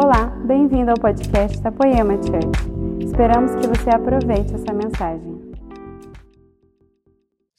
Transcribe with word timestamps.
Olá, 0.00 0.26
bem-vindo 0.46 0.92
ao 0.92 0.96
podcast 0.96 1.58
da 1.58 1.72
Poema 1.72 2.14
Church. 2.22 3.04
Esperamos 3.04 3.50
que 3.60 3.66
você 3.66 3.90
aproveite 3.90 4.54
essa 4.54 4.72
mensagem. 4.72 5.40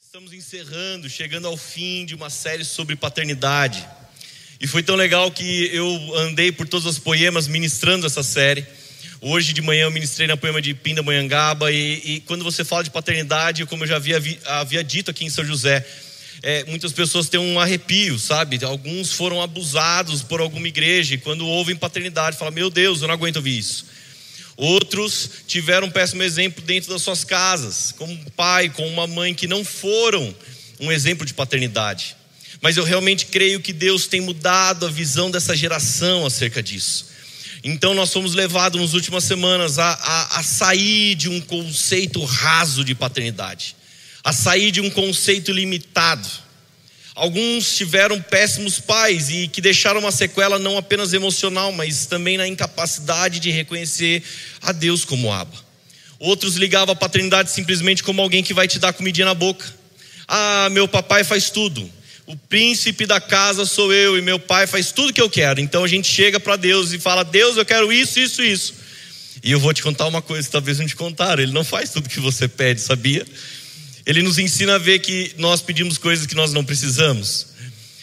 Estamos 0.00 0.32
encerrando, 0.32 1.06
chegando 1.06 1.46
ao 1.46 1.56
fim 1.58 2.06
de 2.06 2.14
uma 2.14 2.30
série 2.30 2.64
sobre 2.64 2.96
paternidade. 2.96 3.86
E 4.58 4.66
foi 4.66 4.82
tão 4.82 4.96
legal 4.96 5.30
que 5.30 5.68
eu 5.70 6.16
andei 6.16 6.50
por 6.50 6.66
todas 6.66 6.86
as 6.86 6.98
poemas 6.98 7.46
ministrando 7.46 8.06
essa 8.06 8.22
série. 8.22 8.66
Hoje 9.20 9.52
de 9.52 9.60
manhã 9.60 9.82
eu 9.82 9.90
ministrei 9.90 10.26
na 10.26 10.34
poema 10.34 10.62
de 10.62 10.72
Pindamonhangaba 10.72 11.70
e, 11.70 12.00
e 12.06 12.20
quando 12.20 12.42
você 12.42 12.64
fala 12.64 12.82
de 12.82 12.90
paternidade, 12.90 13.66
como 13.66 13.84
eu 13.84 13.88
já 13.88 13.96
havia, 13.96 14.16
havia 14.46 14.82
dito 14.82 15.10
aqui 15.10 15.26
em 15.26 15.30
São 15.30 15.44
José, 15.44 15.86
é, 16.42 16.64
muitas 16.64 16.92
pessoas 16.92 17.28
têm 17.28 17.38
um 17.38 17.60
arrepio, 17.60 18.18
sabe? 18.18 18.64
Alguns 18.64 19.12
foram 19.12 19.42
abusados 19.42 20.22
por 20.22 20.40
alguma 20.40 20.68
igreja 20.68 21.14
e 21.14 21.18
quando 21.18 21.46
ouvem 21.46 21.76
paternidade, 21.76 22.38
falam: 22.38 22.54
Meu 22.54 22.70
Deus, 22.70 23.02
eu 23.02 23.08
não 23.08 23.14
aguento 23.14 23.36
ouvir 23.36 23.58
isso. 23.58 23.86
Outros 24.56 25.30
tiveram 25.46 25.86
um 25.86 25.90
péssimo 25.90 26.22
exemplo 26.22 26.62
dentro 26.62 26.90
das 26.90 27.02
suas 27.02 27.24
casas, 27.24 27.92
com 27.92 28.04
um 28.04 28.24
pai, 28.36 28.68
com 28.70 28.86
uma 28.88 29.06
mãe 29.06 29.34
que 29.34 29.46
não 29.46 29.64
foram 29.64 30.34
um 30.78 30.90
exemplo 30.90 31.26
de 31.26 31.34
paternidade. 31.34 32.16
Mas 32.60 32.76
eu 32.76 32.84
realmente 32.84 33.26
creio 33.26 33.60
que 33.60 33.72
Deus 33.72 34.06
tem 34.06 34.20
mudado 34.20 34.86
a 34.86 34.90
visão 34.90 35.30
dessa 35.30 35.56
geração 35.56 36.26
acerca 36.26 36.62
disso. 36.62 37.06
Então 37.62 37.94
nós 37.94 38.12
fomos 38.12 38.34
levados 38.34 38.80
nas 38.80 38.94
últimas 38.94 39.24
semanas 39.24 39.78
a, 39.78 39.92
a, 39.92 40.38
a 40.38 40.42
sair 40.42 41.14
de 41.14 41.28
um 41.28 41.40
conceito 41.40 42.22
raso 42.24 42.82
de 42.82 42.94
paternidade 42.94 43.76
a 44.22 44.32
sair 44.32 44.70
de 44.70 44.80
um 44.80 44.90
conceito 44.90 45.52
limitado. 45.52 46.28
Alguns 47.14 47.76
tiveram 47.76 48.20
péssimos 48.20 48.78
pais 48.78 49.28
e 49.28 49.48
que 49.48 49.60
deixaram 49.60 50.00
uma 50.00 50.12
sequela 50.12 50.58
não 50.58 50.78
apenas 50.78 51.12
emocional, 51.12 51.72
mas 51.72 52.06
também 52.06 52.38
na 52.38 52.46
incapacidade 52.46 53.40
de 53.40 53.50
reconhecer 53.50 54.22
a 54.62 54.72
Deus 54.72 55.04
como 55.04 55.32
Abba. 55.32 55.56
Outros 56.18 56.56
ligavam 56.56 56.92
a 56.92 56.96
paternidade 56.96 57.50
simplesmente 57.50 58.02
como 58.02 58.22
alguém 58.22 58.42
que 58.42 58.54
vai 58.54 58.68
te 58.68 58.78
dar 58.78 58.92
comidinha 58.92 59.26
na 59.26 59.34
boca. 59.34 59.66
Ah, 60.28 60.68
meu 60.70 60.86
papai 60.86 61.24
faz 61.24 61.50
tudo. 61.50 61.90
O 62.26 62.36
príncipe 62.36 63.06
da 63.06 63.20
casa 63.20 63.66
sou 63.66 63.92
eu 63.92 64.16
e 64.16 64.22
meu 64.22 64.38
pai 64.38 64.66
faz 64.66 64.92
tudo 64.92 65.12
que 65.12 65.20
eu 65.20 65.28
quero. 65.28 65.60
Então 65.60 65.82
a 65.82 65.88
gente 65.88 66.06
chega 66.06 66.38
para 66.38 66.56
Deus 66.56 66.92
e 66.92 66.98
fala: 66.98 67.24
Deus, 67.24 67.56
eu 67.56 67.64
quero 67.64 67.92
isso, 67.92 68.20
isso, 68.20 68.42
isso. 68.42 68.74
E 69.42 69.50
eu 69.50 69.58
vou 69.58 69.72
te 69.72 69.82
contar 69.82 70.06
uma 70.06 70.22
coisa, 70.22 70.48
talvez 70.48 70.78
não 70.78 70.86
te 70.86 70.94
contaram. 70.94 71.42
Ele 71.42 71.52
não 71.52 71.64
faz 71.64 71.90
tudo 71.90 72.08
que 72.08 72.20
você 72.20 72.46
pede, 72.46 72.80
sabia? 72.80 73.26
Ele 74.10 74.22
nos 74.22 74.38
ensina 74.38 74.74
a 74.74 74.78
ver 74.78 74.98
que 74.98 75.32
nós 75.38 75.62
pedimos 75.62 75.96
coisas 75.96 76.26
que 76.26 76.34
nós 76.34 76.52
não 76.52 76.64
precisamos. 76.64 77.46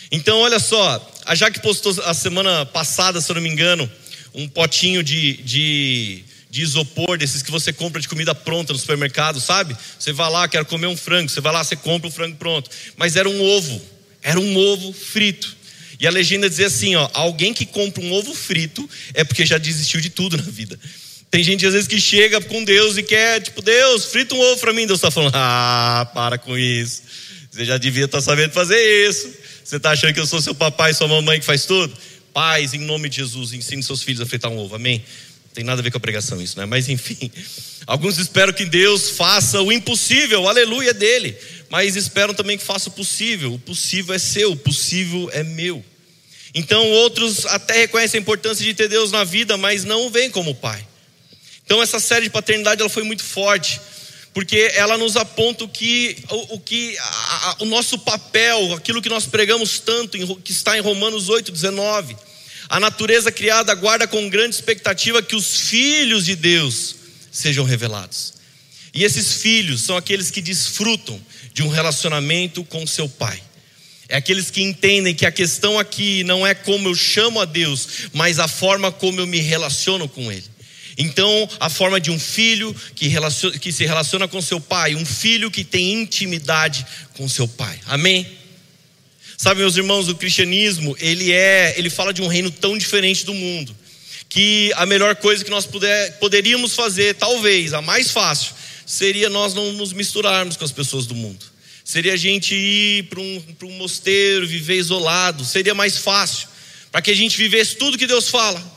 Então, 0.10 0.40
olha 0.40 0.58
só, 0.58 1.06
a 1.26 1.36
Jaque 1.36 1.60
postou 1.60 1.94
a 2.06 2.14
semana 2.14 2.66
passada, 2.66 3.20
se 3.20 3.30
eu 3.30 3.36
não 3.36 3.42
me 3.42 3.50
engano, 3.50 3.92
um 4.34 4.48
potinho 4.48 5.04
de, 5.04 5.34
de, 5.44 6.24
de 6.50 6.62
isopor, 6.62 7.18
desses 7.18 7.44
que 7.44 7.52
você 7.52 7.74
compra 7.74 8.00
de 8.00 8.08
comida 8.08 8.34
pronta 8.34 8.72
no 8.72 8.80
supermercado, 8.80 9.42
sabe? 9.42 9.76
Você 10.00 10.14
vai 10.14 10.32
lá, 10.32 10.48
quer 10.48 10.64
comer 10.64 10.88
um 10.88 10.96
frango, 10.96 11.30
você 11.30 11.42
vai 11.42 11.52
lá, 11.52 11.62
você 11.62 11.76
compra 11.76 12.08
o 12.08 12.12
frango 12.12 12.38
pronto. 12.38 12.72
Mas 12.96 13.18
era 13.18 13.28
um 13.28 13.42
ovo, 13.42 13.82
era 14.24 14.40
um 14.40 14.56
ovo 14.56 14.94
frito. 14.94 15.58
E 16.00 16.08
a 16.08 16.10
legenda 16.10 16.50
dizia 16.50 16.68
assim: 16.68 16.96
ó, 16.96 17.10
alguém 17.14 17.54
que 17.54 17.66
compra 17.66 18.02
um 18.02 18.14
ovo 18.14 18.34
frito 18.34 18.90
é 19.14 19.26
porque 19.26 19.46
já 19.46 19.58
desistiu 19.58 20.00
de 20.00 20.10
tudo 20.10 20.38
na 20.38 20.44
vida. 20.44 20.80
Tem 21.30 21.44
gente 21.44 21.66
às 21.66 21.74
vezes 21.74 21.88
que 21.88 22.00
chega 22.00 22.40
com 22.42 22.64
Deus 22.64 22.98
e 22.98 23.04
quer, 23.04 23.42
tipo, 23.42 23.62
Deus, 23.62 24.06
frita 24.06 24.34
um 24.34 24.40
ovo 24.40 24.60
para 24.60 24.74
mim. 24.74 24.88
Deus 24.88 25.00
está 25.00 25.12
falando, 25.12 25.34
ah, 25.36 26.10
para 26.14 26.38
com 26.38 26.58
isso. 26.58 27.04
Você 27.52 27.66
já 27.66 27.78
devia 27.78 28.06
estar 28.06 28.20
tá 28.20 28.24
sabendo 28.24 28.52
fazer 28.52 29.10
isso. 29.10 29.30
Você 29.64 29.76
está 29.76 29.92
achando 29.92 30.14
que 30.14 30.20
eu 30.20 30.26
sou 30.26 30.42
seu 30.42 30.56
papai 30.56 30.94
sua 30.94 31.08
mamãe 31.08 31.40
que 31.40 31.46
faz 31.46 31.66
tudo? 31.66 31.94
Pais, 32.34 32.74
em 32.74 32.80
nome 32.80 33.10
de 33.10 33.18
Jesus, 33.18 33.52
ensine 33.52 33.84
seus 33.84 34.02
filhos 34.02 34.22
a 34.22 34.26
fritar 34.26 34.50
um 34.50 34.58
ovo, 34.58 34.76
amém? 34.76 35.04
Não 35.46 35.52
tem 35.54 35.64
nada 35.64 35.82
a 35.82 35.84
ver 35.84 35.92
com 35.92 35.98
a 35.98 36.00
pregação 36.00 36.42
isso, 36.42 36.58
né? 36.58 36.66
Mas 36.66 36.88
enfim, 36.88 37.30
alguns 37.86 38.18
esperam 38.18 38.54
que 38.54 38.64
Deus 38.64 39.10
faça 39.10 39.62
o 39.62 39.72
impossível, 39.72 40.48
aleluia 40.48 40.94
dele. 40.94 41.36
Mas 41.70 41.98
esperam 41.98 42.34
também 42.34 42.58
que 42.58 42.64
faça 42.64 42.88
o 42.88 42.94
possível. 42.94 43.56
O 43.56 43.60
possível 43.60 44.16
é 44.16 44.20
seu, 44.20 44.54
o 44.54 44.56
possível 44.56 45.30
é 45.34 45.44
meu. 45.44 45.84
Então 46.54 46.90
outros 46.90 47.46
até 47.48 47.80
reconhecem 47.80 48.20
a 48.20 48.22
importância 48.22 48.64
de 48.64 48.74
ter 48.74 48.88
Deus 48.88 49.12
na 49.12 49.26
vida, 49.26 49.58
mas 49.58 49.84
não 49.84 50.08
o 50.08 50.10
veem 50.10 50.32
como 50.32 50.56
pai. 50.56 50.87
Então 51.68 51.84
essa 51.84 52.00
série 52.00 52.24
de 52.24 52.30
paternidade 52.30 52.80
ela 52.80 52.90
foi 52.90 53.04
muito 53.04 53.26
forte, 53.26 53.82
porque 54.34 54.72
ela 54.74 54.98
nos 54.98 55.18
aponta 55.18 55.66
o 55.66 55.68
que 55.68 56.16
o, 56.30 56.56
o 56.56 56.60
que 56.62 56.98
a, 56.98 57.04
a, 57.04 57.56
o 57.60 57.66
nosso 57.66 58.00
papel, 58.00 58.74
aquilo 58.74 59.02
que 59.02 59.10
nós 59.10 59.26
pregamos 59.26 59.78
tanto, 59.80 60.16
em, 60.16 60.26
que 60.36 60.54
está 60.54 60.78
em 60.78 60.82
Romanos 60.82 61.28
8:19. 61.28 62.16
A 62.70 62.80
natureza 62.80 63.34
criada 63.34 63.74
aguarda 63.74 64.08
com 64.08 64.30
grande 64.30 64.56
expectativa 64.56 65.22
que 65.22 65.36
os 65.36 65.60
filhos 65.60 66.24
de 66.24 66.38
Deus 66.38 66.96
sejam 67.34 67.66
revelados. 67.66 68.36
E 68.94 69.04
esses 69.04 69.34
filhos 69.34 69.82
são 69.82 69.98
aqueles 69.98 70.32
que 70.32 70.42
desfrutam 70.42 71.22
de 71.54 71.64
um 71.64 71.68
relacionamento 71.68 72.64
com 72.64 72.88
seu 72.88 73.10
pai. 73.10 73.44
É 74.08 74.16
aqueles 74.16 74.50
que 74.50 74.62
entendem 74.62 75.14
que 75.14 75.26
a 75.26 75.32
questão 75.34 75.78
aqui 75.78 76.24
não 76.24 76.48
é 76.48 76.56
como 76.56 76.88
eu 76.88 76.96
chamo 76.96 77.42
a 77.42 77.46
Deus, 77.46 78.10
mas 78.14 78.40
a 78.40 78.48
forma 78.48 78.90
como 78.90 79.20
eu 79.20 79.28
me 79.28 79.40
relaciono 79.40 80.08
com 80.08 80.32
Ele. 80.32 80.46
Então, 80.98 81.48
a 81.60 81.70
forma 81.70 82.02
de 82.02 82.10
um 82.10 82.20
filho 82.20 82.76
que, 82.96 83.08
relaciona, 83.08 83.60
que 83.60 83.72
se 83.72 83.86
relaciona 83.86 84.28
com 84.28 84.42
seu 84.42 84.60
pai, 84.60 84.96
um 84.96 85.06
filho 85.06 85.52
que 85.52 85.64
tem 85.64 85.94
intimidade 85.94 86.84
com 87.14 87.30
seu 87.30 87.48
pai. 87.48 87.80
Amém? 87.86 88.26
Sabe, 89.38 89.60
meus 89.60 89.78
irmãos, 89.78 90.10
o 90.10 90.16
cristianismo, 90.16 90.98
ele 91.00 91.32
é, 91.32 91.76
ele 91.78 91.92
fala 91.92 92.12
de 92.12 92.24
um 92.24 92.28
reino 92.28 92.50
tão 92.50 92.76
diferente 92.76 93.24
do 93.24 93.34
mundo, 93.36 93.76
que 94.28 94.74
a 94.76 94.88
melhor 94.88 95.16
coisa 95.18 95.46
que 95.46 95.52
nós 95.52 95.68
puder, 95.68 96.18
poderíamos 96.18 96.74
fazer, 96.74 97.14
talvez, 97.14 97.76
a 97.76 97.82
mais 97.82 98.10
fácil, 98.10 98.56
seria 98.84 99.30
nós 99.30 99.54
não 99.54 99.72
nos 99.74 99.94
misturarmos 99.94 100.58
com 100.58 100.66
as 100.66 100.72
pessoas 100.72 101.06
do 101.06 101.14
mundo. 101.14 101.46
Seria 101.86 102.14
a 102.14 102.18
gente 102.18 102.56
ir 102.56 103.04
para 103.04 103.20
um, 103.20 103.44
um 103.66 103.78
mosteiro, 103.78 104.48
viver 104.48 104.78
isolado, 104.78 105.46
seria 105.46 105.76
mais 105.76 106.00
fácil, 106.00 106.48
para 106.92 107.04
que 107.04 107.12
a 107.12 107.16
gente 107.16 107.38
vivesse 107.38 107.76
tudo 107.76 108.00
que 108.00 108.08
Deus 108.08 108.30
fala 108.30 108.77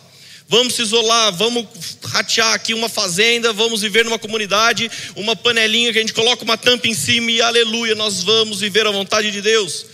vamos 0.51 0.75
se 0.75 0.83
isolar, 0.83 1.33
vamos 1.33 1.65
ratear 2.03 2.55
aqui 2.55 2.75
uma 2.75 2.89
fazenda, 2.89 3.53
vamos 3.53 3.83
viver 3.83 4.05
numa 4.05 4.19
comunidade, 4.19 4.91
uma 5.15 5.37
panelinha 5.37 5.93
que 5.93 5.99
a 5.99 6.01
gente 6.01 6.13
coloca 6.13 6.43
uma 6.43 6.59
tampa 6.59 6.89
em 6.89 6.95
cima 6.95 7.31
e 7.31 7.41
aleluia, 7.41 7.95
nós 7.95 8.25
vamos 8.25 8.59
viver 8.59 8.85
a 8.85 8.91
vontade 8.91 9.31
de 9.31 9.41
Deus. 9.41 9.87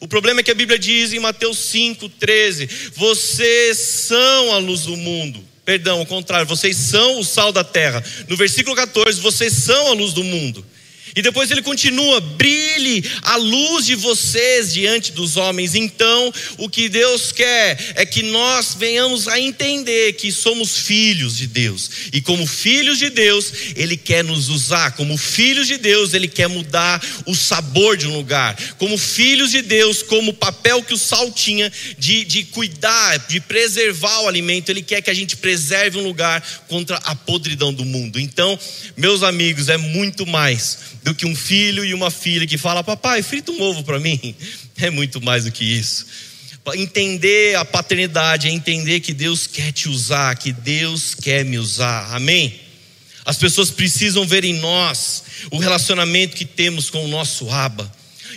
O 0.00 0.06
problema 0.06 0.40
é 0.40 0.42
que 0.42 0.50
a 0.50 0.54
Bíblia 0.54 0.78
diz 0.78 1.14
em 1.14 1.18
Mateus 1.18 1.56
5,13: 1.72 2.68
vocês 2.94 3.78
são 3.78 4.52
a 4.52 4.58
luz 4.58 4.82
do 4.82 4.98
mundo. 4.98 5.42
Perdão, 5.64 6.00
ao 6.00 6.06
contrário, 6.06 6.46
vocês 6.46 6.76
são 6.76 7.18
o 7.20 7.24
sal 7.24 7.50
da 7.50 7.64
terra. 7.64 8.04
No 8.28 8.36
versículo 8.36 8.76
14, 8.76 9.18
vocês 9.18 9.52
são 9.52 9.92
a 9.92 9.94
luz 9.94 10.12
do 10.12 10.24
mundo. 10.24 10.66
E 11.14 11.22
depois 11.22 11.50
ele 11.50 11.62
continua: 11.62 12.20
brilhe 12.20 13.04
a 13.22 13.36
luz 13.36 13.86
de 13.86 13.94
vocês 13.94 14.72
diante 14.72 15.12
dos 15.12 15.36
homens. 15.36 15.74
Então, 15.74 16.32
o 16.58 16.68
que 16.68 16.88
Deus 16.88 17.32
quer 17.32 17.92
é 17.94 18.06
que 18.06 18.22
nós 18.22 18.74
venhamos 18.78 19.28
a 19.28 19.38
entender 19.38 20.14
que 20.14 20.32
somos 20.32 20.78
filhos 20.78 21.36
de 21.36 21.46
Deus. 21.46 21.90
E 22.12 22.20
como 22.20 22.46
filhos 22.46 22.98
de 22.98 23.10
Deus, 23.10 23.52
Ele 23.76 23.96
quer 23.96 24.24
nos 24.24 24.48
usar. 24.48 24.92
Como 24.92 25.16
filhos 25.16 25.66
de 25.66 25.76
Deus, 25.76 26.14
Ele 26.14 26.28
quer 26.28 26.48
mudar 26.48 27.02
o 27.26 27.34
sabor 27.34 27.96
de 27.96 28.06
um 28.06 28.16
lugar. 28.16 28.56
Como 28.78 28.96
filhos 28.96 29.50
de 29.50 29.60
Deus, 29.62 30.02
como 30.02 30.30
o 30.30 30.34
papel 30.34 30.82
que 30.82 30.94
o 30.94 30.98
sal 30.98 31.30
tinha 31.30 31.70
de, 31.98 32.24
de 32.24 32.44
cuidar, 32.44 33.18
de 33.28 33.40
preservar 33.40 34.20
o 34.20 34.28
alimento, 34.28 34.70
Ele 34.70 34.82
quer 34.82 35.02
que 35.02 35.10
a 35.10 35.14
gente 35.14 35.36
preserve 35.36 35.98
um 35.98 36.04
lugar 36.04 36.42
contra 36.68 36.96
a 36.98 37.14
podridão 37.14 37.72
do 37.72 37.84
mundo. 37.84 38.18
Então, 38.18 38.58
meus 38.96 39.22
amigos, 39.22 39.68
é 39.68 39.76
muito 39.76 40.26
mais 40.26 40.78
do 41.02 41.14
que 41.14 41.26
um 41.26 41.34
filho 41.34 41.84
e 41.84 41.94
uma 41.94 42.10
filha 42.10 42.46
que 42.46 42.58
fala: 42.58 42.84
Papai, 42.84 43.22
frita 43.22 43.52
um 43.52 43.60
ovo 43.60 43.82
para 43.82 43.98
mim. 43.98 44.34
É 44.76 44.90
muito 44.90 45.20
mais 45.20 45.44
do 45.44 45.52
que 45.52 45.64
isso. 45.64 46.06
Entender 46.74 47.56
a 47.56 47.64
paternidade 47.64 48.48
é 48.48 48.50
entender 48.50 49.00
que 49.00 49.12
Deus 49.12 49.46
quer 49.46 49.72
te 49.72 49.88
usar, 49.88 50.36
que 50.36 50.52
Deus 50.52 51.14
quer 51.14 51.44
me 51.44 51.58
usar. 51.58 52.14
Amém? 52.14 52.60
As 53.24 53.36
pessoas 53.36 53.70
precisam 53.70 54.26
ver 54.26 54.44
em 54.44 54.54
nós 54.54 55.24
o 55.50 55.58
relacionamento 55.58 56.36
que 56.36 56.44
temos 56.44 56.88
com 56.88 57.04
o 57.04 57.08
nosso 57.08 57.50
Abba. 57.50 57.90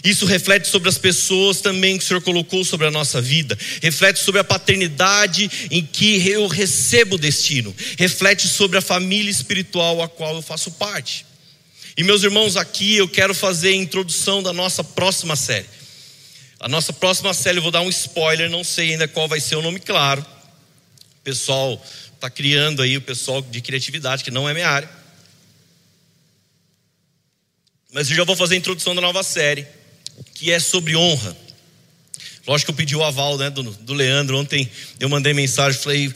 Isso 0.03 0.25
reflete 0.25 0.67
sobre 0.67 0.89
as 0.89 0.97
pessoas 0.97 1.61
também 1.61 1.97
que 1.97 2.03
o 2.03 2.07
Senhor 2.07 2.21
colocou 2.21 2.63
sobre 2.63 2.85
a 2.85 2.91
nossa 2.91 3.21
vida. 3.21 3.57
Reflete 3.81 4.19
sobre 4.19 4.41
a 4.41 4.43
paternidade 4.43 5.49
em 5.71 5.83
que 5.83 6.27
eu 6.27 6.47
recebo 6.47 7.17
destino. 7.17 7.73
Reflete 7.97 8.47
sobre 8.47 8.77
a 8.77 8.81
família 8.81 9.31
espiritual 9.31 10.01
a 10.01 10.07
qual 10.07 10.35
eu 10.35 10.41
faço 10.41 10.71
parte. 10.71 11.25
E 11.97 12.03
meus 12.03 12.23
irmãos, 12.23 12.57
aqui 12.57 12.97
eu 12.97 13.07
quero 13.07 13.33
fazer 13.33 13.69
a 13.69 13.75
introdução 13.75 14.43
da 14.43 14.51
nossa 14.51 14.83
próxima 14.83 15.35
série. 15.35 15.65
A 16.59 16.67
nossa 16.67 16.91
próxima 16.91 17.33
série, 17.33 17.59
eu 17.59 17.61
vou 17.61 17.71
dar 17.71 17.81
um 17.81 17.89
spoiler, 17.89 18.49
não 18.49 18.63
sei 18.63 18.91
ainda 18.91 19.07
qual 19.07 19.29
vai 19.29 19.39
ser 19.39 19.55
o 19.55 19.61
nome 19.61 19.79
claro. 19.79 20.21
O 20.21 21.23
pessoal 21.23 21.81
está 22.13 22.29
criando 22.29 22.81
aí, 22.81 22.97
o 22.97 23.01
pessoal 23.01 23.41
de 23.41 23.61
criatividade, 23.61 24.23
que 24.25 24.31
não 24.31 24.47
é 24.49 24.53
minha 24.53 24.67
área. 24.67 24.89
Mas 27.93 28.09
eu 28.09 28.15
já 28.17 28.25
vou 28.25 28.35
fazer 28.35 28.55
a 28.55 28.57
introdução 28.57 28.93
da 28.93 28.99
nova 28.99 29.23
série, 29.23 29.65
que 30.33 30.51
é 30.51 30.59
sobre 30.59 30.97
honra. 30.97 31.35
Lógico 32.45 32.67
que 32.67 32.71
eu 32.71 32.75
pedi 32.75 32.95
o 32.95 33.03
aval 33.03 33.37
né, 33.37 33.49
do, 33.49 33.63
do 33.63 33.93
Leandro. 33.93 34.37
Ontem 34.37 34.69
eu 34.99 35.07
mandei 35.07 35.33
mensagem, 35.33 35.79
falei, 35.79 36.13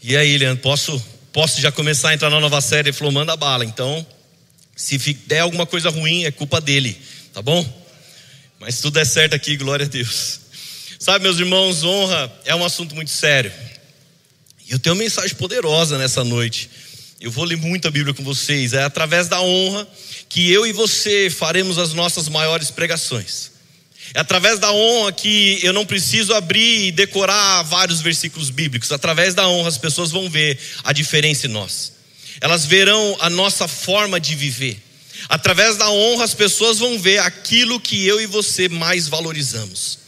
E 0.00 0.16
aí, 0.16 0.38
Leandro, 0.38 0.62
posso, 0.62 1.04
posso 1.32 1.60
já 1.60 1.72
começar 1.72 2.10
a 2.10 2.14
entrar 2.14 2.30
na 2.30 2.38
nova 2.38 2.60
série? 2.60 2.90
Ele 2.90 2.96
falou: 2.96 3.12
manda 3.12 3.36
bala. 3.36 3.64
Então, 3.64 4.06
se 4.80 4.96
der 5.26 5.40
alguma 5.40 5.66
coisa 5.66 5.90
ruim, 5.90 6.24
é 6.24 6.30
culpa 6.30 6.58
dele, 6.58 6.98
tá 7.34 7.42
bom? 7.42 7.62
Mas 8.58 8.80
tudo 8.80 8.98
é 8.98 9.04
certo 9.04 9.34
aqui, 9.34 9.54
glória 9.58 9.84
a 9.84 9.88
Deus. 9.88 10.40
Sabe, 10.98 11.22
meus 11.22 11.38
irmãos, 11.38 11.84
honra 11.84 12.32
é 12.46 12.54
um 12.54 12.64
assunto 12.64 12.94
muito 12.94 13.10
sério. 13.10 13.52
E 14.66 14.72
eu 14.72 14.78
tenho 14.78 14.94
uma 14.94 15.02
mensagem 15.02 15.36
poderosa 15.36 15.98
nessa 15.98 16.24
noite. 16.24 16.70
Eu 17.20 17.30
vou 17.30 17.44
ler 17.44 17.56
muito 17.56 17.86
a 17.88 17.90
Bíblia 17.90 18.14
com 18.14 18.24
vocês. 18.24 18.72
É 18.72 18.82
através 18.82 19.28
da 19.28 19.42
honra 19.42 19.86
que 20.30 20.50
eu 20.50 20.66
e 20.66 20.72
você 20.72 21.28
faremos 21.28 21.76
as 21.76 21.92
nossas 21.92 22.26
maiores 22.26 22.70
pregações. 22.70 23.50
É 24.14 24.20
através 24.20 24.58
da 24.58 24.72
honra 24.72 25.12
que 25.12 25.60
eu 25.62 25.74
não 25.74 25.84
preciso 25.84 26.32
abrir 26.32 26.86
e 26.86 26.92
decorar 26.92 27.62
vários 27.64 28.00
versículos 28.00 28.48
bíblicos. 28.48 28.90
Através 28.92 29.34
da 29.34 29.46
honra 29.46 29.68
as 29.68 29.78
pessoas 29.78 30.10
vão 30.10 30.30
ver 30.30 30.58
a 30.82 30.92
diferença 30.94 31.46
em 31.46 31.50
nós. 31.50 31.99
Elas 32.40 32.64
verão 32.64 33.16
a 33.20 33.28
nossa 33.28 33.68
forma 33.68 34.18
de 34.18 34.34
viver. 34.34 34.80
Através 35.28 35.76
da 35.76 35.90
honra 35.90 36.24
as 36.24 36.34
pessoas 36.34 36.78
vão 36.78 36.98
ver 36.98 37.18
aquilo 37.18 37.80
que 37.80 38.06
eu 38.06 38.20
e 38.20 38.26
você 38.26 38.68
mais 38.68 39.08
valorizamos. 39.08 39.98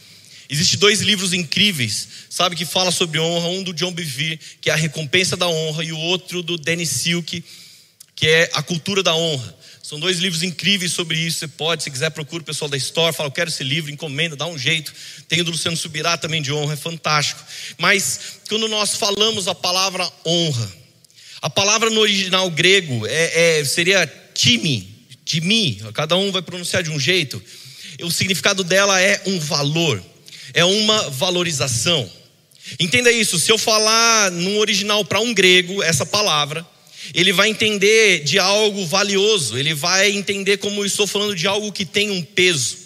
Existem 0.48 0.78
dois 0.78 1.00
livros 1.00 1.32
incríveis, 1.32 2.06
sabe, 2.28 2.56
que 2.56 2.66
fala 2.66 2.90
sobre 2.90 3.18
honra, 3.18 3.48
um 3.48 3.62
do 3.62 3.72
John 3.72 3.92
Bevere, 3.92 4.38
que 4.60 4.68
é 4.68 4.72
a 4.72 4.76
recompensa 4.76 5.34
da 5.36 5.48
honra, 5.48 5.82
e 5.82 5.92
o 5.92 5.98
outro 5.98 6.42
do 6.42 6.58
Dennis 6.58 6.90
Silk, 6.90 7.42
que 8.14 8.26
é 8.28 8.50
a 8.52 8.62
cultura 8.62 9.02
da 9.02 9.14
honra. 9.14 9.56
São 9.82 9.98
dois 9.98 10.18
livros 10.18 10.42
incríveis 10.42 10.92
sobre 10.92 11.18
isso. 11.18 11.38
Você 11.38 11.48
pode, 11.48 11.82
se 11.82 11.90
quiser, 11.90 12.10
procura 12.10 12.42
o 12.42 12.46
pessoal 12.46 12.68
da 12.68 12.76
Store, 12.76 13.14
fala, 13.14 13.28
eu 13.28 13.32
quero 13.32 13.48
esse 13.48 13.64
livro, 13.64 13.90
encomenda, 13.90 14.36
dá 14.36 14.46
um 14.46 14.58
jeito. 14.58 14.92
Tem 15.26 15.40
o 15.40 15.44
do 15.44 15.50
Luciano 15.50 15.76
Subirá 15.76 16.18
também 16.18 16.42
de 16.42 16.52
honra, 16.52 16.74
é 16.74 16.76
fantástico. 16.76 17.42
Mas 17.78 18.20
quando 18.48 18.68
nós 18.68 18.94
falamos 18.96 19.48
a 19.48 19.54
palavra 19.54 20.10
honra, 20.24 20.81
a 21.42 21.50
palavra 21.50 21.90
no 21.90 22.00
original 22.00 22.48
grego 22.48 23.04
é, 23.04 23.58
é, 23.58 23.64
seria 23.64 24.06
time, 24.32 24.88
time, 25.24 25.82
cada 25.92 26.16
um 26.16 26.30
vai 26.30 26.40
pronunciar 26.40 26.84
de 26.84 26.90
um 26.90 27.00
jeito. 27.00 27.42
O 28.00 28.12
significado 28.12 28.62
dela 28.62 29.00
é 29.00 29.20
um 29.26 29.40
valor, 29.40 30.00
é 30.54 30.64
uma 30.64 31.10
valorização. 31.10 32.08
Entenda 32.78 33.10
isso, 33.10 33.40
se 33.40 33.50
eu 33.50 33.58
falar 33.58 34.30
no 34.30 34.58
original 34.58 35.04
para 35.04 35.18
um 35.18 35.34
grego 35.34 35.82
essa 35.82 36.06
palavra, 36.06 36.64
ele 37.12 37.32
vai 37.32 37.48
entender 37.48 38.22
de 38.22 38.38
algo 38.38 38.86
valioso, 38.86 39.58
ele 39.58 39.74
vai 39.74 40.12
entender 40.12 40.58
como 40.58 40.84
estou 40.84 41.08
falando 41.08 41.34
de 41.34 41.48
algo 41.48 41.72
que 41.72 41.84
tem 41.84 42.12
um 42.12 42.22
peso, 42.22 42.78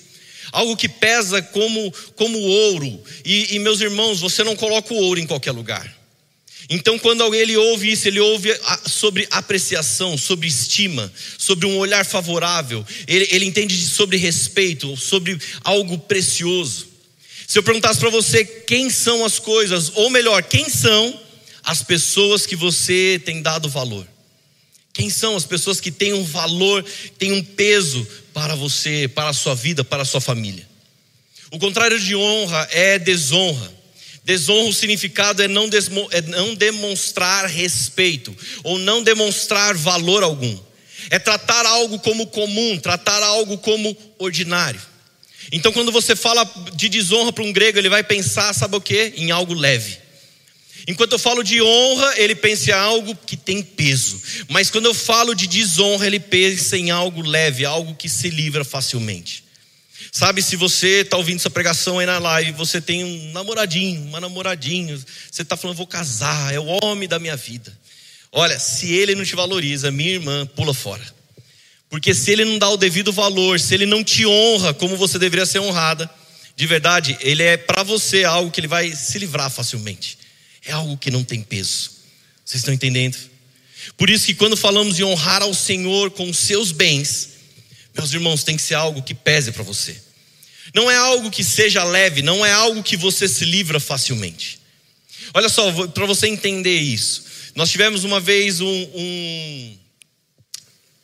algo 0.50 0.74
que 0.78 0.88
pesa 0.88 1.42
como, 1.42 1.92
como 2.14 2.38
ouro. 2.38 3.02
E, 3.22 3.54
e 3.54 3.58
meus 3.58 3.82
irmãos, 3.82 4.18
você 4.18 4.42
não 4.42 4.56
coloca 4.56 4.94
o 4.94 4.96
ouro 4.96 5.20
em 5.20 5.26
qualquer 5.26 5.52
lugar. 5.52 6.05
Então, 6.68 6.98
quando 6.98 7.22
alguém 7.22 7.40
ele 7.40 7.56
ouve 7.56 7.92
isso, 7.92 8.08
ele 8.08 8.18
ouve 8.18 8.52
sobre 8.86 9.26
apreciação, 9.30 10.18
sobre 10.18 10.48
estima, 10.48 11.12
sobre 11.38 11.64
um 11.64 11.78
olhar 11.78 12.04
favorável, 12.04 12.84
ele, 13.06 13.28
ele 13.30 13.44
entende 13.44 13.76
sobre 13.86 14.16
respeito, 14.16 14.96
sobre 14.96 15.38
algo 15.62 15.96
precioso. 15.98 16.88
Se 17.46 17.58
eu 17.58 17.62
perguntasse 17.62 18.00
para 18.00 18.10
você 18.10 18.44
quem 18.44 18.90
são 18.90 19.24
as 19.24 19.38
coisas, 19.38 19.92
ou 19.94 20.10
melhor, 20.10 20.42
quem 20.42 20.68
são 20.68 21.20
as 21.62 21.82
pessoas 21.82 22.44
que 22.44 22.56
você 22.56 23.20
tem 23.24 23.40
dado 23.40 23.68
valor? 23.68 24.06
Quem 24.92 25.10
são 25.10 25.36
as 25.36 25.44
pessoas 25.44 25.80
que 25.80 25.92
têm 25.92 26.14
um 26.14 26.24
valor, 26.24 26.84
têm 27.18 27.30
um 27.32 27.44
peso 27.44 28.06
para 28.32 28.54
você, 28.54 29.06
para 29.06 29.28
a 29.28 29.34
sua 29.34 29.54
vida, 29.54 29.84
para 29.84 30.02
a 30.02 30.06
sua 30.06 30.20
família? 30.20 30.66
O 31.52 31.58
contrário 31.58 32.00
de 32.00 32.16
honra 32.16 32.66
é 32.72 32.98
desonra. 32.98 33.75
Desonra, 34.26 34.68
o 34.68 34.74
significado 34.74 35.40
é 35.40 35.46
não, 35.46 35.70
é 36.10 36.20
não 36.22 36.52
demonstrar 36.56 37.46
respeito, 37.46 38.36
ou 38.64 38.76
não 38.76 39.00
demonstrar 39.00 39.76
valor 39.76 40.24
algum. 40.24 40.58
É 41.10 41.18
tratar 41.20 41.64
algo 41.64 42.00
como 42.00 42.26
comum, 42.26 42.76
tratar 42.76 43.22
algo 43.22 43.56
como 43.58 43.96
ordinário. 44.18 44.82
Então, 45.52 45.72
quando 45.72 45.92
você 45.92 46.16
fala 46.16 46.44
de 46.74 46.88
desonra 46.88 47.32
para 47.32 47.44
um 47.44 47.52
grego, 47.52 47.78
ele 47.78 47.88
vai 47.88 48.02
pensar, 48.02 48.52
sabe 48.52 48.74
o 48.74 48.80
que? 48.80 49.14
Em 49.16 49.30
algo 49.30 49.54
leve. 49.54 49.96
Enquanto 50.88 51.12
eu 51.12 51.20
falo 51.20 51.44
de 51.44 51.62
honra, 51.62 52.14
ele 52.16 52.34
pensa 52.34 52.70
em 52.70 52.74
algo 52.74 53.16
que 53.24 53.36
tem 53.36 53.62
peso. 53.62 54.20
Mas 54.48 54.70
quando 54.70 54.86
eu 54.86 54.94
falo 54.94 55.36
de 55.36 55.46
desonra, 55.46 56.04
ele 56.04 56.18
pensa 56.18 56.76
em 56.76 56.90
algo 56.90 57.22
leve, 57.22 57.64
algo 57.64 57.94
que 57.94 58.08
se 58.08 58.28
livra 58.28 58.64
facilmente. 58.64 59.45
Sabe, 60.18 60.42
se 60.42 60.56
você 60.56 61.02
está 61.02 61.18
ouvindo 61.18 61.36
essa 61.36 61.50
pregação 61.50 61.98
aí 61.98 62.06
na 62.06 62.18
live, 62.18 62.52
você 62.52 62.80
tem 62.80 63.04
um 63.04 63.32
namoradinho, 63.32 64.00
uma 64.00 64.18
namoradinha, 64.18 64.96
você 65.30 65.42
está 65.42 65.58
falando, 65.58 65.76
vou 65.76 65.86
casar, 65.86 66.54
é 66.54 66.58
o 66.58 66.64
homem 66.82 67.06
da 67.06 67.18
minha 67.18 67.36
vida. 67.36 67.70
Olha, 68.32 68.58
se 68.58 68.90
ele 68.94 69.14
não 69.14 69.26
te 69.26 69.36
valoriza, 69.36 69.90
minha 69.90 70.12
irmã, 70.12 70.46
pula 70.46 70.72
fora. 70.72 71.04
Porque 71.90 72.14
se 72.14 72.30
ele 72.30 72.46
não 72.46 72.56
dá 72.56 72.66
o 72.70 72.78
devido 72.78 73.12
valor, 73.12 73.60
se 73.60 73.74
ele 73.74 73.84
não 73.84 74.02
te 74.02 74.24
honra 74.24 74.72
como 74.72 74.96
você 74.96 75.18
deveria 75.18 75.44
ser 75.44 75.58
honrada, 75.58 76.10
de 76.56 76.66
verdade, 76.66 77.18
ele 77.20 77.42
é 77.42 77.58
para 77.58 77.82
você 77.82 78.24
algo 78.24 78.50
que 78.50 78.58
ele 78.58 78.68
vai 78.68 78.90
se 78.92 79.18
livrar 79.18 79.50
facilmente. 79.50 80.16
É 80.64 80.72
algo 80.72 80.96
que 80.96 81.10
não 81.10 81.22
tem 81.22 81.42
peso. 81.42 81.90
Vocês 82.42 82.62
estão 82.62 82.72
entendendo? 82.72 83.18
Por 83.98 84.08
isso 84.08 84.24
que 84.24 84.34
quando 84.34 84.56
falamos 84.56 84.96
de 84.96 85.04
honrar 85.04 85.42
ao 85.42 85.52
Senhor 85.52 86.10
com 86.10 86.30
os 86.30 86.38
seus 86.38 86.72
bens, 86.72 87.32
meus 87.94 88.14
irmãos, 88.14 88.44
tem 88.44 88.56
que 88.56 88.62
ser 88.62 88.76
algo 88.76 89.02
que 89.02 89.12
pese 89.12 89.52
para 89.52 89.62
você. 89.62 90.05
Não 90.74 90.90
é 90.90 90.96
algo 90.96 91.30
que 91.30 91.44
seja 91.44 91.84
leve, 91.84 92.22
não 92.22 92.44
é 92.44 92.52
algo 92.52 92.82
que 92.82 92.96
você 92.96 93.28
se 93.28 93.44
livra 93.44 93.80
facilmente. 93.80 94.58
Olha 95.34 95.48
só, 95.48 95.70
para 95.88 96.06
você 96.06 96.26
entender 96.26 96.78
isso. 96.78 97.24
Nós 97.54 97.70
tivemos 97.70 98.04
uma 98.04 98.20
vez 98.20 98.60
um, 98.60 98.90
um 98.94 99.78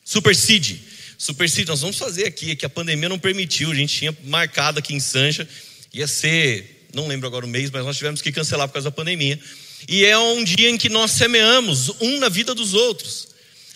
Super 0.05 0.37
Seed. 0.37 0.79
Super 1.17 1.49
Seed, 1.49 1.69
nós 1.69 1.81
vamos 1.81 1.97
fazer 1.97 2.27
aqui, 2.27 2.55
que 2.57 2.67
a 2.67 2.69
pandemia 2.69 3.09
não 3.09 3.19
permitiu, 3.19 3.71
a 3.71 3.75
gente 3.75 3.97
tinha 3.97 4.17
marcado 4.25 4.79
aqui 4.79 4.95
em 4.95 5.01
Sanja, 5.01 5.49
ia 5.93 6.07
ser, 6.07 6.89
não 6.93 7.07
lembro 7.07 7.27
agora 7.27 7.47
o 7.47 7.49
mês, 7.49 7.71
mas 7.71 7.85
nós 7.85 7.97
tivemos 7.97 8.21
que 8.21 8.31
cancelar 8.33 8.69
por 8.69 8.75
causa 8.75 8.91
da 8.91 8.95
pandemia. 8.95 9.41
E 9.89 10.05
é 10.05 10.17
um 10.19 10.45
dia 10.45 10.69
em 10.69 10.77
que 10.77 10.89
nós 10.89 11.13
semeamos 11.13 11.91
um 12.01 12.19
na 12.19 12.29
vida 12.29 12.55
dos 12.55 12.75
outros. 12.75 13.32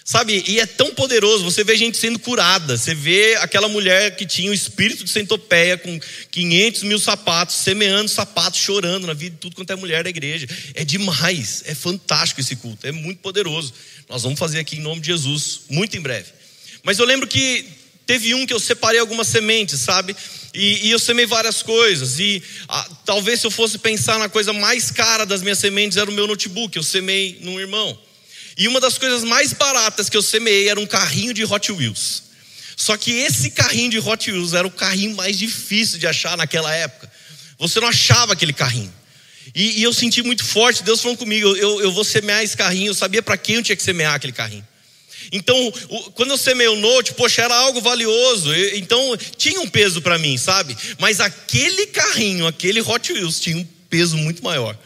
Sabe, 0.09 0.45
e 0.47 0.61
é 0.61 0.67
tão 0.67 0.95
poderoso, 0.95 1.43
você 1.43 1.65
vê 1.65 1.77
gente 1.77 1.99
sendo 1.99 2.21
curada, 2.21 2.77
você 2.77 2.95
vê 2.95 3.35
aquela 3.41 3.69
mulher 3.69 4.15
que 4.15 4.25
tinha 4.25 4.49
o 4.49 4.55
espírito 4.55 5.03
de 5.03 5.11
centopeia 5.11 5.77
com 5.77 5.99
500 6.31 6.85
mil 6.85 6.99
sapatos, 7.01 7.57
semeando 7.57 8.09
sapatos, 8.09 8.61
chorando 8.61 9.05
na 9.05 9.15
vida 9.15 9.35
de 9.35 9.41
tudo 9.41 9.57
quanto 9.57 9.73
é 9.73 9.75
mulher 9.75 10.05
da 10.05 10.09
igreja. 10.09 10.47
É 10.75 10.85
demais, 10.85 11.65
é 11.67 11.75
fantástico 11.75 12.41
esse 12.41 12.55
culto, 12.55 12.87
é 12.87 12.93
muito 12.93 13.19
poderoso. 13.19 13.75
Nós 14.09 14.23
vamos 14.23 14.39
fazer 14.39 14.61
aqui 14.61 14.77
em 14.77 14.81
nome 14.81 15.01
de 15.01 15.09
Jesus, 15.09 15.63
muito 15.69 15.97
em 15.97 16.01
breve. 16.01 16.29
Mas 16.85 17.01
eu 17.01 17.05
lembro 17.05 17.27
que 17.27 17.65
teve 18.07 18.33
um 18.33 18.47
que 18.47 18.55
eu 18.55 18.61
separei 18.61 19.01
algumas 19.01 19.27
sementes, 19.27 19.81
sabe? 19.81 20.15
E, 20.55 20.87
e 20.87 20.91
eu 20.93 21.01
semei 21.01 21.27
várias 21.27 21.65
coisas. 21.65 22.21
E 22.21 22.41
ah, 22.69 22.89
talvez 23.05 23.41
se 23.41 23.47
eu 23.49 23.51
fosse 23.51 23.77
pensar 23.77 24.21
na 24.21 24.29
coisa 24.29 24.53
mais 24.53 24.89
cara 24.93 25.27
das 25.27 25.43
minhas 25.43 25.59
sementes 25.59 25.99
era 25.99 26.09
o 26.09 26.15
meu 26.15 26.29
notebook, 26.29 26.77
eu 26.77 26.85
semei 26.85 27.41
num 27.41 27.59
irmão. 27.59 28.06
E 28.57 28.67
uma 28.69 28.81
das 28.81 28.97
coisas 28.97 29.23
mais 29.23 29.53
baratas 29.53 30.09
que 30.09 30.17
eu 30.17 30.23
semeei 30.23 30.69
era 30.69 30.81
um 30.81 30.87
carrinho 30.87 31.35
de 31.35 31.45
Hot 31.45 31.71
Wheels. 31.71 32.23
Só 32.77 32.97
que 32.97 33.11
esse 33.11 33.51
carrinho 33.51 33.91
de 33.91 33.99
Hot 33.99 34.31
Wheels 34.31 34.55
era 34.55 34.67
o 34.67 34.71
carrinho 34.71 35.15
mais 35.15 35.39
difícil 35.39 35.99
de 35.99 36.07
achar 36.07 36.37
naquela 36.37 36.75
época. 36.75 37.11
Você 37.59 37.81
não 37.81 37.89
achava 37.89 38.33
aquele 38.33 38.53
carrinho. 38.53 38.93
E, 39.55 39.81
e 39.81 39.83
eu 39.83 39.93
senti 39.93 40.23
muito 40.23 40.45
forte, 40.45 40.83
Deus 40.83 41.01
falou 41.01 41.17
comigo: 41.17 41.49
eu, 41.57 41.81
eu 41.81 41.93
vou 41.93 42.05
semear 42.05 42.43
esse 42.43 42.57
carrinho. 42.57 42.91
Eu 42.91 42.95
sabia 42.95 43.23
para 43.23 43.37
quem 43.37 43.57
eu 43.57 43.63
tinha 43.63 43.77
que 43.77 43.83
semear 43.83 44.15
aquele 44.15 44.33
carrinho. 44.33 44.67
Então, 45.33 45.73
quando 46.15 46.31
eu 46.31 46.39
semeei 46.39 46.69
o 46.69 46.77
note, 46.77 47.15
poxa, 47.15 47.43
era 47.43 47.55
algo 47.55 47.81
valioso. 47.81 48.55
Então, 48.75 49.17
tinha 49.37 49.61
um 49.61 49.69
peso 49.69 50.01
para 50.01 50.19
mim, 50.19 50.37
sabe? 50.37 50.77
Mas 50.99 51.21
aquele 51.21 51.87
carrinho, 51.87 52.47
aquele 52.47 52.81
Hot 52.81 53.13
Wheels, 53.13 53.41
tinha 53.41 53.57
um 53.57 53.67
peso 53.89 54.17
muito 54.17 54.43
maior. 54.45 54.77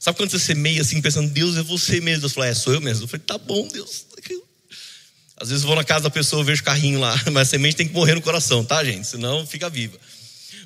Sabe 0.00 0.16
quando 0.16 0.30
você 0.30 0.38
semeia 0.38 0.80
assim, 0.80 0.98
pensando, 1.02 1.28
Deus 1.28 1.58
é 1.58 1.62
você 1.62 2.00
mesmo? 2.00 2.22
Deus 2.22 2.32
falou, 2.32 2.48
é, 2.48 2.54
sou 2.54 2.72
eu 2.72 2.80
mesmo. 2.80 3.04
Eu 3.04 3.08
falei, 3.08 3.22
tá 3.26 3.36
bom, 3.36 3.68
Deus. 3.68 4.06
Às 5.36 5.50
vezes 5.50 5.62
eu 5.62 5.68
vou 5.68 5.76
na 5.76 5.84
casa 5.84 6.04
da 6.04 6.10
pessoa, 6.10 6.40
eu 6.40 6.44
vejo 6.44 6.64
carrinho 6.64 6.98
lá, 6.98 7.14
mas 7.30 7.48
a 7.48 7.50
semente 7.50 7.76
tem 7.76 7.86
que 7.86 7.92
morrer 7.92 8.14
no 8.14 8.22
coração, 8.22 8.64
tá, 8.64 8.82
gente? 8.82 9.06
Senão 9.06 9.46
fica 9.46 9.68
viva. 9.68 9.98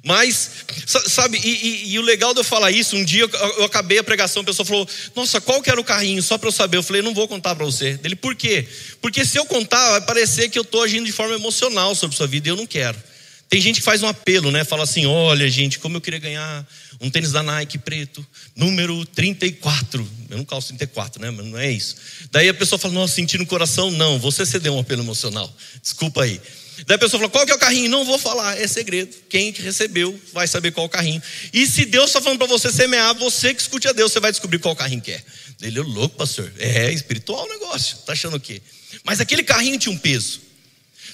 Mas, 0.04 0.50
sabe, 0.86 1.40
e, 1.42 1.48
e, 1.48 1.92
e, 1.92 1.98
o 1.98 2.02
legal 2.02 2.32
de 2.32 2.40
eu 2.40 2.44
falar 2.44 2.70
isso, 2.70 2.94
um 2.94 3.04
dia 3.04 3.22
eu, 3.22 3.30
eu, 3.58 3.64
acabei 3.64 3.98
a 3.98 4.04
pregação, 4.04 4.42
a 4.42 4.44
pessoa 4.44 4.66
falou, 4.66 4.86
nossa, 5.16 5.40
qual 5.40 5.62
que 5.62 5.70
era 5.70 5.80
o 5.80 5.84
carrinho? 5.84 6.22
Só 6.22 6.36
para 6.36 6.48
eu 6.48 6.52
saber. 6.52 6.76
Eu 6.76 6.82
falei, 6.82 7.00
não 7.00 7.14
vou 7.14 7.26
contar 7.26 7.54
para 7.54 7.64
você. 7.64 7.98
Ele, 8.04 8.14
por 8.14 8.34
quê? 8.34 8.68
Porque 9.00 9.24
se 9.24 9.38
eu 9.38 9.46
contar, 9.46 9.92
vai 9.92 10.00
parecer 10.02 10.50
que 10.50 10.58
eu 10.58 10.62
estou 10.62 10.82
agindo 10.82 11.06
de 11.06 11.12
forma 11.12 11.34
emocional 11.34 11.94
sobre 11.94 12.16
sua 12.16 12.26
vida 12.26 12.48
e 12.48 12.50
eu 12.50 12.56
não 12.56 12.66
quero. 12.66 13.02
Tem 13.48 13.60
gente 13.60 13.80
que 13.80 13.84
faz 13.84 14.02
um 14.02 14.08
apelo, 14.08 14.50
né? 14.50 14.64
Fala 14.64 14.84
assim: 14.84 15.06
olha, 15.06 15.48
gente, 15.48 15.78
como 15.78 15.96
eu 15.96 16.00
queria 16.00 16.18
ganhar 16.18 16.66
um 17.00 17.10
tênis 17.10 17.32
da 17.32 17.42
Nike 17.42 17.78
preto, 17.78 18.26
número 18.56 19.04
34. 19.06 20.08
Eu 20.30 20.38
não 20.38 20.44
calço 20.44 20.68
34, 20.68 21.20
né? 21.20 21.30
Mas 21.30 21.46
não 21.46 21.58
é 21.58 21.70
isso. 21.70 21.96
Daí 22.30 22.48
a 22.48 22.54
pessoa 22.54 22.78
fala: 22.78 22.94
nossa, 22.94 23.14
senti 23.14 23.38
no 23.38 23.46
coração. 23.46 23.90
Não, 23.90 24.18
você 24.18 24.44
cedeu 24.44 24.74
um 24.74 24.80
apelo 24.80 25.02
emocional. 25.02 25.52
Desculpa 25.80 26.22
aí. 26.22 26.40
Daí 26.86 26.96
a 26.96 26.98
pessoa 26.98 27.20
fala: 27.20 27.30
qual 27.30 27.46
que 27.46 27.52
é 27.52 27.54
o 27.54 27.58
carrinho? 27.58 27.88
Não 27.88 28.04
vou 28.04 28.18
falar, 28.18 28.60
é 28.60 28.66
segredo. 28.66 29.14
Quem 29.28 29.52
recebeu 29.52 30.18
vai 30.32 30.48
saber 30.48 30.72
qual 30.72 30.86
o 30.86 30.88
carrinho. 30.88 31.22
E 31.52 31.66
se 31.66 31.84
Deus 31.84 32.06
está 32.06 32.20
falando 32.20 32.38
para 32.38 32.48
você 32.48 32.72
semear, 32.72 33.14
você 33.14 33.54
que 33.54 33.60
escute 33.60 33.86
a 33.86 33.92
Deus, 33.92 34.12
você 34.12 34.20
vai 34.20 34.32
descobrir 34.32 34.58
qual 34.58 34.74
carrinho 34.74 35.00
que 35.00 35.12
é. 35.12 35.22
Ele 35.62 35.78
é 35.78 35.82
louco, 35.82 36.16
pastor. 36.16 36.52
É 36.58 36.92
espiritual 36.92 37.44
o 37.44 37.48
negócio. 37.48 37.98
Tá 37.98 38.12
achando 38.12 38.36
o 38.36 38.40
quê? 38.40 38.60
Mas 39.04 39.20
aquele 39.20 39.42
carrinho 39.42 39.78
tinha 39.78 39.94
um 39.94 39.98
peso. 39.98 40.40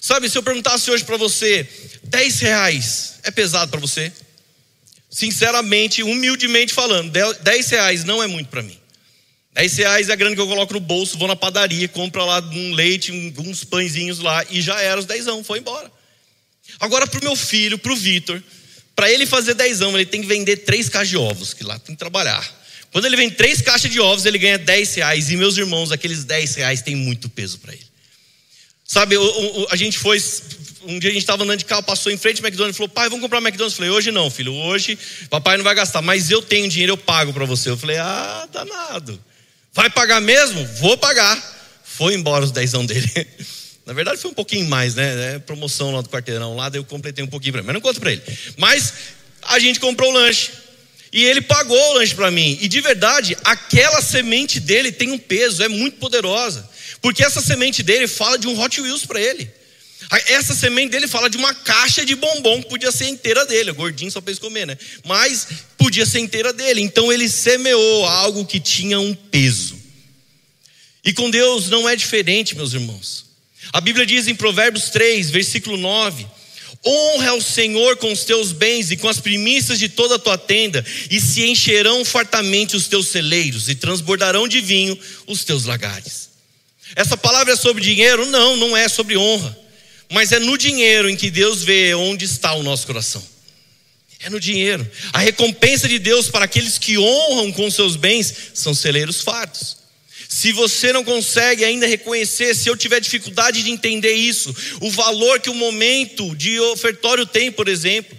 Sabe, 0.00 0.30
se 0.30 0.38
eu 0.38 0.42
perguntasse 0.42 0.90
hoje 0.90 1.04
para 1.04 1.16
você, 1.16 1.68
10 2.04 2.40
reais 2.40 3.14
é 3.22 3.30
pesado 3.30 3.70
para 3.70 3.80
você? 3.80 4.10
Sinceramente, 5.10 6.02
humildemente 6.02 6.72
falando, 6.72 7.12
10 7.42 7.70
reais 7.70 8.04
não 8.04 8.22
é 8.22 8.26
muito 8.26 8.48
para 8.48 8.62
mim. 8.62 8.78
10 9.52 9.76
reais 9.76 10.08
é 10.08 10.12
a 10.12 10.16
grana 10.16 10.34
que 10.34 10.40
eu 10.40 10.46
coloco 10.46 10.72
no 10.72 10.80
bolso, 10.80 11.18
vou 11.18 11.28
na 11.28 11.36
padaria, 11.36 11.86
compro 11.88 12.24
lá 12.24 12.40
um 12.40 12.72
leite, 12.72 13.12
uns 13.12 13.64
pãezinhos 13.64 14.20
lá 14.20 14.44
e 14.48 14.62
já 14.62 14.80
era 14.80 14.98
os 14.98 15.06
dezão, 15.06 15.44
foi 15.44 15.58
embora. 15.58 15.90
Agora 16.78 17.06
para 17.06 17.20
o 17.20 17.24
meu 17.24 17.36
filho, 17.36 17.76
para 17.76 17.92
o 17.92 17.96
Vitor, 17.96 18.42
para 18.94 19.10
ele 19.10 19.26
fazer 19.26 19.54
dezão, 19.54 19.94
ele 19.94 20.06
tem 20.06 20.22
que 20.22 20.28
vender 20.28 20.58
três 20.58 20.88
caixas 20.88 21.08
de 21.08 21.16
ovos, 21.16 21.52
que 21.52 21.64
lá 21.64 21.78
tem 21.78 21.94
que 21.94 21.98
trabalhar. 21.98 22.60
Quando 22.92 23.04
ele 23.04 23.16
vende 23.16 23.34
três 23.34 23.60
caixas 23.62 23.90
de 23.90 24.00
ovos, 24.00 24.26
ele 24.26 24.38
ganha 24.38 24.58
10 24.58 24.94
reais. 24.96 25.30
E 25.30 25.36
meus 25.36 25.56
irmãos, 25.56 25.92
aqueles 25.92 26.24
10 26.24 26.56
reais 26.56 26.82
têm 26.82 26.96
muito 26.96 27.28
peso 27.28 27.58
para 27.58 27.72
ele. 27.72 27.89
Sabe, 28.90 29.14
a 29.70 29.76
gente 29.76 30.00
foi. 30.00 30.20
Um 30.82 30.98
dia 30.98 31.10
a 31.10 31.12
gente 31.12 31.22
estava 31.22 31.44
andando 31.44 31.60
de 31.60 31.64
carro, 31.64 31.80
passou 31.80 32.10
em 32.10 32.16
frente 32.16 32.40
ao 32.40 32.44
McDonald's 32.44 32.74
e 32.74 32.76
falou: 32.76 32.88
Pai, 32.88 33.08
vamos 33.08 33.22
comprar 33.22 33.38
McDonald's. 33.38 33.74
Eu 33.74 33.76
falei: 33.76 33.90
Hoje 33.92 34.10
não, 34.10 34.28
filho, 34.28 34.52
hoje 34.52 34.98
papai 35.28 35.56
não 35.56 35.62
vai 35.62 35.76
gastar, 35.76 36.02
mas 36.02 36.28
eu 36.28 36.42
tenho 36.42 36.68
dinheiro, 36.68 36.94
eu 36.94 36.96
pago 36.96 37.32
para 37.32 37.44
você. 37.44 37.70
Eu 37.70 37.76
falei: 37.76 37.98
Ah, 37.98 38.48
danado. 38.52 39.22
Vai 39.72 39.88
pagar 39.90 40.20
mesmo? 40.20 40.66
Vou 40.80 40.98
pagar. 40.98 41.40
Foi 41.84 42.14
embora 42.14 42.44
os 42.44 42.50
dezão 42.50 42.84
dele. 42.84 43.08
Na 43.86 43.92
verdade 43.92 44.20
foi 44.20 44.32
um 44.32 44.34
pouquinho 44.34 44.68
mais, 44.68 44.96
né? 44.96 45.36
É 45.36 45.38
promoção 45.38 45.92
lá 45.92 46.00
do 46.00 46.08
quarteirão 46.08 46.56
lá, 46.56 46.68
daí 46.68 46.80
eu 46.80 46.84
completei 46.84 47.22
um 47.22 47.28
pouquinho 47.28 47.52
para. 47.52 47.62
Mas 47.62 47.74
não 47.74 47.80
conto 47.80 48.00
para 48.00 48.10
ele. 48.10 48.22
Mas 48.56 48.92
a 49.42 49.60
gente 49.60 49.78
comprou 49.78 50.10
o 50.10 50.14
lanche. 50.14 50.50
E 51.12 51.24
ele 51.24 51.40
pagou 51.40 51.76
o 51.76 51.94
lanche 51.94 52.14
para 52.14 52.30
mim. 52.30 52.58
E 52.60 52.68
de 52.68 52.80
verdade, 52.80 53.36
aquela 53.44 54.00
semente 54.00 54.60
dele 54.60 54.92
tem 54.92 55.10
um 55.10 55.18
peso, 55.18 55.62
é 55.62 55.68
muito 55.68 55.96
poderosa. 55.96 56.68
Porque 57.00 57.24
essa 57.24 57.40
semente 57.40 57.82
dele 57.82 58.06
fala 58.06 58.38
de 58.38 58.46
um 58.46 58.60
Hot 58.60 58.80
Wheels 58.80 59.04
para 59.06 59.20
ele. 59.20 59.50
Essa 60.26 60.54
semente 60.54 60.90
dele 60.90 61.06
fala 61.06 61.30
de 61.30 61.36
uma 61.36 61.54
caixa 61.54 62.04
de 62.04 62.16
bombom 62.16 62.62
que 62.62 62.68
podia 62.68 62.90
ser 62.90 63.06
inteira 63.06 63.44
dele. 63.46 63.70
O 63.70 63.74
gordinho 63.74 64.10
só 64.10 64.20
fez 64.20 64.38
comer, 64.38 64.66
né? 64.66 64.76
Mas 65.04 65.46
podia 65.78 66.04
ser 66.04 66.18
inteira 66.18 66.52
dele. 66.52 66.80
Então 66.80 67.12
ele 67.12 67.28
semeou 67.28 68.04
algo 68.06 68.44
que 68.44 68.58
tinha 68.58 68.98
um 68.98 69.14
peso. 69.14 69.78
E 71.04 71.12
com 71.12 71.30
Deus 71.30 71.68
não 71.68 71.88
é 71.88 71.94
diferente, 71.94 72.56
meus 72.56 72.72
irmãos. 72.72 73.26
A 73.72 73.80
Bíblia 73.80 74.04
diz 74.04 74.26
em 74.26 74.34
Provérbios 74.34 74.90
3, 74.90 75.30
versículo 75.30 75.76
9: 75.76 76.26
Honra 76.84 77.30
ao 77.30 77.42
Senhor 77.42 77.96
com 77.96 78.10
os 78.10 78.24
teus 78.24 78.52
bens 78.52 78.90
e 78.90 78.96
com 78.96 79.08
as 79.08 79.20
primícias 79.20 79.78
de 79.78 79.88
toda 79.88 80.14
a 80.14 80.18
tua 80.18 80.38
tenda, 80.38 80.84
e 81.10 81.20
se 81.20 81.44
encherão 81.44 82.04
fartamente 82.04 82.74
os 82.74 82.88
teus 82.88 83.08
celeiros, 83.08 83.68
e 83.68 83.74
transbordarão 83.74 84.48
de 84.48 84.60
vinho 84.60 84.98
os 85.26 85.44
teus 85.44 85.64
lagares. 85.64 86.30
Essa 86.96 87.16
palavra 87.16 87.52
é 87.52 87.56
sobre 87.56 87.82
dinheiro? 87.82 88.26
Não, 88.26 88.56
não 88.56 88.76
é 88.76 88.88
sobre 88.88 89.16
honra. 89.16 89.56
Mas 90.10 90.32
é 90.32 90.40
no 90.40 90.58
dinheiro 90.58 91.08
em 91.08 91.16
que 91.16 91.30
Deus 91.30 91.62
vê 91.62 91.94
onde 91.94 92.24
está 92.24 92.54
o 92.54 92.62
nosso 92.62 92.86
coração. 92.86 93.22
É 94.22 94.28
no 94.28 94.40
dinheiro. 94.40 94.88
A 95.12 95.18
recompensa 95.18 95.88
de 95.88 95.98
Deus 95.98 96.28
para 96.28 96.44
aqueles 96.44 96.78
que 96.78 96.98
honram 96.98 97.52
com 97.52 97.70
seus 97.70 97.96
bens 97.96 98.34
são 98.52 98.74
celeiros 98.74 99.22
fartos. 99.22 99.79
Se 100.32 100.52
você 100.52 100.92
não 100.92 101.02
consegue 101.02 101.64
ainda 101.64 101.88
reconhecer, 101.88 102.54
se 102.54 102.68
eu 102.68 102.76
tiver 102.76 103.00
dificuldade 103.00 103.64
de 103.64 103.70
entender 103.72 104.12
isso, 104.12 104.54
o 104.80 104.88
valor 104.88 105.40
que 105.40 105.50
o 105.50 105.54
momento 105.54 106.36
de 106.36 106.60
ofertório 106.60 107.26
tem, 107.26 107.50
por 107.50 107.66
exemplo, 107.66 108.16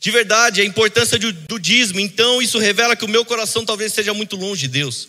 de 0.00 0.10
verdade, 0.10 0.62
a 0.62 0.64
importância 0.64 1.18
do 1.18 1.58
dízimo, 1.58 2.00
então 2.00 2.40
isso 2.40 2.58
revela 2.58 2.96
que 2.96 3.04
o 3.04 3.08
meu 3.08 3.26
coração 3.26 3.62
talvez 3.62 3.92
esteja 3.92 4.14
muito 4.14 4.36
longe 4.36 4.62
de 4.62 4.68
Deus. 4.68 5.06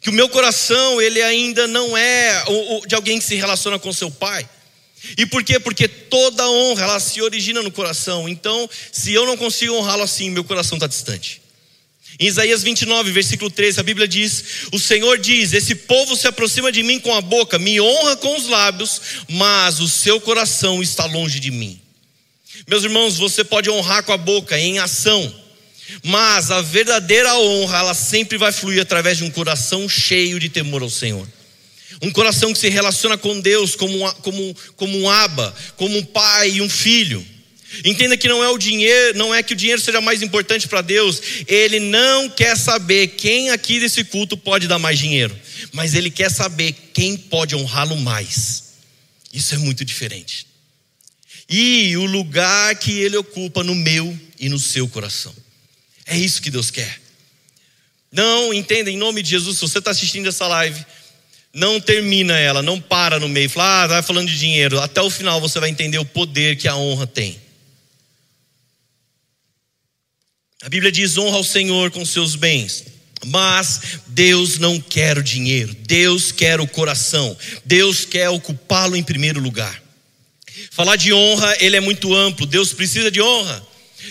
Que 0.00 0.10
o 0.10 0.12
meu 0.12 0.28
coração, 0.28 1.02
ele 1.02 1.20
ainda 1.20 1.66
não 1.66 1.96
é 1.96 2.44
de 2.86 2.94
alguém 2.94 3.18
que 3.18 3.24
se 3.24 3.34
relaciona 3.34 3.80
com 3.80 3.92
seu 3.92 4.12
pai. 4.12 4.48
E 5.16 5.26
por 5.26 5.42
quê? 5.42 5.58
Porque 5.58 5.88
toda 5.88 6.48
honra 6.48 6.84
ela 6.84 7.00
se 7.00 7.20
origina 7.20 7.62
no 7.62 7.72
coração. 7.72 8.28
Então, 8.28 8.70
se 8.92 9.12
eu 9.12 9.26
não 9.26 9.36
consigo 9.36 9.74
honrá-lo 9.74 10.04
assim, 10.04 10.30
meu 10.30 10.44
coração 10.44 10.76
está 10.76 10.86
distante. 10.86 11.47
Em 12.18 12.26
Isaías 12.26 12.64
29, 12.64 13.12
versículo 13.12 13.48
13, 13.48 13.78
a 13.78 13.82
Bíblia 13.82 14.08
diz: 14.08 14.66
O 14.72 14.78
Senhor 14.78 15.18
diz: 15.18 15.52
Esse 15.52 15.74
povo 15.74 16.16
se 16.16 16.26
aproxima 16.26 16.72
de 16.72 16.82
mim 16.82 16.98
com 16.98 17.14
a 17.14 17.20
boca, 17.20 17.58
me 17.58 17.80
honra 17.80 18.16
com 18.16 18.36
os 18.36 18.48
lábios, 18.48 19.00
mas 19.28 19.78
o 19.78 19.88
seu 19.88 20.20
coração 20.20 20.82
está 20.82 21.04
longe 21.04 21.38
de 21.38 21.52
mim. 21.52 21.80
Meus 22.66 22.82
irmãos, 22.82 23.16
você 23.16 23.44
pode 23.44 23.70
honrar 23.70 24.02
com 24.02 24.12
a 24.12 24.16
boca 24.16 24.58
em 24.58 24.80
ação, 24.80 25.32
mas 26.02 26.50
a 26.50 26.60
verdadeira 26.60 27.38
honra, 27.38 27.78
ela 27.78 27.94
sempre 27.94 28.36
vai 28.36 28.50
fluir 28.50 28.82
através 28.82 29.18
de 29.18 29.24
um 29.24 29.30
coração 29.30 29.88
cheio 29.88 30.40
de 30.40 30.48
temor 30.48 30.82
ao 30.82 30.90
Senhor. 30.90 31.26
Um 32.02 32.10
coração 32.10 32.52
que 32.52 32.58
se 32.58 32.68
relaciona 32.68 33.16
com 33.16 33.40
Deus 33.40 33.76
como, 33.76 34.12
como, 34.14 34.56
como 34.76 34.98
um 34.98 35.08
aba, 35.08 35.54
como 35.76 35.96
um 35.96 36.04
pai 36.04 36.50
e 36.50 36.62
um 36.62 36.68
filho. 36.68 37.24
Entenda 37.84 38.16
que 38.16 38.28
não 38.28 38.42
é 38.42 38.48
o 38.48 38.58
dinheiro, 38.58 39.16
não 39.16 39.34
é 39.34 39.42
que 39.42 39.52
o 39.52 39.56
dinheiro 39.56 39.80
seja 39.80 40.00
mais 40.00 40.22
importante 40.22 40.66
para 40.66 40.80
Deus. 40.80 41.20
Ele 41.46 41.78
não 41.78 42.28
quer 42.28 42.56
saber 42.56 43.08
quem 43.08 43.50
aqui 43.50 43.78
desse 43.78 44.04
culto 44.04 44.36
pode 44.36 44.66
dar 44.66 44.78
mais 44.78 44.98
dinheiro, 44.98 45.36
mas 45.72 45.94
ele 45.94 46.10
quer 46.10 46.30
saber 46.30 46.74
quem 46.92 47.16
pode 47.16 47.54
honrá-lo 47.54 47.96
mais. 47.96 48.64
Isso 49.32 49.54
é 49.54 49.58
muito 49.58 49.84
diferente. 49.84 50.46
E 51.48 51.96
o 51.96 52.04
lugar 52.04 52.74
que 52.76 52.92
ele 53.00 53.16
ocupa 53.16 53.62
no 53.62 53.74
meu 53.74 54.18
e 54.38 54.48
no 54.48 54.58
seu 54.58 54.88
coração. 54.88 55.34
É 56.06 56.16
isso 56.16 56.40
que 56.40 56.50
Deus 56.50 56.70
quer. 56.70 57.00
Não, 58.10 58.52
entenda, 58.54 58.90
em 58.90 58.96
nome 58.96 59.22
de 59.22 59.30
Jesus, 59.30 59.58
se 59.58 59.62
você 59.62 59.78
está 59.78 59.90
assistindo 59.90 60.28
essa 60.28 60.46
live, 60.46 60.84
não 61.52 61.80
termina 61.80 62.38
ela, 62.38 62.62
não 62.62 62.80
para 62.80 63.18
no 63.18 63.28
meio, 63.28 63.50
fala, 63.50 63.82
ah, 63.82 63.86
vai 63.86 64.02
falando 64.02 64.28
de 64.28 64.38
dinheiro. 64.38 64.80
Até 64.80 65.02
o 65.02 65.10
final 65.10 65.40
você 65.40 65.60
vai 65.60 65.68
entender 65.68 65.98
o 65.98 66.04
poder 66.04 66.56
que 66.56 66.68
a 66.68 66.76
honra 66.76 67.06
tem. 67.06 67.38
A 70.62 70.68
Bíblia 70.68 70.90
diz: 70.90 71.16
honra 71.16 71.36
ao 71.36 71.44
Senhor 71.44 71.90
com 71.90 72.04
seus 72.04 72.34
bens. 72.34 72.84
Mas 73.26 73.80
Deus 74.06 74.58
não 74.58 74.80
quer 74.80 75.18
o 75.18 75.22
dinheiro, 75.22 75.74
Deus 75.80 76.30
quer 76.30 76.60
o 76.60 76.68
coração, 76.68 77.36
Deus 77.64 78.04
quer 78.04 78.28
ocupá-lo 78.28 78.96
em 78.96 79.02
primeiro 79.02 79.40
lugar. 79.40 79.82
Falar 80.70 80.96
de 80.96 81.12
honra, 81.12 81.56
ele 81.58 81.76
é 81.76 81.80
muito 81.80 82.14
amplo, 82.14 82.46
Deus 82.46 82.72
precisa 82.72 83.10
de 83.10 83.20
honra. 83.20 83.66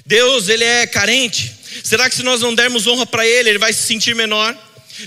Deus, 0.05 0.49
ele 0.49 0.63
é 0.63 0.85
carente. 0.85 1.53
Será 1.83 2.09
que 2.09 2.15
se 2.15 2.23
nós 2.23 2.41
não 2.41 2.53
dermos 2.53 2.85
honra 2.85 3.05
para 3.05 3.25
ele, 3.25 3.49
ele 3.49 3.59
vai 3.59 3.71
se 3.71 3.83
sentir 3.83 4.13
menor? 4.15 4.55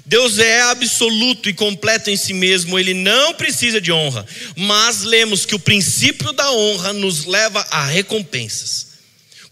Deus 0.07 0.39
é 0.39 0.63
absoluto 0.63 1.49
e 1.49 1.53
completo 1.53 2.11
em 2.11 2.17
si 2.17 2.33
mesmo, 2.33 2.79
ele 2.79 2.95
não 2.95 3.35
precisa 3.35 3.81
de 3.81 3.93
honra. 3.93 4.27
Mas 4.57 5.03
lemos 5.03 5.45
que 5.45 5.55
o 5.55 5.59
princípio 5.59 6.33
da 6.33 6.51
honra 6.51 6.93
nos 6.93 7.25
leva 7.27 7.67
a 7.71 7.85
recompensas. 7.85 8.90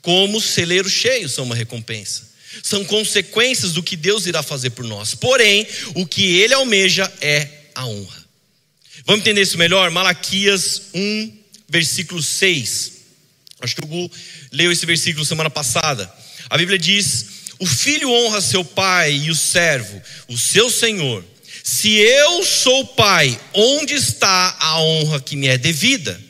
Como 0.08 0.40
celeiros 0.40 0.90
cheios 0.90 1.32
são 1.32 1.44
uma 1.44 1.54
recompensa. 1.54 2.26
São 2.62 2.82
consequências 2.82 3.72
do 3.72 3.82
que 3.82 3.94
Deus 3.94 4.24
irá 4.24 4.42
fazer 4.42 4.70
por 4.70 4.82
nós. 4.82 5.14
Porém, 5.14 5.66
o 5.94 6.06
que 6.06 6.38
ele 6.38 6.54
almeja 6.54 7.12
é 7.20 7.46
a 7.74 7.84
honra. 7.84 8.24
Vamos 9.04 9.20
entender 9.20 9.42
isso 9.42 9.58
melhor? 9.58 9.90
Malaquias 9.90 10.84
1, 10.94 11.38
versículo 11.68 12.22
6. 12.22 12.92
Acho 13.60 13.76
que 13.76 13.84
o 13.84 13.86
Gu 13.86 14.10
leu 14.50 14.72
esse 14.72 14.86
versículo 14.86 15.26
semana 15.26 15.50
passada. 15.50 16.10
A 16.48 16.56
Bíblia 16.56 16.78
diz: 16.78 17.26
O 17.58 17.66
filho 17.66 18.10
honra 18.10 18.40
seu 18.40 18.64
pai 18.64 19.12
e 19.12 19.30
o 19.30 19.34
servo, 19.34 20.00
o 20.26 20.38
seu 20.38 20.70
senhor. 20.70 21.22
Se 21.62 21.90
eu 21.90 22.42
sou 22.46 22.82
pai, 22.86 23.38
onde 23.52 23.92
está 23.92 24.56
a 24.58 24.80
honra 24.80 25.20
que 25.20 25.36
me 25.36 25.48
é 25.48 25.58
devida? 25.58 26.27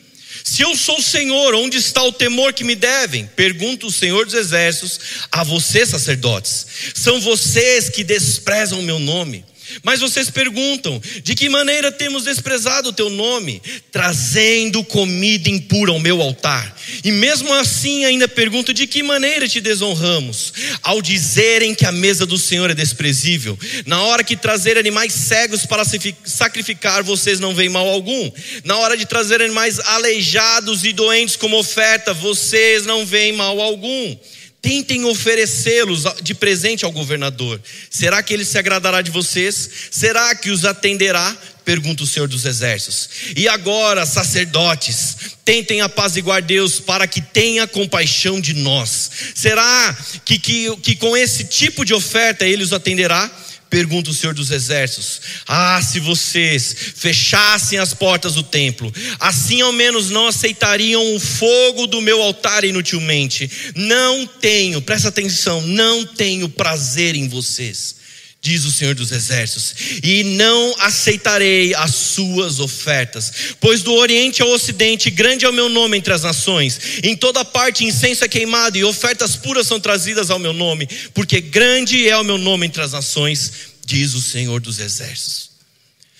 Se 0.49 0.63
eu 0.63 0.75
sou 0.75 0.97
o 0.97 1.01
Senhor, 1.01 1.53
onde 1.53 1.77
está 1.77 2.01
o 2.01 2.11
temor 2.11 2.53
que 2.53 2.63
me 2.63 2.73
devem? 2.73 3.27
Pergunta 3.27 3.85
o 3.85 3.91
Senhor 3.91 4.25
dos 4.25 4.33
Exércitos 4.33 4.99
a 5.31 5.43
vocês, 5.43 5.89
sacerdotes. 5.89 6.65
São 6.95 7.21
vocês 7.21 7.87
que 7.87 8.03
desprezam 8.03 8.79
o 8.79 8.83
meu 8.83 8.97
nome. 8.97 9.45
Mas 9.83 9.99
vocês 9.99 10.29
perguntam: 10.29 11.01
de 11.23 11.35
que 11.35 11.49
maneira 11.49 11.91
temos 11.91 12.23
desprezado 12.23 12.89
o 12.89 12.93
teu 12.93 13.09
nome, 13.09 13.61
trazendo 13.91 14.83
comida 14.83 15.49
impura 15.49 15.91
ao 15.91 15.99
meu 15.99 16.21
altar? 16.21 16.75
E 17.03 17.11
mesmo 17.11 17.53
assim 17.53 18.05
ainda 18.05 18.27
pergunto: 18.27 18.73
de 18.73 18.87
que 18.87 19.03
maneira 19.03 19.47
te 19.47 19.61
desonramos? 19.61 20.53
Ao 20.81 21.01
dizerem 21.01 21.75
que 21.75 21.85
a 21.85 21.91
mesa 21.91 22.25
do 22.25 22.37
Senhor 22.37 22.69
é 22.69 22.73
desprezível, 22.73 23.57
na 23.85 24.01
hora 24.03 24.23
que 24.23 24.35
trazer 24.35 24.77
animais 24.77 25.13
cegos 25.13 25.65
para 25.65 25.83
sacrificar, 26.25 27.03
vocês 27.03 27.39
não 27.39 27.53
veem 27.53 27.69
mal 27.69 27.87
algum. 27.87 28.31
Na 28.63 28.77
hora 28.77 28.97
de 28.97 29.05
trazer 29.05 29.41
animais 29.41 29.79
aleijados 29.79 30.83
e 30.83 30.93
doentes 30.93 31.35
como 31.35 31.57
oferta, 31.57 32.13
vocês 32.13 32.85
não 32.85 33.05
veem 33.05 33.33
mal 33.33 33.59
algum. 33.59 34.17
Tentem 34.61 35.05
oferecê-los 35.05 36.03
de 36.21 36.33
presente 36.33 36.83
ao 36.83 36.91
governador. 36.91 37.61
Será 37.89 38.21
que 38.21 38.33
ele 38.33 38.43
se 38.43 38.57
agradará 38.57 39.01
de 39.01 39.09
vocês? 39.09 39.69
Será 39.89 40.35
que 40.35 40.51
os 40.51 40.65
atenderá? 40.65 41.35
Pergunta 41.63 42.03
o 42.03 42.07
Senhor 42.07 42.27
dos 42.27 42.45
Exércitos. 42.45 43.09
E 43.37 43.47
agora, 43.47 44.05
sacerdotes, 44.05 45.15
tentem 45.45 45.81
apaziguar 45.81 46.41
Deus 46.41 46.79
para 46.79 47.07
que 47.07 47.21
tenha 47.21 47.67
compaixão 47.67 48.41
de 48.41 48.53
nós. 48.53 49.09
Será 49.33 49.97
que, 50.25 50.37
que, 50.37 50.75
que 50.77 50.95
com 50.95 51.15
esse 51.15 51.45
tipo 51.45 51.85
de 51.85 51.93
oferta 51.93 52.45
ele 52.45 52.63
os 52.63 52.73
atenderá? 52.73 53.31
Pergunta 53.69 54.09
o 54.09 54.13
Senhor 54.13 54.33
dos 54.33 54.49
Exércitos: 54.49 55.21
Ah, 55.47 55.79
se 55.81 55.99
vocês 55.99 56.75
fechassem 56.95 57.77
as 57.77 57.93
portas 57.93 58.33
do 58.33 58.43
templo, 58.43 58.91
assim 59.19 59.61
ao 59.61 59.71
menos 59.71 60.09
não 60.09 60.27
aceitariam 60.27 61.15
o 61.15 61.19
fogo 61.19 61.85
do 61.85 62.01
meu 62.01 62.21
altar 62.21 62.63
inutilmente. 62.63 63.49
Não 63.75 64.25
tenho, 64.25 64.81
presta 64.81 65.09
atenção, 65.09 65.61
não 65.61 66.05
tenho 66.05 66.49
prazer 66.49 67.15
em 67.15 67.27
vocês, 67.27 67.95
diz 68.41 68.63
o 68.63 68.71
Senhor 68.71 68.95
dos 68.95 69.11
Exércitos, 69.11 69.99
e 70.01 70.23
não 70.23 70.75
aceitarei 70.79 71.73
as 71.75 71.93
suas 71.93 72.59
ofertas, 72.59 73.55
pois 73.59 73.83
do 73.83 73.93
Oriente 73.93 74.41
ao 74.41 74.49
Ocidente 74.49 75.11
grande 75.11 75.45
é 75.45 75.49
o 75.49 75.53
meu 75.53 75.67
nome 75.67 75.97
entre 75.97 76.13
as 76.13 76.23
nações, 76.23 76.79
em 77.03 77.15
toda 77.15 77.43
parte 77.43 77.83
incenso 77.83 78.23
é 78.23 78.29
queimado 78.29 78.77
e 78.77 78.83
ofertas 78.83 79.35
puras 79.35 79.67
são 79.67 79.79
trazidas 79.79 80.29
ao 80.29 80.39
meu 80.39 80.53
nome, 80.53 80.87
porque 81.13 81.41
grande 81.41 82.07
é 82.07 82.17
o 82.17 82.23
meu 82.23 82.37
nome 82.37 82.65
entre 82.65 82.81
as 82.81 82.93
nações, 82.93 83.51
diz 83.85 84.13
o 84.13 84.21
Senhor 84.21 84.61
dos 84.61 84.79
Exércitos. 84.79 85.49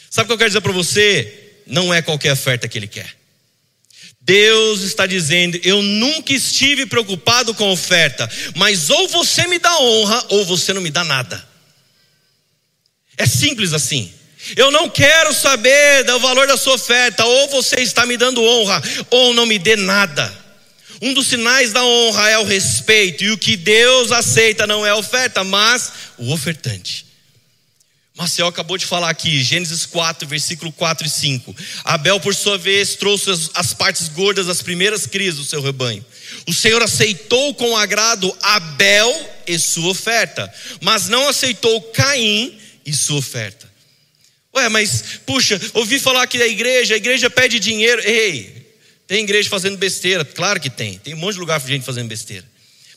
Sabe 0.10 0.26
o 0.26 0.28
que 0.28 0.34
eu 0.34 0.38
quero 0.38 0.50
dizer 0.50 0.62
para 0.62 0.74
você? 0.74 1.52
Não 1.68 1.94
é 1.94 2.02
qualquer 2.02 2.34
oferta 2.34 2.68
que 2.68 2.78
Ele 2.78 2.88
quer. 2.88 3.16
Deus 4.20 4.82
está 4.82 5.06
dizendo: 5.06 5.60
Eu 5.64 5.82
nunca 5.82 6.34
estive 6.34 6.86
preocupado 6.86 7.54
com 7.54 7.72
oferta, 7.72 8.30
mas 8.56 8.90
ou 8.90 9.08
você 9.08 9.48
me 9.48 9.58
dá 9.58 9.80
honra, 9.80 10.26
ou 10.30 10.46
você 10.46 10.74
não 10.74 10.82
me 10.82 10.92
dá 10.92 11.04
nada. 11.04 11.49
É 13.20 13.26
simples 13.26 13.74
assim. 13.74 14.12
Eu 14.56 14.72
não 14.72 14.90
quero 14.90 15.34
saber 15.34 16.06
do 16.06 16.18
valor 16.22 16.48
da 16.48 16.56
sua 16.56 16.76
oferta, 16.76 17.26
ou 17.26 17.50
você 17.50 17.82
está 17.82 18.06
me 18.06 18.16
dando 18.16 18.42
honra, 18.42 18.82
ou 19.12 19.34
não 19.34 19.46
me 19.46 19.60
dê 19.60 19.76
nada. 19.76 20.34
Um 21.02 21.14
dos 21.14 21.28
sinais 21.28 21.74
da 21.74 21.84
honra 21.84 22.30
é 22.30 22.38
o 22.38 22.46
respeito, 22.46 23.26
e 23.26 23.32
o 23.32 23.38
que 23.38 23.58
Deus 23.58 24.14
aceita 24.14 24.66
não 24.66 24.86
é 24.86 24.92
a 24.92 24.96
oferta, 24.96 25.44
mas 25.44 25.92
o 26.18 26.32
ofertante. 26.32 27.06
Marcel 28.16 28.48
acabou 28.48 28.78
de 28.78 28.86
falar 28.86 29.10
aqui, 29.10 29.44
Gênesis 29.44 29.86
4, 29.86 30.28
versículo 30.28 30.72
4 30.72 31.08
e 31.08 31.10
5. 31.10 31.56
Abel, 31.84 32.22
por 32.22 32.34
sua 32.34 32.58
vez, 32.58 32.96
trouxe 32.96 33.32
as, 33.32 33.50
as 33.54 33.74
partes 33.74 34.08
gordas 34.08 34.48
das 34.48 34.62
primeiras 34.62 35.06
crias 35.06 35.36
do 35.36 35.44
seu 35.44 35.62
rebanho. 35.62 36.06
O 36.48 36.54
Senhor 36.54 36.82
aceitou 36.82 37.54
com 37.56 37.76
agrado 37.76 38.36
Abel 38.42 39.30
e 39.48 39.60
sua 39.60 39.90
oferta, 39.90 40.54
mas 40.82 41.08
não 41.10 41.28
aceitou 41.28 41.82
Caim 41.94 42.59
e 42.90 42.94
sua 42.94 43.18
oferta. 43.20 43.70
Ué, 44.56 44.68
mas, 44.68 45.20
puxa, 45.26 45.62
ouvi 45.76 46.00
falar 46.00 46.24
aqui 46.24 46.40
da 46.40 46.48
igreja, 46.48 46.96
a 46.96 46.98
igreja 46.98 47.30
pede 47.30 47.60
dinheiro. 47.60 48.02
Ei, 48.02 48.68
tem 49.08 49.24
igreja 49.24 49.48
fazendo 49.48 49.78
besteira? 49.78 50.26
Claro 50.26 50.60
que 50.60 50.70
tem. 50.70 50.98
Tem 50.98 51.14
um 51.14 51.18
monte 51.18 51.36
de 51.36 51.40
lugar 51.40 51.60
de 51.60 51.68
gente 51.68 51.86
fazendo 51.86 52.08
besteira. 52.08 52.46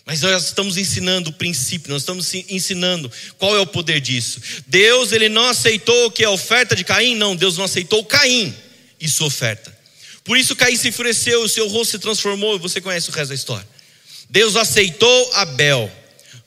Mas 0.05 0.23
nós 0.23 0.47
estamos 0.47 0.77
ensinando 0.79 1.31
o 1.31 1.33
princípio, 1.33 1.93
nós 1.93 2.03
estamos 2.03 2.33
ensinando 2.35 3.13
qual 3.39 3.55
é 3.55 3.61
o 3.61 3.67
poder 3.67 4.01
disso. 4.01 4.41
Deus, 4.67 5.13
ele 5.13 5.29
não 5.29 5.47
aceitou 5.49 6.11
que 6.11 6.25
a 6.25 6.31
oferta 6.31 6.75
de 6.75 6.83
Caim, 6.83 7.15
não, 7.15 7.37
Deus 7.37 7.57
não 7.57 7.67
aceitou 7.67 8.05
Caim 8.05 8.53
e 8.99 9.09
sua 9.09 9.29
oferta. 9.29 9.77
Por 10.25 10.37
isso 10.37 10.57
Caim 10.57 10.77
se 10.77 10.89
enfureceu, 10.89 11.43
o 11.43 11.49
seu 11.49 11.69
rosto 11.69 11.93
se 11.93 11.99
transformou, 11.99 12.59
você 12.59 12.81
conhece 12.81 13.11
o 13.11 13.13
resto 13.13 13.29
da 13.29 13.35
história. 13.35 13.69
Deus 14.29 14.57
aceitou 14.57 15.33
Abel, 15.35 15.93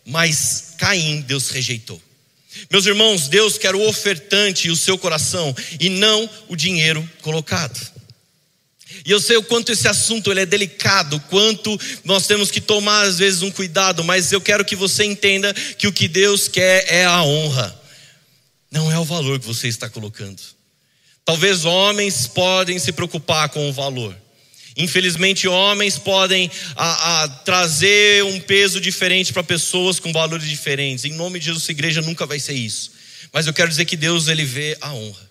mas 0.03 0.73
Caim 0.77 1.21
Deus 1.21 1.49
rejeitou. 1.49 2.01
Meus 2.71 2.85
irmãos, 2.85 3.27
Deus 3.27 3.57
quer 3.57 3.75
o 3.75 3.88
ofertante 3.88 4.67
e 4.67 4.71
o 4.71 4.75
seu 4.75 4.97
coração 4.97 5.55
e 5.79 5.89
não 5.89 6.29
o 6.47 6.55
dinheiro 6.55 7.07
colocado. 7.21 7.95
E 9.05 9.12
eu 9.12 9.19
sei 9.19 9.38
o 9.38 9.43
quanto 9.43 9.71
esse 9.71 9.88
assunto 9.88 10.31
ele 10.31 10.41
é 10.41 10.45
delicado, 10.45 11.19
quanto 11.29 11.79
nós 12.03 12.27
temos 12.27 12.50
que 12.50 12.62
tomar 12.62 13.03
às 13.03 13.17
vezes 13.17 13.41
um 13.41 13.51
cuidado, 13.51 14.03
mas 14.03 14.31
eu 14.31 14.39
quero 14.39 14.63
que 14.63 14.75
você 14.75 15.03
entenda 15.03 15.53
que 15.53 15.88
o 15.88 15.93
que 15.93 16.07
Deus 16.07 16.47
quer 16.47 16.85
é 16.88 17.05
a 17.05 17.21
honra, 17.24 17.79
não 18.71 18.91
é 18.91 18.97
o 18.97 19.03
valor 19.03 19.39
que 19.39 19.45
você 19.45 19.67
está 19.67 19.89
colocando. 19.89 20.41
Talvez 21.24 21.65
homens 21.65 22.27
podem 22.27 22.77
se 22.77 22.91
preocupar 22.91 23.50
com 23.50 23.68
o 23.70 23.74
valor. 23.74 24.15
Infelizmente, 24.77 25.48
homens 25.48 25.98
podem 25.98 26.51
a, 26.75 27.24
a, 27.24 27.27
trazer 27.29 28.24
um 28.25 28.40
peso 28.42 28.81
diferente 28.81 29.31
para 29.31 29.44
pessoas 29.44 30.00
com 30.00 30.11
valores 30.11 30.48
diferentes. 30.48 31.05
Em 31.05 31.14
nome 31.14 31.40
de 31.40 31.46
Jesus, 31.46 31.70
a 31.70 31.72
igreja 31.72 32.01
nunca 32.01 32.25
vai 32.25 32.40
ser 32.40 32.53
isso. 32.53 32.92
Mas 33.31 33.48
eu 33.48 33.53
quero 33.53 33.70
dizer 33.70 33.85
que 33.85 33.96
Deus 33.96 34.27
ele 34.27 34.44
vê 34.44 34.77
a 34.81 34.94
honra. 34.94 35.25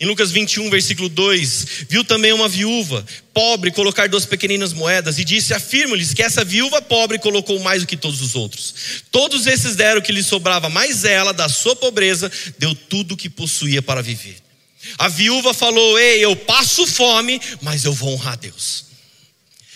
Em 0.00 0.06
Lucas 0.06 0.30
21, 0.30 0.70
versículo 0.70 1.08
2, 1.08 1.86
viu 1.88 2.04
também 2.04 2.32
uma 2.32 2.48
viúva 2.48 3.04
pobre 3.34 3.70
colocar 3.70 4.08
duas 4.08 4.26
pequeninas 4.26 4.72
moedas 4.72 5.18
e 5.18 5.24
disse: 5.24 5.54
Afirmo-lhes 5.54 6.14
que 6.14 6.22
essa 6.22 6.44
viúva 6.44 6.80
pobre 6.80 7.18
colocou 7.18 7.58
mais 7.60 7.82
do 7.82 7.88
que 7.88 7.96
todos 7.96 8.20
os 8.20 8.36
outros. 8.36 8.74
Todos 9.10 9.46
esses 9.46 9.74
deram 9.74 10.00
o 10.00 10.02
que 10.02 10.12
lhe 10.12 10.22
sobrava, 10.22 10.68
mas 10.68 11.04
ela, 11.04 11.32
da 11.32 11.48
sua 11.48 11.74
pobreza, 11.74 12.30
deu 12.58 12.74
tudo 12.74 13.14
o 13.14 13.16
que 13.16 13.28
possuía 13.28 13.82
para 13.82 14.02
viver. 14.02 14.47
A 14.96 15.08
viúva 15.08 15.52
falou: 15.52 15.98
Ei, 15.98 16.24
eu 16.24 16.34
passo 16.34 16.86
fome, 16.86 17.40
mas 17.60 17.84
eu 17.84 17.92
vou 17.92 18.14
honrar 18.14 18.38
Deus. 18.38 18.86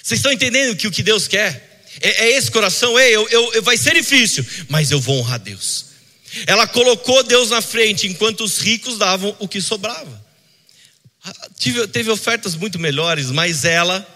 Vocês 0.02 0.18
estão 0.18 0.32
entendendo 0.32 0.76
que 0.76 0.86
o 0.86 0.90
que 0.90 1.02
Deus 1.02 1.28
quer? 1.28 1.84
É, 2.00 2.24
é 2.24 2.30
esse 2.36 2.50
coração, 2.50 2.98
ei, 2.98 3.14
eu, 3.14 3.28
eu, 3.28 3.52
eu, 3.54 3.62
vai 3.62 3.76
ser 3.76 3.94
difícil, 3.94 4.44
mas 4.68 4.90
eu 4.90 5.00
vou 5.00 5.18
honrar 5.18 5.38
Deus. 5.38 5.86
Ela 6.46 6.66
colocou 6.66 7.22
Deus 7.22 7.50
na 7.50 7.60
frente, 7.60 8.06
enquanto 8.06 8.42
os 8.42 8.58
ricos 8.58 8.98
davam 8.98 9.36
o 9.38 9.46
que 9.46 9.60
sobrava. 9.60 10.22
Tive, 11.58 11.86
teve 11.88 12.10
ofertas 12.10 12.54
muito 12.54 12.78
melhores, 12.78 13.30
mas 13.30 13.64
ela, 13.64 14.06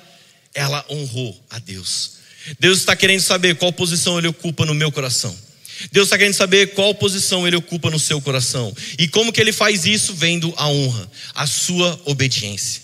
ela 0.54 0.85
honrou 0.88 1.38
a 1.50 1.59
Deus. 1.59 2.16
Deus 2.59 2.78
está 2.78 2.96
querendo 2.96 3.20
saber 3.20 3.56
qual 3.56 3.72
posição 3.72 4.18
Ele 4.18 4.28
ocupa 4.28 4.64
no 4.64 4.74
meu 4.74 4.90
coração. 4.90 5.37
Deus 5.92 6.06
está 6.06 6.18
querendo 6.18 6.34
saber 6.34 6.68
qual 6.68 6.94
posição 6.94 7.46
Ele 7.46 7.56
ocupa 7.56 7.90
no 7.90 7.98
seu 7.98 8.20
coração. 8.20 8.74
E 8.98 9.08
como 9.08 9.32
que 9.32 9.40
Ele 9.40 9.52
faz 9.52 9.84
isso? 9.84 10.14
Vendo 10.14 10.52
a 10.56 10.68
honra, 10.68 11.10
a 11.34 11.46
sua 11.46 12.00
obediência. 12.04 12.82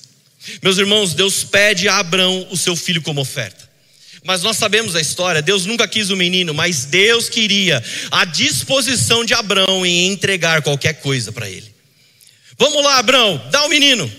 Meus 0.62 0.78
irmãos, 0.78 1.14
Deus 1.14 1.44
pede 1.44 1.88
a 1.88 1.98
Abraão 1.98 2.46
o 2.50 2.56
seu 2.56 2.74
filho 2.74 3.02
como 3.02 3.20
oferta. 3.20 3.70
Mas 4.24 4.42
nós 4.42 4.56
sabemos 4.56 4.94
a 4.94 5.00
história, 5.00 5.42
Deus 5.42 5.66
nunca 5.66 5.88
quis 5.88 6.10
o 6.10 6.16
menino, 6.16 6.54
mas 6.54 6.84
Deus 6.84 7.28
queria 7.28 7.82
a 8.10 8.24
disposição 8.24 9.24
de 9.24 9.34
Abraão 9.34 9.84
em 9.84 10.12
entregar 10.12 10.62
qualquer 10.62 10.94
coisa 11.00 11.32
para 11.32 11.50
ele. 11.50 11.72
Vamos 12.56 12.84
lá, 12.84 12.98
Abraão, 12.98 13.42
dá 13.50 13.64
o 13.64 13.68
menino. 13.68 14.10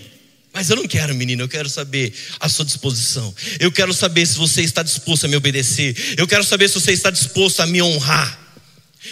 Mas 0.52 0.68
eu 0.70 0.76
não 0.76 0.86
quero, 0.86 1.14
menino, 1.14 1.42
eu 1.42 1.48
quero 1.48 1.68
saber 1.68 2.12
a 2.38 2.48
sua 2.48 2.64
disposição. 2.64 3.34
Eu 3.58 3.72
quero 3.72 3.92
saber 3.92 4.24
se 4.26 4.36
você 4.36 4.62
está 4.62 4.82
disposto 4.82 5.24
a 5.24 5.28
me 5.28 5.36
obedecer. 5.36 5.96
Eu 6.16 6.28
quero 6.28 6.44
saber 6.44 6.68
se 6.68 6.74
você 6.74 6.92
está 6.92 7.10
disposto 7.10 7.60
a 7.60 7.66
me 7.66 7.82
honrar. 7.82 8.43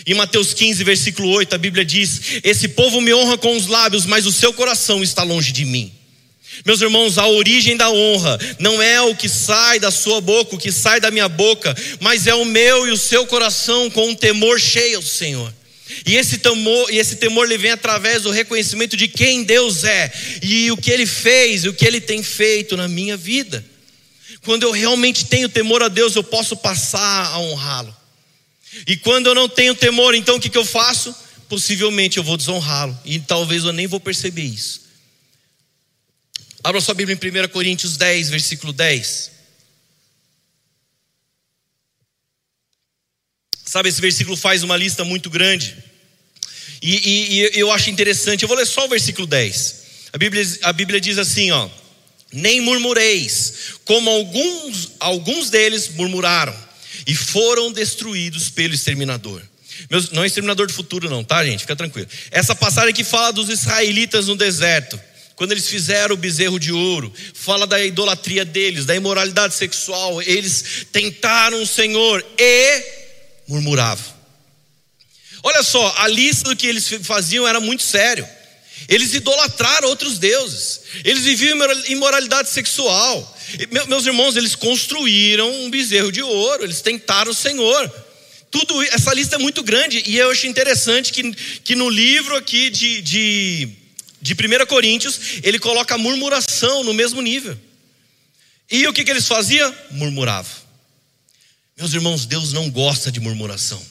Em 0.06 0.14
Mateus 0.14 0.54
15, 0.54 0.82
versículo 0.84 1.28
8, 1.30 1.54
a 1.54 1.58
Bíblia 1.58 1.84
diz: 1.84 2.40
Esse 2.42 2.68
povo 2.68 3.00
me 3.00 3.12
honra 3.12 3.36
com 3.36 3.56
os 3.56 3.66
lábios, 3.66 4.06
mas 4.06 4.26
o 4.26 4.32
seu 4.32 4.52
coração 4.52 5.02
está 5.02 5.22
longe 5.22 5.52
de 5.52 5.64
mim. 5.64 5.92
Meus 6.64 6.80
irmãos, 6.80 7.18
a 7.18 7.26
origem 7.26 7.76
da 7.76 7.90
honra 7.90 8.38
não 8.58 8.82
é 8.82 9.00
o 9.00 9.14
que 9.14 9.28
sai 9.28 9.80
da 9.80 9.90
sua 9.90 10.20
boca, 10.20 10.54
o 10.54 10.58
que 10.58 10.70
sai 10.70 11.00
da 11.00 11.10
minha 11.10 11.28
boca, 11.28 11.74
mas 11.98 12.26
é 12.26 12.34
o 12.34 12.44
meu 12.44 12.86
e 12.86 12.90
o 12.90 12.96
seu 12.96 13.26
coração 13.26 13.88
com 13.90 14.08
um 14.08 14.14
temor 14.14 14.60
cheio 14.60 15.00
do 15.00 15.06
Senhor. 15.06 15.52
E 16.06 16.16
esse 16.16 16.38
temor, 16.38 16.90
e 16.92 16.98
esse 16.98 17.16
temor 17.16 17.44
ele 17.46 17.58
vem 17.58 17.70
através 17.70 18.22
do 18.22 18.30
reconhecimento 18.30 18.96
de 18.96 19.08
quem 19.08 19.44
Deus 19.44 19.84
é 19.84 20.12
e 20.42 20.70
o 20.70 20.76
que 20.76 20.90
ele 20.90 21.06
fez, 21.06 21.64
e 21.64 21.68
o 21.68 21.74
que 21.74 21.86
ele 21.86 22.00
tem 22.00 22.22
feito 22.22 22.76
na 22.76 22.88
minha 22.88 23.16
vida. 23.16 23.64
Quando 24.44 24.64
eu 24.64 24.72
realmente 24.72 25.26
tenho 25.26 25.48
temor 25.48 25.82
a 25.82 25.88
Deus, 25.88 26.16
eu 26.16 26.24
posso 26.24 26.56
passar 26.56 27.26
a 27.26 27.38
honrá-lo. 27.38 28.01
E 28.86 28.96
quando 28.96 29.26
eu 29.26 29.34
não 29.34 29.48
tenho 29.48 29.74
temor, 29.74 30.14
então 30.14 30.36
o 30.36 30.40
que, 30.40 30.48
que 30.48 30.58
eu 30.58 30.64
faço? 30.64 31.14
Possivelmente 31.48 32.16
eu 32.16 32.24
vou 32.24 32.36
desonrá-lo, 32.36 32.98
e 33.04 33.20
talvez 33.20 33.64
eu 33.64 33.72
nem 33.72 33.86
vou 33.86 34.00
perceber 34.00 34.42
isso. 34.42 34.82
Abra 36.64 36.80
sua 36.80 36.94
Bíblia 36.94 37.18
em 37.20 37.44
1 37.44 37.48
Coríntios 37.48 37.96
10, 37.96 38.30
versículo 38.30 38.72
10. 38.72 39.32
Sabe, 43.64 43.88
esse 43.88 44.00
versículo 44.00 44.36
faz 44.36 44.62
uma 44.62 44.76
lista 44.76 45.02
muito 45.04 45.28
grande. 45.28 45.76
E, 46.80 46.94
e, 46.94 47.40
e, 47.40 47.50
eu 47.58 47.70
acho 47.70 47.90
interessante, 47.90 48.42
eu 48.42 48.48
vou 48.48 48.56
ler 48.56 48.66
só 48.66 48.86
o 48.86 48.88
versículo 48.88 49.26
10. 49.26 49.82
A 50.12 50.18
Bíblia, 50.18 50.58
a 50.62 50.72
Bíblia 50.72 51.00
diz 51.00 51.16
assim: 51.18 51.50
ó, 51.50 51.68
nem 52.32 52.60
murmureis, 52.60 53.78
como 53.84 54.10
alguns, 54.10 54.92
alguns 55.00 55.50
deles 55.50 55.88
murmuraram, 55.90 56.54
e 57.06 57.14
foram 57.14 57.72
destruídos 57.72 58.50
pelo 58.50 58.74
exterminador. 58.74 59.42
Meus, 59.90 60.10
não 60.10 60.22
é 60.22 60.26
exterminador 60.26 60.66
do 60.66 60.72
futuro, 60.72 61.08
não, 61.08 61.24
tá, 61.24 61.44
gente? 61.44 61.60
Fica 61.60 61.76
tranquilo. 61.76 62.08
Essa 62.30 62.54
passagem 62.54 62.94
que 62.94 63.04
fala 63.04 63.32
dos 63.32 63.48
israelitas 63.48 64.26
no 64.28 64.36
deserto 64.36 65.00
quando 65.34 65.52
eles 65.52 65.66
fizeram 65.66 66.14
o 66.14 66.18
bezerro 66.18 66.58
de 66.58 66.70
ouro, 66.70 67.12
fala 67.34 67.66
da 67.66 67.84
idolatria 67.84 68.44
deles, 68.44 68.84
da 68.84 68.94
imoralidade 68.94 69.54
sexual. 69.54 70.22
Eles 70.22 70.86
tentaram 70.92 71.60
o 71.60 71.66
Senhor 71.66 72.24
e 72.38 72.84
murmuravam. 73.48 74.04
Olha 75.42 75.62
só, 75.62 75.94
a 75.98 76.06
lista 76.06 76.50
do 76.50 76.56
que 76.56 76.66
eles 76.66 76.88
faziam 77.02 77.48
era 77.48 77.58
muito 77.58 77.82
sério. 77.82 78.24
Eles 78.88 79.14
idolatraram 79.14 79.88
outros 79.88 80.18
deuses. 80.18 80.82
Eles 81.04 81.24
viviam 81.24 81.58
imoralidade 81.88 82.50
sexual. 82.50 83.31
Meus 83.88 84.06
irmãos, 84.06 84.36
eles 84.36 84.54
construíram 84.54 85.50
um 85.62 85.70
bezerro 85.70 86.10
de 86.10 86.22
ouro. 86.22 86.64
Eles 86.64 86.80
tentaram 86.80 87.30
o 87.30 87.34
Senhor. 87.34 87.92
Tudo 88.50 88.82
essa 88.82 89.14
lista 89.14 89.36
é 89.36 89.38
muito 89.38 89.62
grande 89.62 90.02
e 90.06 90.18
eu 90.18 90.30
acho 90.30 90.46
interessante 90.46 91.10
que, 91.10 91.32
que 91.32 91.74
no 91.74 91.88
livro 91.88 92.36
aqui 92.36 92.68
de, 92.68 93.00
de, 93.00 93.68
de 94.20 94.34
1 94.34 94.66
Coríntios 94.66 95.18
ele 95.42 95.58
coloca 95.58 95.94
a 95.94 95.98
murmuração 95.98 96.84
no 96.84 96.92
mesmo 96.92 97.22
nível. 97.22 97.58
E 98.70 98.86
o 98.86 98.92
que, 98.92 99.04
que 99.04 99.10
eles 99.10 99.26
faziam? 99.26 99.74
Murmuravam. 99.90 100.52
Meus 101.78 101.94
irmãos, 101.94 102.26
Deus 102.26 102.52
não 102.52 102.70
gosta 102.70 103.10
de 103.10 103.20
murmuração. 103.20 103.82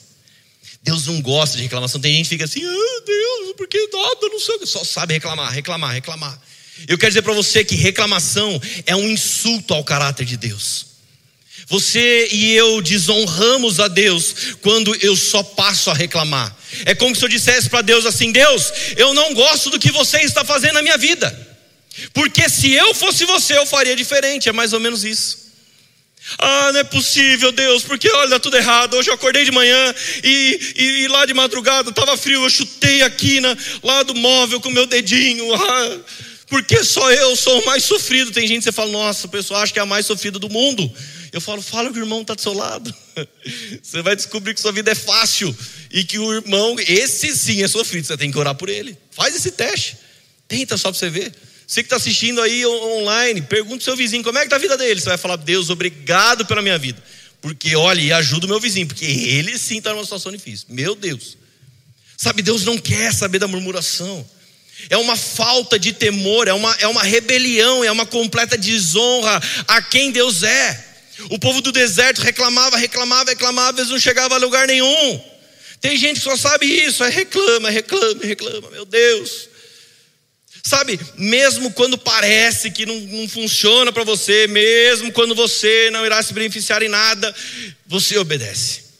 Deus 0.82 1.06
não 1.06 1.20
gosta 1.20 1.56
de 1.56 1.62
reclamação. 1.62 2.00
Tem 2.00 2.14
gente 2.14 2.24
que 2.24 2.30
fica 2.30 2.44
assim, 2.44 2.64
ah, 2.64 3.02
Deus, 3.04 3.56
por 3.56 3.68
que 3.68 3.78
nada, 3.92 4.28
não 4.28 4.40
sei. 4.40 4.66
Só 4.66 4.84
sabe 4.84 5.14
reclamar, 5.14 5.52
reclamar, 5.52 5.92
reclamar. 5.92 6.40
Eu 6.88 6.98
quero 6.98 7.10
dizer 7.10 7.22
para 7.22 7.32
você 7.32 7.64
que 7.64 7.74
reclamação 7.74 8.60
é 8.86 8.96
um 8.96 9.08
insulto 9.08 9.74
ao 9.74 9.84
caráter 9.84 10.24
de 10.24 10.36
Deus. 10.36 10.92
Você 11.68 12.28
e 12.32 12.52
eu 12.54 12.82
desonramos 12.82 13.78
a 13.78 13.88
Deus 13.88 14.34
quando 14.60 14.94
eu 15.00 15.16
só 15.16 15.42
passo 15.42 15.90
a 15.90 15.94
reclamar. 15.94 16.54
É 16.84 16.94
como 16.94 17.14
se 17.14 17.24
eu 17.24 17.28
dissesse 17.28 17.70
para 17.70 17.82
Deus 17.82 18.04
assim: 18.04 18.32
Deus, 18.32 18.72
eu 18.96 19.14
não 19.14 19.32
gosto 19.32 19.70
do 19.70 19.78
que 19.78 19.90
você 19.90 20.18
está 20.18 20.44
fazendo 20.44 20.74
na 20.74 20.82
minha 20.82 20.98
vida, 20.98 21.30
porque 22.12 22.48
se 22.48 22.72
eu 22.72 22.92
fosse 22.94 23.24
você, 23.24 23.56
eu 23.56 23.66
faria 23.66 23.94
diferente. 23.94 24.48
É 24.48 24.52
mais 24.52 24.72
ou 24.72 24.80
menos 24.80 25.04
isso. 25.04 25.42
Ah, 26.38 26.70
não 26.72 26.80
é 26.80 26.84
possível, 26.84 27.50
Deus, 27.50 27.82
porque 27.82 28.08
olha, 28.10 28.30
dá 28.30 28.38
tudo 28.38 28.56
errado. 28.56 28.94
Hoje 28.94 29.10
eu 29.10 29.14
acordei 29.14 29.44
de 29.44 29.50
manhã 29.50 29.94
e, 30.22 30.74
e, 30.76 30.84
e 31.02 31.08
lá 31.08 31.26
de 31.26 31.34
madrugada 31.34 31.90
estava 31.90 32.16
frio, 32.16 32.44
eu 32.44 32.50
chutei 32.50 33.02
a 33.02 33.10
quina 33.10 33.56
lá 33.82 34.02
do 34.02 34.14
móvel 34.14 34.60
com 34.60 34.70
meu 34.70 34.86
dedinho. 34.86 35.52
Ah, 35.54 35.98
porque 36.52 36.84
só 36.84 37.10
eu 37.10 37.34
sou 37.34 37.62
o 37.62 37.64
mais 37.64 37.82
sofrido. 37.82 38.30
Tem 38.30 38.46
gente 38.46 38.58
que 38.58 38.64
você 38.64 38.72
fala, 38.72 38.90
nossa, 38.90 39.26
o 39.26 39.30
pessoal 39.30 39.62
acha 39.62 39.72
que 39.72 39.78
é 39.78 39.82
a 39.82 39.86
mais 39.86 40.04
sofrida 40.04 40.38
do 40.38 40.50
mundo. 40.50 40.92
Eu 41.32 41.40
falo, 41.40 41.62
fala 41.62 41.90
que 41.90 41.98
o 41.98 42.02
irmão 42.02 42.20
está 42.20 42.34
do 42.34 42.42
seu 42.42 42.52
lado. 42.52 42.94
Você 43.82 44.02
vai 44.02 44.14
descobrir 44.14 44.52
que 44.52 44.60
sua 44.60 44.70
vida 44.70 44.90
é 44.90 44.94
fácil 44.94 45.56
e 45.90 46.04
que 46.04 46.18
o 46.18 46.30
irmão, 46.30 46.76
esse 46.80 47.34
sim 47.34 47.62
é 47.62 47.68
sofrido. 47.68 48.06
Você 48.06 48.18
tem 48.18 48.30
que 48.30 48.36
orar 48.36 48.54
por 48.54 48.68
ele. 48.68 48.98
Faz 49.12 49.34
esse 49.34 49.50
teste. 49.52 49.96
Tenta 50.46 50.76
só 50.76 50.90
para 50.90 50.98
você 50.98 51.08
ver. 51.08 51.32
Você 51.66 51.82
que 51.82 51.86
está 51.86 51.96
assistindo 51.96 52.42
aí 52.42 52.66
online, 52.66 53.40
pergunta 53.40 53.82
seu 53.82 53.96
vizinho 53.96 54.22
como 54.22 54.36
é 54.36 54.42
que 54.42 54.48
está 54.48 54.56
a 54.56 54.58
vida 54.58 54.76
dele. 54.76 55.00
Você 55.00 55.08
vai 55.08 55.16
falar, 55.16 55.36
Deus, 55.36 55.70
obrigado 55.70 56.44
pela 56.44 56.60
minha 56.60 56.76
vida. 56.76 57.02
Porque, 57.40 57.74
olha, 57.74 58.02
e 58.02 58.12
ajuda 58.12 58.44
o 58.44 58.48
meu 58.50 58.60
vizinho, 58.60 58.86
porque 58.86 59.06
ele 59.06 59.56
sim 59.56 59.78
está 59.78 59.94
numa 59.94 60.04
situação 60.04 60.30
difícil. 60.30 60.66
Meu 60.68 60.94
Deus. 60.94 61.38
Sabe, 62.14 62.42
Deus 62.42 62.66
não 62.66 62.76
quer 62.76 63.10
saber 63.14 63.38
da 63.38 63.48
murmuração. 63.48 64.22
É 64.90 64.96
uma 64.96 65.16
falta 65.16 65.78
de 65.78 65.92
temor, 65.92 66.48
é 66.48 66.52
uma, 66.52 66.74
é 66.80 66.86
uma 66.86 67.02
rebelião, 67.02 67.84
é 67.84 67.92
uma 67.92 68.06
completa 68.06 68.56
desonra 68.58 69.40
a 69.68 69.80
quem 69.80 70.10
Deus 70.10 70.42
é. 70.42 70.92
O 71.30 71.38
povo 71.38 71.60
do 71.60 71.70
deserto 71.70 72.20
reclamava, 72.20 72.76
reclamava, 72.76 73.30
reclamava, 73.30 73.78
eles 73.78 73.90
não 73.90 74.00
chegavam 74.00 74.36
a 74.36 74.40
lugar 74.40 74.66
nenhum. 74.66 75.24
Tem 75.80 75.96
gente 75.96 76.18
que 76.18 76.24
só 76.24 76.36
sabe 76.36 76.66
isso, 76.66 77.02
é 77.04 77.10
reclama, 77.10 77.70
reclama, 77.70 78.24
reclama, 78.24 78.70
meu 78.70 78.84
Deus. 78.84 79.48
Sabe, 80.64 80.98
mesmo 81.18 81.72
quando 81.72 81.98
parece 81.98 82.70
que 82.70 82.86
não, 82.86 82.98
não 83.00 83.28
funciona 83.28 83.92
para 83.92 84.04
você, 84.04 84.46
mesmo 84.46 85.10
quando 85.10 85.34
você 85.34 85.90
não 85.90 86.06
irá 86.06 86.22
se 86.22 86.32
beneficiar 86.32 86.82
em 86.82 86.88
nada, 86.88 87.34
você 87.86 88.16
obedece. 88.16 88.91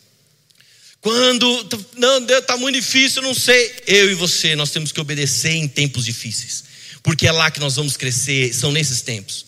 Quando 1.03 1.69
não 1.99 2.25
está 2.25 2.57
muito 2.57 2.77
difícil, 2.77 3.23
não 3.23 3.35
sei. 3.35 3.75
Eu 3.89 4.11
e 4.11 4.15
você, 4.15 4.55
nós 4.55 4.71
temos 4.71 4.93
que 4.93 5.01
obedecer 5.01 5.51
em 5.51 5.67
tempos 5.67 6.05
difíceis, 6.05 6.65
porque 7.03 7.27
é 7.27 7.33
lá 7.33 7.51
que 7.51 7.59
nós 7.59 7.75
vamos 7.75 7.97
crescer. 7.97 8.55
São 8.55 8.71
nesses 8.71 9.03
tempos. 9.03 9.45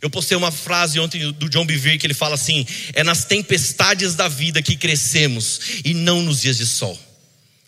Eu 0.00 0.08
postei 0.08 0.36
uma 0.36 0.52
frase 0.52 0.98
ontem 1.00 1.32
do 1.32 1.48
John 1.48 1.66
Bevere 1.66 1.98
que 1.98 2.06
ele 2.06 2.14
fala 2.14 2.36
assim: 2.36 2.64
é 2.92 3.02
nas 3.02 3.24
tempestades 3.24 4.14
da 4.14 4.28
vida 4.28 4.62
que 4.62 4.76
crescemos 4.76 5.60
e 5.84 5.92
não 5.92 6.22
nos 6.22 6.40
dias 6.40 6.56
de 6.56 6.66
sol. 6.66 6.98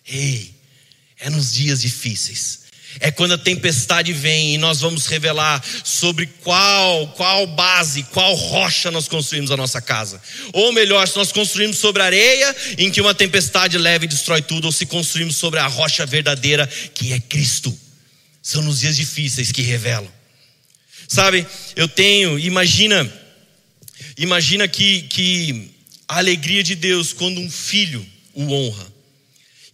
Ei, 0.06 0.54
é 1.18 1.28
nos 1.28 1.52
dias 1.52 1.82
difíceis 1.82 2.63
é 3.00 3.10
quando 3.10 3.34
a 3.34 3.38
tempestade 3.38 4.12
vem 4.12 4.54
e 4.54 4.58
nós 4.58 4.80
vamos 4.80 5.06
revelar 5.06 5.62
sobre 5.82 6.26
qual, 6.26 7.08
qual 7.08 7.46
base, 7.46 8.02
qual 8.04 8.34
rocha 8.34 8.90
nós 8.90 9.08
construímos 9.08 9.50
a 9.50 9.56
nossa 9.56 9.80
casa. 9.80 10.20
Ou 10.52 10.72
melhor, 10.72 11.06
se 11.08 11.16
nós 11.16 11.32
construímos 11.32 11.78
sobre 11.78 12.02
areia, 12.02 12.54
em 12.78 12.90
que 12.90 13.00
uma 13.00 13.14
tempestade 13.14 13.76
leva 13.78 14.04
e 14.04 14.08
destrói 14.08 14.42
tudo, 14.42 14.66
ou 14.66 14.72
se 14.72 14.86
construímos 14.86 15.36
sobre 15.36 15.60
a 15.60 15.66
rocha 15.66 16.06
verdadeira, 16.06 16.66
que 16.66 17.12
é 17.12 17.20
Cristo. 17.20 17.76
São 18.42 18.62
nos 18.62 18.80
dias 18.80 18.96
difíceis 18.96 19.50
que 19.50 19.62
revelam. 19.62 20.10
Sabe, 21.08 21.46
eu 21.76 21.88
tenho, 21.88 22.38
imagina, 22.38 23.10
imagina 24.16 24.66
que, 24.66 25.02
que 25.02 25.70
a 26.08 26.18
alegria 26.18 26.62
de 26.62 26.74
Deus 26.74 27.12
quando 27.12 27.40
um 27.40 27.50
filho 27.50 28.04
o 28.32 28.52
honra. 28.52 28.93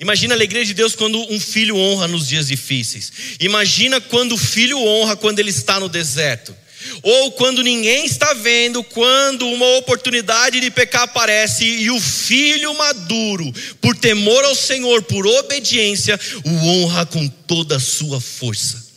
Imagina 0.00 0.32
a 0.32 0.36
alegria 0.36 0.64
de 0.64 0.72
Deus 0.72 0.96
quando 0.96 1.20
um 1.30 1.38
filho 1.38 1.76
honra 1.76 2.08
nos 2.08 2.26
dias 2.26 2.48
difíceis. 2.48 3.12
Imagina 3.38 4.00
quando 4.00 4.32
o 4.32 4.38
filho 4.38 4.78
honra 4.78 5.14
quando 5.14 5.38
ele 5.38 5.50
está 5.50 5.78
no 5.78 5.90
deserto. 5.90 6.56
Ou 7.02 7.32
quando 7.32 7.62
ninguém 7.62 8.06
está 8.06 8.32
vendo, 8.32 8.82
quando 8.82 9.46
uma 9.46 9.76
oportunidade 9.76 10.58
de 10.58 10.70
pecar 10.70 11.02
aparece 11.02 11.64
e 11.64 11.90
o 11.90 12.00
filho 12.00 12.74
maduro, 12.74 13.52
por 13.82 13.94
temor 13.94 14.42
ao 14.44 14.54
Senhor, 14.54 15.02
por 15.02 15.26
obediência, 15.26 16.18
o 16.44 16.50
honra 16.50 17.04
com 17.04 17.28
toda 17.28 17.76
a 17.76 17.80
sua 17.80 18.18
força. 18.18 18.89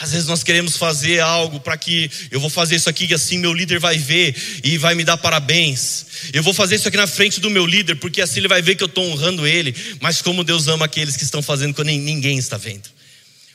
Às 0.00 0.12
vezes 0.12 0.26
nós 0.26 0.42
queremos 0.42 0.78
fazer 0.78 1.20
algo 1.20 1.60
para 1.60 1.76
que 1.76 2.10
eu 2.30 2.40
vou 2.40 2.48
fazer 2.48 2.76
isso 2.76 2.88
aqui 2.88 3.04
e 3.04 3.12
assim 3.12 3.36
meu 3.36 3.52
líder 3.52 3.78
vai 3.78 3.98
ver 3.98 4.34
e 4.64 4.78
vai 4.78 4.94
me 4.94 5.04
dar 5.04 5.18
parabéns. 5.18 6.06
Eu 6.32 6.42
vou 6.42 6.54
fazer 6.54 6.76
isso 6.76 6.88
aqui 6.88 6.96
na 6.96 7.06
frente 7.06 7.38
do 7.38 7.50
meu 7.50 7.66
líder 7.66 7.96
porque 7.96 8.22
assim 8.22 8.40
ele 8.40 8.48
vai 8.48 8.62
ver 8.62 8.76
que 8.76 8.82
eu 8.82 8.86
estou 8.86 9.04
honrando 9.04 9.46
ele. 9.46 9.76
Mas 10.00 10.22
como 10.22 10.42
Deus 10.42 10.68
ama 10.68 10.86
aqueles 10.86 11.18
que 11.18 11.24
estão 11.24 11.42
fazendo 11.42 11.74
quando 11.74 11.88
ninguém 11.88 12.38
está 12.38 12.56
vendo. 12.56 12.88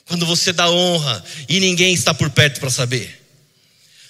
Quando 0.05 0.23
você 0.23 0.53
dá 0.53 0.69
honra 0.69 1.25
e 1.49 1.59
ninguém 1.59 1.95
está 1.95 2.13
por 2.13 2.29
perto 2.29 2.59
para 2.59 2.69
saber. 2.69 3.24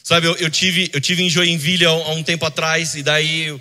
Sabe, 0.05 0.27
eu, 0.27 0.35
eu, 0.35 0.51
tive, 0.51 0.87
eu 0.93 1.01
tive 1.01 1.23
em 1.23 1.29
Joinville 1.31 1.83
há, 1.83 1.89
há 1.89 2.11
um 2.11 2.21
tempo 2.21 2.45
atrás, 2.45 2.93
e 2.93 3.01
daí 3.01 3.49
o, 3.49 3.59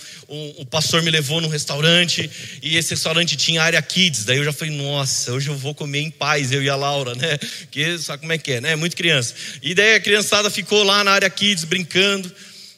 o, 0.58 0.66
pastor 0.66 1.02
me 1.02 1.10
levou 1.10 1.40
num 1.40 1.48
restaurante, 1.48 2.30
e 2.62 2.76
esse 2.76 2.90
restaurante 2.90 3.34
tinha 3.34 3.62
área 3.62 3.80
kids. 3.80 4.26
Daí 4.26 4.36
eu 4.36 4.44
já 4.44 4.52
falei, 4.52 4.76
nossa, 4.76 5.32
hoje 5.32 5.48
eu 5.48 5.56
vou 5.56 5.74
comer 5.74 6.00
em 6.00 6.10
paz, 6.10 6.52
eu 6.52 6.62
e 6.62 6.68
a 6.68 6.76
Laura, 6.76 7.14
né? 7.14 7.38
Porque 7.60 7.96
sabe 7.96 8.20
como 8.20 8.32
é 8.34 8.36
que 8.36 8.52
é, 8.52 8.60
né? 8.60 8.76
Muito 8.76 8.94
criança. 8.94 9.34
E 9.62 9.74
daí 9.74 9.94
a 9.94 10.00
criançada 10.00 10.50
ficou 10.50 10.82
lá 10.82 11.02
na 11.02 11.12
área 11.12 11.30
kids 11.30 11.64
brincando. 11.64 12.30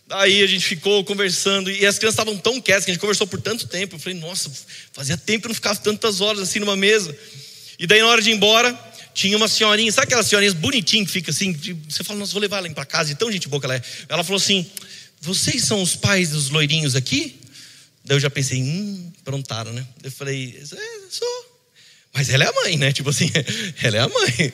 Daí 0.07 0.45
a 0.45 0.47
gente 0.47 0.65
ficou 0.65 1.03
conversando, 1.03 1.69
e 1.69 1.85
as 1.85 1.99
crianças 1.99 2.21
estavam 2.21 2.39
tão 2.39 2.61
quietas 2.61 2.85
que 2.85 2.93
a 2.93 2.95
gente 2.95 3.01
conversou 3.01 3.27
por 3.27 3.41
tanto 3.41 3.67
tempo. 3.67 3.97
Eu 3.97 3.99
falei, 3.99 4.17
nossa, 4.17 4.49
fazia 4.93 5.17
tempo 5.17 5.41
que 5.41 5.47
eu 5.47 5.49
não 5.49 5.57
ficava 5.57 5.77
tantas 5.81 6.21
horas 6.21 6.41
assim 6.41 6.61
numa 6.61 6.77
mesa. 6.77 7.13
E 7.81 7.87
daí 7.89 7.99
na 7.99 8.07
hora 8.07 8.23
de 8.23 8.31
ir 8.31 8.35
embora, 8.35 8.79
tinha 9.17 9.35
uma 9.35 9.49
senhorinha, 9.49 9.91
sabe 9.91 10.09
aquelas 10.09 10.27
senhorinhas 10.27 10.53
bonitinhas 10.53 11.07
que 11.07 11.13
fica 11.15 11.31
assim, 11.31 11.55
você 11.89 12.05
fala, 12.05 12.19
nossa, 12.19 12.33
vou 12.33 12.41
levar 12.41 12.59
ela 12.59 12.69
para 12.75 12.85
casa, 12.85 13.11
e 13.11 13.15
tão 13.15 13.33
gente 13.33 13.49
boa 13.49 13.59
que 13.59 13.65
ela 13.65 13.77
é. 13.77 13.83
Ela 14.11 14.23
falou 14.23 14.37
assim: 14.37 14.71
vocês 15.23 15.65
são 15.65 15.81
os 15.81 15.97
pais 15.97 16.31
dos 16.31 16.51
loirinhos 16.51 16.95
aqui? 16.95 17.41
Daí 18.05 18.15
eu 18.15 18.21
já 18.21 18.29
pensei, 18.29 18.63
hum, 18.63 19.11
prontaram, 19.25 19.73
né? 19.73 19.87
Eu 20.05 20.13
falei, 20.13 20.55
é, 20.61 21.11
sou. 21.11 21.57
Mas 22.13 22.29
ela 22.29 22.45
é 22.45 22.49
a 22.49 22.53
mãe, 22.53 22.77
né? 22.77 22.93
Tipo 22.93 23.09
assim, 23.09 23.31
ela 23.83 23.97
é 23.97 24.01
a 24.01 24.09
mãe. 24.09 24.53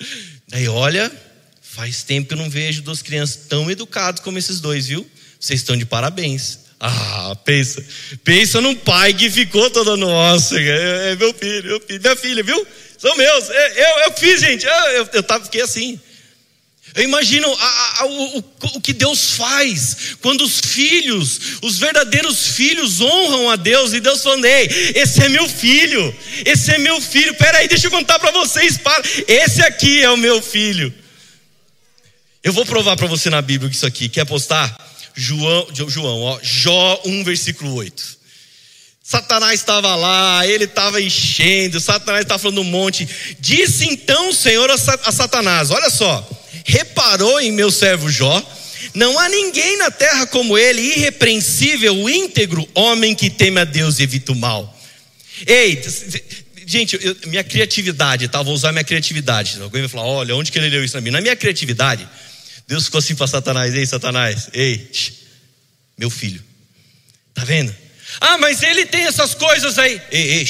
Daí, 0.48 0.68
olha, 0.68 1.12
faz 1.60 2.02
tempo 2.02 2.28
que 2.28 2.34
eu 2.34 2.38
não 2.38 2.48
vejo 2.48 2.80
duas 2.80 3.02
crianças 3.02 3.44
tão 3.46 3.70
educadas 3.70 4.22
como 4.22 4.38
esses 4.38 4.58
dois, 4.58 4.86
viu? 4.86 5.06
Vocês 5.38 5.60
estão 5.60 5.76
de 5.76 5.84
parabéns. 5.84 6.60
Ah, 6.80 7.36
pensa, 7.44 7.84
pensa 8.24 8.60
num 8.60 8.74
pai 8.74 9.12
que 9.12 9.30
ficou 9.30 9.70
toda 9.70 9.96
nossa, 9.96 10.58
é, 10.58 11.12
é 11.12 11.16
meu 11.16 11.32
filho, 11.32 11.68
meu 11.68 11.80
filho, 11.80 12.00
minha 12.00 12.16
filha, 12.16 12.42
viu? 12.42 12.66
São 12.98 13.14
meus. 13.16 13.50
É, 13.50 13.82
eu, 13.82 14.04
eu 14.04 14.12
fiz, 14.12 14.40
gente. 14.40 14.64
Eu, 14.64 14.72
eu, 14.72 15.08
eu 15.12 15.22
tava, 15.22 15.44
fiquei 15.44 15.62
assim. 15.62 16.00
Eu 16.94 17.02
imagino 17.04 17.46
a, 17.52 18.00
a, 18.00 18.06
o, 18.06 18.38
o, 18.38 18.80
que 18.80 18.94
Deus 18.94 19.32
faz 19.32 20.16
quando 20.22 20.42
os 20.42 20.60
filhos, 20.60 21.58
os 21.60 21.78
verdadeiros 21.78 22.48
filhos, 22.48 23.02
honram 23.02 23.50
a 23.50 23.56
Deus 23.56 23.92
e 23.92 24.00
Deus 24.00 24.22
falando: 24.22 24.46
Ei, 24.46 24.66
esse 24.94 25.22
é 25.22 25.28
meu 25.28 25.46
filho, 25.46 26.16
esse 26.44 26.70
é 26.72 26.78
meu 26.78 26.98
filho. 26.98 27.34
Peraí, 27.34 27.68
deixa 27.68 27.88
eu 27.88 27.90
contar 27.90 28.18
para 28.18 28.30
vocês. 28.30 28.78
Para. 28.78 29.02
Esse 29.28 29.60
aqui 29.62 30.02
é 30.02 30.10
o 30.10 30.16
meu 30.16 30.40
filho. 30.40 30.92
Eu 32.42 32.52
vou 32.54 32.64
provar 32.64 32.96
para 32.96 33.06
você 33.06 33.28
na 33.28 33.42
Bíblia 33.42 33.70
isso 33.70 33.84
aqui. 33.84 34.08
Quer 34.08 34.24
postar? 34.24 34.74
João, 35.14 35.66
João 35.88 36.22
ó, 36.22 36.38
Jó 36.42 37.02
1, 37.04 37.24
versículo 37.24 37.74
8. 37.74 38.15
Satanás 39.08 39.60
estava 39.60 39.94
lá, 39.94 40.44
ele 40.48 40.64
estava 40.64 41.00
enchendo, 41.00 41.78
Satanás 41.78 42.22
estava 42.22 42.40
falando 42.40 42.60
um 42.60 42.64
monte. 42.64 43.08
Disse 43.38 43.84
então 43.84 44.30
o 44.30 44.34
Senhor 44.34 44.68
a 44.68 45.12
Satanás: 45.12 45.70
Olha 45.70 45.88
só, 45.90 46.28
reparou 46.64 47.40
em 47.40 47.52
meu 47.52 47.70
servo 47.70 48.10
Jó? 48.10 48.44
Não 48.94 49.16
há 49.16 49.28
ninguém 49.28 49.78
na 49.78 49.92
terra 49.92 50.26
como 50.26 50.58
ele, 50.58 50.80
irrepreensível, 50.80 52.10
íntegro, 52.10 52.68
homem 52.74 53.14
que 53.14 53.30
teme 53.30 53.60
a 53.60 53.64
Deus 53.64 54.00
e 54.00 54.02
evita 54.02 54.32
o 54.32 54.34
mal. 54.34 54.76
Ei, 55.46 55.80
gente, 56.66 56.98
eu, 57.00 57.16
minha 57.26 57.44
criatividade, 57.44 58.26
tá? 58.26 58.42
Vou 58.42 58.54
usar 58.54 58.72
minha 58.72 58.82
criatividade. 58.82 59.62
Alguém 59.62 59.82
vai 59.82 59.88
falar: 59.88 60.06
Olha, 60.06 60.34
onde 60.34 60.50
que 60.50 60.58
ele 60.58 60.68
leu 60.68 60.84
isso 60.84 60.96
na 60.96 61.00
minha? 61.00 61.12
Na 61.12 61.20
minha 61.20 61.36
criatividade, 61.36 62.08
Deus 62.66 62.86
ficou 62.86 62.98
assim 62.98 63.14
para 63.14 63.28
Satanás: 63.28 63.72
Ei, 63.72 63.86
Satanás, 63.86 64.48
ei, 64.52 64.90
meu 65.96 66.10
filho, 66.10 66.42
tá 67.32 67.44
vendo? 67.44 67.85
Ah, 68.20 68.38
mas 68.38 68.62
ele 68.62 68.86
tem 68.86 69.04
essas 69.04 69.34
coisas 69.34 69.78
aí. 69.78 70.00
Ei, 70.10 70.46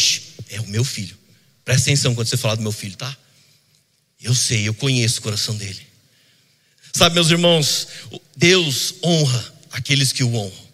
é 0.51 0.61
o 0.61 0.67
meu 0.69 0.85
filho. 0.85 1.17
Presta 1.65 1.91
atenção 1.91 2.15
quando 2.15 2.29
você 2.29 2.37
falar 2.37 2.55
do 2.55 2.63
meu 2.63 2.73
filho, 2.73 2.97
tá? 2.97 3.15
Eu 4.23 4.35
sei, 4.35 4.67
eu 4.69 4.75
conheço 4.75 5.21
o 5.21 5.23
coração 5.23 5.55
dele. 5.57 5.87
Sabe, 6.93 7.15
meus 7.15 7.31
irmãos, 7.31 7.89
Deus 8.37 8.95
honra 9.05 9.55
aqueles 9.71 10.13
que 10.13 10.25
o 10.25 10.35
honram. 10.35 10.67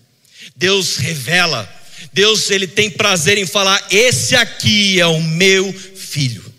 Deus 0.55 0.97
revela. 0.97 1.69
Deus, 2.13 2.51
ele 2.51 2.67
tem 2.67 2.91
prazer 2.91 3.39
em 3.39 3.47
falar: 3.47 3.85
esse 3.91 4.37
aqui 4.37 5.01
é 5.01 5.07
o 5.07 5.21
meu 5.21 5.73
filho. 5.73 6.53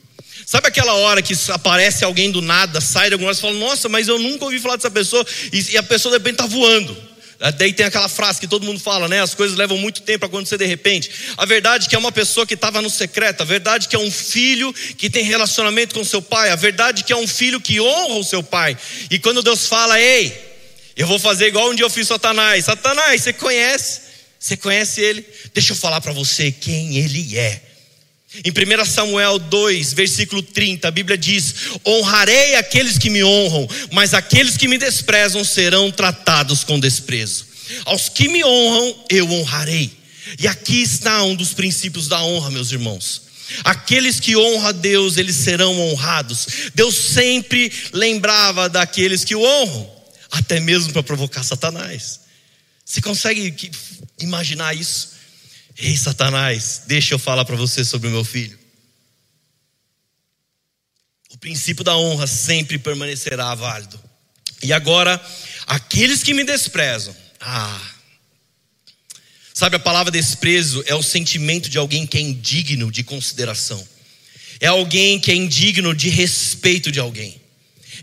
Sabe 0.46 0.68
aquela 0.68 0.94
hora 0.94 1.22
que 1.22 1.34
aparece 1.50 2.04
alguém 2.04 2.30
do 2.30 2.42
nada, 2.42 2.82
sai 2.82 3.08
de 3.10 3.14
alguma 3.14 3.30
hora 3.30 3.38
e 3.38 3.42
fala: 3.42 3.54
Nossa, 3.54 3.88
mas 3.88 4.08
eu 4.08 4.20
nunca 4.20 4.46
ouvi 4.46 4.60
falar 4.60 4.76
dessa 4.76 4.92
pessoa, 4.92 5.26
e 5.52 5.78
a 5.78 5.84
pessoa 5.84 6.12
de 6.12 6.18
repente 6.18 6.42
está 6.42 6.46
voando. 6.46 6.96
Ah, 7.46 7.52
daí 7.52 7.74
tem 7.74 7.86
aquela 7.86 8.08
frase 8.08 8.40
que 8.40 8.48
todo 8.48 8.66
mundo 8.66 8.80
fala, 8.80 9.10
né? 9.10 9.22
As 9.22 9.36
coisas 9.36 9.58
levam 9.58 9.78
muito 9.78 10.02
tempo 10.04 10.24
a 10.24 10.30
acontecer 10.30 10.58
de 10.58 10.66
repente. 10.66 11.12
A 11.36 11.46
verdade 11.46 11.88
é 11.88 11.90
que 11.90 11.96
é 11.96 12.00
uma 12.00 12.10
pessoa 12.10 12.48
que 12.48 12.54
estava 12.54 12.82
no 12.82 12.90
secreto, 12.90 13.42
a 13.42 13.46
verdade 13.46 13.86
é 13.86 13.90
que 13.90 13.98
é 13.98 14.00
um 14.00 14.10
filho 14.10 14.72
que 14.98 15.10
tem 15.10 15.26
relacionamento 15.26 15.94
com 15.94 16.06
seu 16.06 16.22
pai, 16.22 16.52
a 16.52 16.56
verdade 16.56 17.02
é 17.02 17.04
que 17.04 17.12
é 17.12 17.18
um 17.18 17.28
filho 17.28 17.60
que 17.60 17.82
honra 17.82 18.16
o 18.16 18.24
seu 18.24 18.42
pai. 18.42 18.78
E 19.12 19.20
quando 19.20 19.44
Deus 19.44 19.68
fala, 19.68 20.00
ei, 20.00 20.34
eu 20.96 21.06
vou 21.06 21.20
fazer 21.20 21.48
igual 21.48 21.70
um 21.70 21.76
dia 21.76 21.84
eu 21.86 21.90
fiz 21.90 22.08
Satanás. 22.08 22.64
Satanás, 22.64 23.22
você 23.22 23.34
conhece? 23.34 24.00
Você 24.40 24.56
conhece 24.56 25.02
ele? 25.02 25.28
Deixa 25.54 25.74
eu 25.74 25.76
falar 25.76 26.00
para 26.00 26.14
você 26.14 26.50
quem 26.50 26.96
ele 26.96 27.38
é. 27.38 27.62
Em 28.44 28.52
1 28.52 28.86
Samuel 28.86 29.38
2, 29.38 29.94
versículo 29.94 30.42
30, 30.42 30.88
a 30.88 30.92
Bíblia 30.92 31.18
diz: 31.18 31.54
Honrarei 31.86 32.56
aqueles 32.56 32.98
que 32.98 33.10
me 33.10 33.24
honram, 33.24 33.68
mas 33.92 34.14
aqueles 34.14 34.58
que 34.58 34.68
me 34.68 34.78
desprezam 34.78 35.44
serão 35.44 35.92
tratados 35.92 36.64
com 36.64 36.80
desprezo. 36.80 37.46
Aos 37.86 38.10
que 38.10 38.28
me 38.28 38.44
honram, 38.44 39.06
eu 39.10 39.32
honrarei. 39.32 39.92
E 40.40 40.48
aqui 40.48 40.82
está 40.82 41.24
um 41.24 41.36
dos 41.36 41.54
princípios 41.54 42.08
da 42.08 42.24
honra, 42.24 42.50
meus 42.50 42.72
irmãos. 42.72 43.22
Aqueles 43.64 44.20
que 44.20 44.36
honram 44.36 44.68
a 44.68 44.72
Deus, 44.72 45.18
eles 45.18 45.36
serão 45.36 45.80
honrados. 45.80 46.48
Deus 46.74 46.96
sempre 46.96 47.72
lembrava 47.92 48.68
daqueles 48.68 49.24
que 49.24 49.36
o 49.36 49.42
honram, 49.42 49.92
até 50.32 50.60
mesmo 50.60 50.92
para 50.92 51.04
provocar 51.04 51.44
Satanás. 51.44 52.22
Você 52.84 53.02
consegue 53.02 53.72
imaginar 54.20 54.76
isso? 54.76 55.13
Ei, 55.78 55.98
Satanás, 55.98 56.84
deixa 56.86 57.14
eu 57.14 57.20
falar 57.20 57.46
para 57.46 57.56
você 57.56 57.84
sobre 57.84 58.08
o 58.08 58.12
meu 58.12 58.24
filho. 58.24 58.58
O 61.32 61.38
princípio 61.38 61.84
da 61.84 61.98
honra 61.98 62.28
sempre 62.28 62.78
permanecerá 62.78 63.54
válido. 63.56 64.00
E 64.62 64.72
agora, 64.72 65.22
aqueles 65.66 66.22
que 66.22 66.34
me 66.34 66.44
desprezam, 66.44 67.16
ah, 67.42 67.82
sabe 69.54 69.76
a 69.76 69.80
palavra 69.80 70.12
desprezo 70.12 70.84
é 70.86 70.96
o 70.96 71.04
sentimento 71.04 71.70
de 71.70 71.78
alguém 71.78 72.06
que 72.06 72.18
é 72.18 72.22
indigno 72.22 72.92
de 72.92 73.04
consideração, 73.04 73.86
é 74.60 74.68
alguém 74.68 75.20
que 75.20 75.32
é 75.32 75.36
indigno 75.36 75.94
de 75.94 76.08
respeito 76.08 76.92
de 76.92 77.00
alguém, 77.00 77.42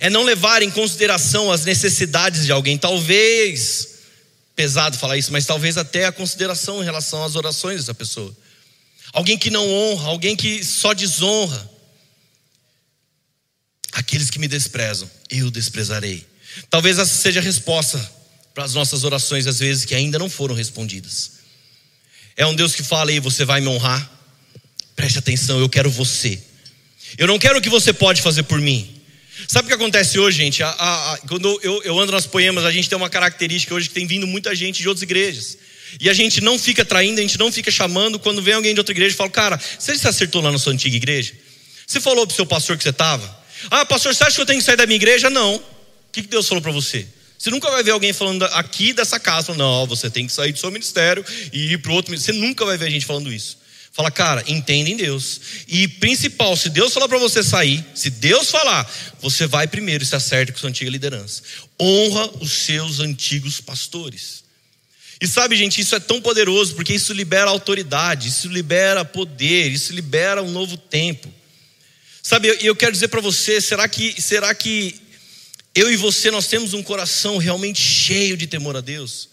é 0.00 0.10
não 0.10 0.22
levar 0.22 0.60
em 0.60 0.70
consideração 0.70 1.50
as 1.50 1.64
necessidades 1.64 2.44
de 2.44 2.52
alguém, 2.52 2.76
talvez 2.76 3.99
pesado 4.60 4.98
falar 4.98 5.16
isso, 5.16 5.32
mas 5.32 5.46
talvez 5.46 5.78
até 5.78 6.04
a 6.04 6.12
consideração 6.12 6.82
em 6.82 6.84
relação 6.84 7.24
às 7.24 7.34
orações 7.34 7.78
dessa 7.78 7.94
pessoa. 7.94 8.36
Alguém 9.10 9.38
que 9.38 9.48
não 9.48 9.66
honra, 9.66 10.08
alguém 10.08 10.36
que 10.36 10.62
só 10.62 10.92
desonra. 10.92 11.70
Aqueles 13.92 14.28
que 14.28 14.38
me 14.38 14.46
desprezam, 14.46 15.10
eu 15.30 15.50
desprezarei. 15.50 16.26
Talvez 16.68 16.98
essa 16.98 17.16
seja 17.16 17.40
a 17.40 17.42
resposta 17.42 17.98
para 18.52 18.64
as 18.64 18.74
nossas 18.74 19.02
orações, 19.02 19.46
às 19.46 19.60
vezes, 19.60 19.86
que 19.86 19.94
ainda 19.94 20.18
não 20.18 20.28
foram 20.28 20.54
respondidas. 20.54 21.30
É 22.36 22.44
um 22.44 22.54
Deus 22.54 22.74
que 22.74 22.82
fala, 22.82 23.10
aí, 23.10 23.18
você 23.18 23.46
vai 23.46 23.62
me 23.62 23.68
honrar? 23.68 24.12
Preste 24.94 25.20
atenção, 25.20 25.58
eu 25.58 25.70
quero 25.70 25.90
você. 25.90 26.38
Eu 27.16 27.26
não 27.26 27.38
quero 27.38 27.60
o 27.60 27.62
que 27.62 27.70
você 27.70 27.94
pode 27.94 28.20
fazer 28.20 28.42
por 28.42 28.60
mim. 28.60 28.99
Sabe 29.48 29.66
o 29.66 29.68
que 29.68 29.74
acontece 29.74 30.18
hoje, 30.18 30.36
gente? 30.36 30.62
A, 30.62 30.68
a, 30.68 31.14
a, 31.14 31.18
quando 31.18 31.58
eu, 31.62 31.82
eu 31.82 31.98
ando 31.98 32.12
nas 32.12 32.26
poemas, 32.26 32.64
a 32.64 32.72
gente 32.72 32.88
tem 32.88 32.96
uma 32.96 33.10
característica 33.10 33.74
hoje 33.74 33.88
que 33.88 33.94
tem 33.94 34.06
vindo 34.06 34.26
muita 34.26 34.54
gente 34.54 34.80
de 34.80 34.88
outras 34.88 35.02
igrejas. 35.02 35.58
E 35.98 36.08
a 36.08 36.12
gente 36.12 36.40
não 36.40 36.58
fica 36.58 36.84
traindo, 36.84 37.18
a 37.18 37.22
gente 37.22 37.38
não 37.38 37.50
fica 37.50 37.70
chamando. 37.70 38.18
Quando 38.18 38.42
vem 38.42 38.54
alguém 38.54 38.74
de 38.74 38.80
outra 38.80 38.92
igreja 38.92 39.14
e 39.14 39.16
fala, 39.16 39.30
cara, 39.30 39.60
você 39.78 39.96
se 39.96 40.06
acertou 40.06 40.40
lá 40.40 40.52
na 40.52 40.58
sua 40.58 40.72
antiga 40.72 40.96
igreja? 40.96 41.32
Você 41.86 42.00
falou 42.00 42.26
pro 42.26 42.36
seu 42.36 42.46
pastor 42.46 42.76
que 42.76 42.82
você 42.84 42.90
estava? 42.90 43.40
Ah, 43.70 43.84
pastor, 43.84 44.14
você 44.14 44.22
acha 44.22 44.36
que 44.36 44.40
eu 44.40 44.46
tenho 44.46 44.60
que 44.60 44.64
sair 44.64 44.76
da 44.76 44.86
minha 44.86 44.96
igreja? 44.96 45.28
Não. 45.28 45.56
O 45.56 45.62
que, 46.12 46.22
Deus 46.22 46.46
falou 46.46 46.62
para 46.62 46.72
você? 46.72 47.06
Você 47.36 47.50
nunca 47.50 47.70
vai 47.70 47.82
ver 47.82 47.90
alguém 47.90 48.12
falando 48.12 48.44
aqui 48.44 48.92
dessa 48.92 49.18
casa, 49.18 49.54
não, 49.54 49.86
você 49.86 50.10
tem 50.10 50.26
que 50.26 50.32
sair 50.32 50.52
do 50.52 50.58
seu 50.58 50.70
ministério 50.70 51.24
e 51.52 51.72
ir 51.72 51.78
para 51.78 51.92
outro 51.92 52.10
ministério. 52.10 52.40
Você 52.40 52.46
nunca 52.46 52.64
vai 52.64 52.76
ver 52.76 52.86
a 52.86 52.90
gente 52.90 53.06
falando 53.06 53.32
isso. 53.32 53.58
Fala, 53.92 54.10
cara, 54.10 54.44
entenda 54.46 54.88
em 54.88 54.96
Deus. 54.96 55.40
E 55.66 55.88
principal, 55.88 56.56
se 56.56 56.70
Deus 56.70 56.92
falar 56.92 57.08
para 57.08 57.18
você 57.18 57.42
sair, 57.42 57.84
se 57.94 58.08
Deus 58.08 58.50
falar, 58.50 58.90
você 59.20 59.46
vai 59.46 59.66
primeiro 59.66 60.04
e 60.04 60.06
se 60.06 60.14
acerta 60.14 60.52
com 60.52 60.58
sua 60.58 60.70
antiga 60.70 60.90
liderança. 60.90 61.42
Honra 61.80 62.30
os 62.40 62.52
seus 62.52 63.00
antigos 63.00 63.60
pastores. 63.60 64.44
E 65.20 65.26
sabe, 65.26 65.54
gente, 65.56 65.80
isso 65.80 65.94
é 65.94 66.00
tão 66.00 66.20
poderoso 66.20 66.74
porque 66.74 66.94
isso 66.94 67.12
libera 67.12 67.50
autoridade, 67.50 68.28
isso 68.28 68.48
libera 68.48 69.04
poder, 69.04 69.70
isso 69.70 69.92
libera 69.92 70.42
um 70.42 70.50
novo 70.50 70.76
tempo. 70.78 71.30
Sabe, 72.22 72.48
eu, 72.48 72.54
eu 72.54 72.76
quero 72.76 72.92
dizer 72.92 73.08
para 73.08 73.20
você, 73.20 73.60
será 73.60 73.88
que 73.88 74.20
será 74.20 74.54
que 74.54 74.98
eu 75.74 75.90
e 75.90 75.96
você 75.96 76.30
nós 76.30 76.46
temos 76.46 76.74
um 76.74 76.82
coração 76.82 77.38
realmente 77.38 77.80
cheio 77.82 78.36
de 78.36 78.46
temor 78.46 78.76
a 78.76 78.80
Deus? 78.80 79.28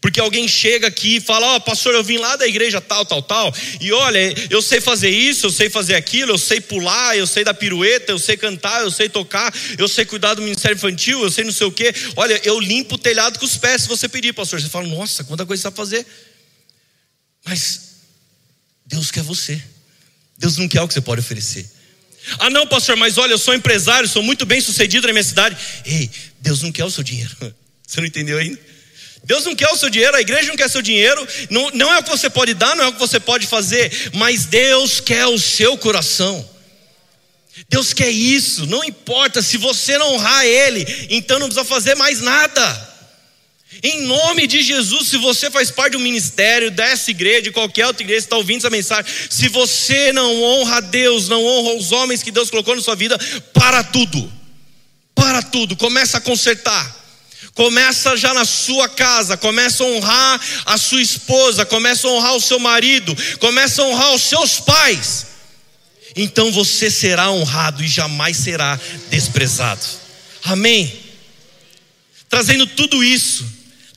Porque 0.00 0.20
alguém 0.20 0.46
chega 0.46 0.86
aqui 0.86 1.16
e 1.16 1.20
fala: 1.20 1.46
Ó, 1.46 1.56
oh, 1.56 1.60
pastor, 1.60 1.94
eu 1.94 2.04
vim 2.04 2.18
lá 2.18 2.36
da 2.36 2.46
igreja 2.46 2.80
tal, 2.80 3.04
tal, 3.04 3.22
tal, 3.22 3.54
e 3.80 3.92
olha, 3.92 4.18
eu 4.50 4.60
sei 4.60 4.80
fazer 4.80 5.10
isso, 5.10 5.46
eu 5.46 5.50
sei 5.50 5.70
fazer 5.70 5.94
aquilo, 5.94 6.32
eu 6.32 6.38
sei 6.38 6.60
pular, 6.60 7.16
eu 7.16 7.26
sei 7.26 7.44
dar 7.44 7.54
pirueta, 7.54 8.12
eu 8.12 8.18
sei 8.18 8.36
cantar, 8.36 8.82
eu 8.82 8.90
sei 8.90 9.08
tocar, 9.08 9.52
eu 9.78 9.88
sei 9.88 10.04
cuidar 10.04 10.34
do 10.34 10.42
ministério 10.42 10.76
infantil, 10.76 11.22
eu 11.22 11.30
sei 11.30 11.44
não 11.44 11.52
sei 11.52 11.66
o 11.66 11.72
quê. 11.72 11.94
Olha, 12.16 12.40
eu 12.44 12.58
limpo 12.60 12.96
o 12.96 12.98
telhado 12.98 13.38
com 13.38 13.46
os 13.46 13.56
pés 13.56 13.82
se 13.82 13.88
você 13.88 14.08
pedir, 14.08 14.32
pastor. 14.32 14.60
Você 14.60 14.68
fala: 14.68 14.86
Nossa, 14.86 15.24
quanta 15.24 15.46
coisa 15.46 15.60
você 15.60 15.64
sabe 15.64 15.76
fazer. 15.76 16.06
Mas 17.44 17.80
Deus 18.84 19.10
quer 19.10 19.22
você, 19.22 19.62
Deus 20.36 20.56
não 20.56 20.68
quer 20.68 20.82
o 20.82 20.88
que 20.88 20.94
você 20.94 21.00
pode 21.00 21.20
oferecer. 21.20 21.70
Ah, 22.38 22.50
não, 22.50 22.66
pastor, 22.66 22.96
mas 22.96 23.18
olha, 23.18 23.32
eu 23.32 23.38
sou 23.38 23.54
empresário, 23.54 24.08
sou 24.08 24.22
muito 24.22 24.44
bem 24.44 24.60
sucedido 24.60 25.06
na 25.06 25.12
minha 25.12 25.22
cidade. 25.22 25.56
Ei, 25.84 26.10
Deus 26.40 26.60
não 26.60 26.72
quer 26.72 26.84
o 26.84 26.90
seu 26.90 27.04
dinheiro. 27.04 27.34
Você 27.86 28.00
não 28.00 28.06
entendeu 28.08 28.36
ainda? 28.36 28.58
Deus 29.24 29.44
não 29.44 29.56
quer 29.56 29.68
o 29.68 29.76
seu 29.76 29.90
dinheiro, 29.90 30.16
a 30.16 30.20
igreja 30.20 30.48
não 30.48 30.56
quer 30.56 30.70
seu 30.70 30.82
dinheiro, 30.82 31.26
não, 31.50 31.70
não 31.70 31.92
é 31.92 31.98
o 31.98 32.02
que 32.02 32.10
você 32.10 32.30
pode 32.30 32.54
dar, 32.54 32.76
não 32.76 32.84
é 32.84 32.88
o 32.88 32.92
que 32.92 32.98
você 32.98 33.18
pode 33.18 33.46
fazer, 33.46 34.10
mas 34.14 34.44
Deus 34.44 35.00
quer 35.00 35.26
o 35.26 35.38
seu 35.38 35.76
coração. 35.76 36.48
Deus 37.68 37.92
quer 37.92 38.10
isso, 38.10 38.66
não 38.66 38.84
importa 38.84 39.42
se 39.42 39.56
você 39.56 39.96
não 39.98 40.14
honrar 40.14 40.44
Ele, 40.44 40.84
então 41.10 41.38
não 41.38 41.46
precisa 41.46 41.64
fazer 41.64 41.94
mais 41.94 42.20
nada. 42.20 42.96
Em 43.82 44.02
nome 44.02 44.46
de 44.46 44.62
Jesus, 44.62 45.08
se 45.08 45.16
você 45.18 45.50
faz 45.50 45.70
parte 45.70 45.92
de 45.92 45.96
um 45.98 46.00
ministério, 46.00 46.70
dessa 46.70 47.10
igreja, 47.10 47.42
de 47.42 47.50
qualquer 47.50 47.86
outra 47.86 48.02
igreja, 48.02 48.24
está 48.24 48.36
ouvindo 48.36 48.58
essa 48.58 48.70
mensagem, 48.70 49.10
se 49.28 49.48
você 49.48 50.12
não 50.12 50.42
honra 50.42 50.80
Deus, 50.80 51.28
não 51.28 51.44
honra 51.44 51.74
os 51.74 51.92
homens 51.92 52.22
que 52.22 52.30
Deus 52.30 52.50
colocou 52.50 52.76
na 52.76 52.82
sua 52.82 52.94
vida, 52.94 53.18
para 53.52 53.82
tudo, 53.82 54.32
para 55.14 55.42
tudo, 55.42 55.76
começa 55.76 56.18
a 56.18 56.20
consertar. 56.20 57.05
Começa 57.54 58.16
já 58.16 58.34
na 58.34 58.44
sua 58.44 58.88
casa, 58.88 59.36
começa 59.36 59.82
a 59.82 59.86
honrar 59.86 60.40
a 60.66 60.76
sua 60.76 61.00
esposa, 61.00 61.64
começa 61.64 62.06
a 62.06 62.10
honrar 62.10 62.34
o 62.34 62.40
seu 62.40 62.58
marido, 62.58 63.16
começa 63.38 63.80
a 63.80 63.86
honrar 63.86 64.14
os 64.14 64.22
seus 64.22 64.60
pais. 64.60 65.26
Então 66.14 66.50
você 66.52 66.90
será 66.90 67.30
honrado 67.30 67.82
e 67.82 67.88
jamais 67.88 68.36
será 68.36 68.78
desprezado. 69.10 69.84
Amém. 70.42 70.92
Trazendo 72.28 72.66
tudo 72.66 73.02
isso, 73.02 73.46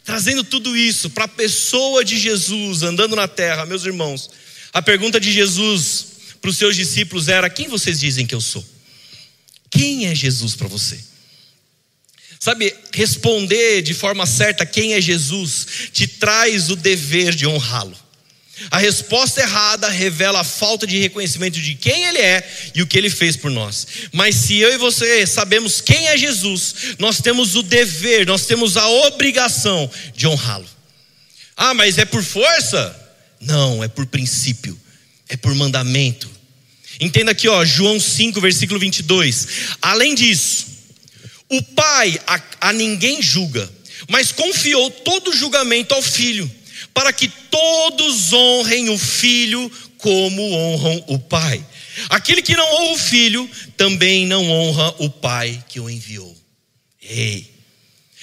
trazendo 0.03 0.43
tudo 0.43 0.75
isso 0.75 1.09
para 1.09 1.25
a 1.25 1.29
pessoa 1.29 2.03
de 2.03 2.17
Jesus 2.17 2.83
andando 2.83 3.15
na 3.15 3.27
terra, 3.27 3.65
meus 3.65 3.85
irmãos. 3.85 4.29
A 4.73 4.81
pergunta 4.81 5.19
de 5.19 5.31
Jesus 5.31 6.05
para 6.41 6.49
os 6.49 6.57
seus 6.57 6.75
discípulos 6.75 7.27
era: 7.27 7.49
quem 7.49 7.67
vocês 7.67 7.99
dizem 7.99 8.25
que 8.25 8.35
eu 8.35 8.41
sou? 8.41 8.65
Quem 9.69 10.07
é 10.07 10.15
Jesus 10.15 10.55
para 10.55 10.67
você? 10.67 10.99
Sabe, 12.39 12.73
responder 12.93 13.81
de 13.81 13.93
forma 13.93 14.25
certa 14.25 14.65
quem 14.65 14.93
é 14.93 15.01
Jesus 15.01 15.67
te 15.91 16.07
traz 16.07 16.69
o 16.69 16.75
dever 16.75 17.35
de 17.35 17.45
honrá-lo. 17.45 17.97
A 18.71 18.77
resposta 18.77 19.41
errada 19.41 19.89
revela 19.89 20.39
a 20.41 20.43
falta 20.43 20.87
de 20.87 20.97
reconhecimento 20.99 21.59
de 21.59 21.75
quem 21.75 22.05
Ele 22.05 22.17
é 22.17 22.71
e 22.73 22.81
o 22.81 22.87
que 22.87 22.97
Ele 22.97 23.09
fez 23.09 23.35
por 23.35 23.51
nós. 23.51 23.87
Mas 24.11 24.35
se 24.35 24.57
eu 24.57 24.73
e 24.73 24.77
você 24.77 25.25
sabemos 25.25 25.81
quem 25.81 26.07
é 26.07 26.17
Jesus, 26.17 26.95
nós 26.97 27.21
temos 27.21 27.55
o 27.55 27.63
dever, 27.63 28.25
nós 28.25 28.45
temos 28.45 28.77
a 28.77 28.87
obrigação 28.87 29.89
de 30.15 30.27
honrá-lo. 30.27 30.67
Ah, 31.55 31.73
mas 31.73 31.97
é 31.97 32.05
por 32.05 32.23
força? 32.23 32.95
Não, 33.39 33.83
é 33.83 33.87
por 33.87 34.05
princípio, 34.05 34.79
é 35.27 35.35
por 35.35 35.53
mandamento. 35.55 36.29
Entenda 36.99 37.31
aqui, 37.31 37.47
ó, 37.47 37.63
João 37.63 37.99
5, 37.99 38.39
versículo 38.41 38.79
22. 38.79 39.47
Além 39.81 40.15
disso, 40.15 40.68
o 41.49 41.61
Pai 41.61 42.19
a, 42.27 42.41
a 42.61 42.73
ninguém 42.73 43.21
julga, 43.21 43.69
mas 44.07 44.31
confiou 44.31 44.89
todo 44.91 45.29
o 45.31 45.35
julgamento 45.35 45.93
ao 45.93 46.01
Filho 46.01 46.49
para 46.93 47.13
que 47.13 47.27
todos 47.27 48.33
honrem 48.33 48.89
o 48.89 48.97
filho 48.97 49.71
como 49.97 50.41
honram 50.53 51.03
o 51.07 51.19
pai. 51.19 51.63
Aquele 52.09 52.41
que 52.41 52.55
não 52.55 52.65
honra 52.65 52.93
o 52.93 52.97
filho 52.97 53.49
também 53.75 54.25
não 54.25 54.49
honra 54.49 54.95
o 54.99 55.09
pai 55.09 55.63
que 55.67 55.79
o 55.79 55.89
enviou. 55.89 56.35
Ei, 57.01 57.49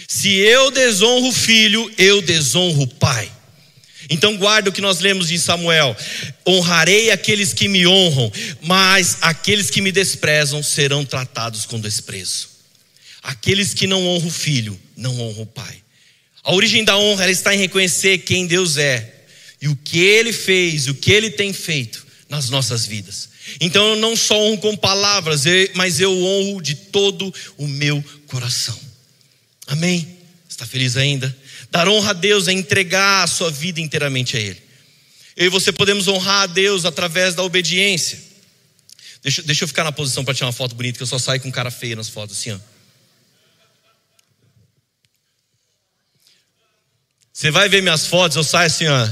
se 0.09 0.31
eu 0.31 0.71
desonro 0.71 1.29
o 1.29 1.33
filho, 1.33 1.91
eu 1.99 2.23
desonro 2.23 2.83
o 2.83 2.87
pai. 2.87 3.31
Então 4.09 4.37
guarda 4.37 4.71
o 4.71 4.73
que 4.73 4.81
nós 4.81 5.01
lemos 5.01 5.31
em 5.31 5.39
Samuel: 5.39 5.97
honrarei 6.47 7.11
aqueles 7.11 7.53
que 7.53 7.69
me 7.69 7.87
honram, 7.87 8.33
mas 8.63 9.19
aqueles 9.21 9.69
que 9.69 9.81
me 9.81 9.91
desprezam 9.91 10.63
serão 10.63 11.05
tratados 11.05 11.67
com 11.67 11.81
desprezo. 11.81 12.56
Aqueles 13.27 13.75
que 13.75 13.89
não 13.89 14.07
honram 14.07 14.29
o 14.29 14.31
filho, 14.31 14.81
não 14.97 15.21
honram 15.21 15.43
o 15.43 15.47
pai. 15.47 15.83
A 16.45 16.55
origem 16.55 16.85
da 16.85 16.97
honra 16.97 17.25
ela 17.25 17.33
está 17.33 17.53
em 17.53 17.59
reconhecer 17.59 18.19
quem 18.19 18.47
Deus 18.47 18.77
é 18.77 19.25
e 19.61 19.67
o 19.67 19.75
que 19.75 19.99
Ele 19.99 20.33
fez, 20.33 20.87
o 20.87 20.95
que 20.95 21.11
Ele 21.11 21.29
tem 21.29 21.53
feito 21.53 22.07
nas 22.29 22.51
nossas 22.51 22.87
vidas. 22.87 23.31
Então 23.61 23.85
eu 23.85 23.97
não 23.97 24.15
só 24.15 24.39
honro 24.39 24.59
com 24.59 24.77
palavras, 24.77 25.43
mas 25.75 25.99
eu 25.99 26.13
honro 26.13 26.63
de 26.63 26.77
todo 26.77 27.35
o 27.59 27.67
meu 27.67 28.01
coração. 28.29 28.79
Amém? 29.67 30.19
Está 30.49 30.65
feliz 30.65 30.97
ainda? 30.97 31.37
Dar 31.69 31.89
honra 31.89 32.11
a 32.11 32.13
Deus 32.13 32.47
é 32.47 32.53
entregar 32.53 33.25
a 33.25 33.27
sua 33.27 33.51
vida 33.51 33.81
inteiramente 33.81 34.37
a 34.37 34.41
Ele. 34.41 34.63
Eu 35.37 35.47
e 35.47 35.51
você 35.51 35.73
podemos 35.73 36.07
honrar 36.07 36.43
a 36.43 36.47
Deus 36.47 36.85
através 36.85 37.35
da 37.35 37.43
obediência. 37.43 38.23
Deixa, 39.21 39.43
deixa 39.43 39.65
eu 39.65 39.69
ficar 39.69 39.83
na 39.83 39.91
posição 39.91 40.25
para 40.25 40.33
tirar 40.33 40.47
uma 40.47 40.53
foto 40.53 40.77
bonita, 40.77 40.97
que 40.97 41.03
eu 41.03 41.09
só 41.09 41.19
saio 41.19 41.41
com 41.41 41.51
cara 41.51 41.73
feia 41.73 41.97
nas 41.97 42.09
fotos 42.09 42.39
assim, 42.39 42.53
ó. 42.53 42.76
Você 47.37 47.51
vai 47.51 47.69
ver 47.69 47.83
minhas 47.83 48.07
fotos, 48.07 48.35
eu 48.35 48.43
saio 48.43 48.67
assim, 48.67 48.87
ó. 48.87 49.09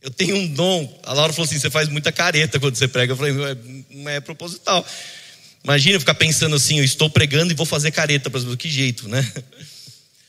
Eu 0.00 0.10
tenho 0.10 0.34
um 0.34 0.46
dom. 0.46 1.00
A 1.04 1.12
Laura 1.12 1.30
falou 1.30 1.44
assim: 1.44 1.58
você 1.58 1.68
faz 1.68 1.90
muita 1.90 2.10
careta 2.10 2.58
quando 2.58 2.74
você 2.74 2.88
prega. 2.88 3.12
Eu 3.12 3.16
falei: 3.18 3.34
não 3.90 4.08
é 4.08 4.18
proposital. 4.18 4.82
Imagina 5.62 5.96
eu 5.96 6.00
ficar 6.00 6.14
pensando 6.14 6.56
assim: 6.56 6.78
eu 6.78 6.84
estou 6.84 7.10
pregando 7.10 7.52
e 7.52 7.54
vou 7.54 7.66
fazer 7.66 7.90
careta. 7.90 8.30
Para 8.30 8.40
que 8.56 8.66
jeito, 8.66 9.06
né? 9.10 9.30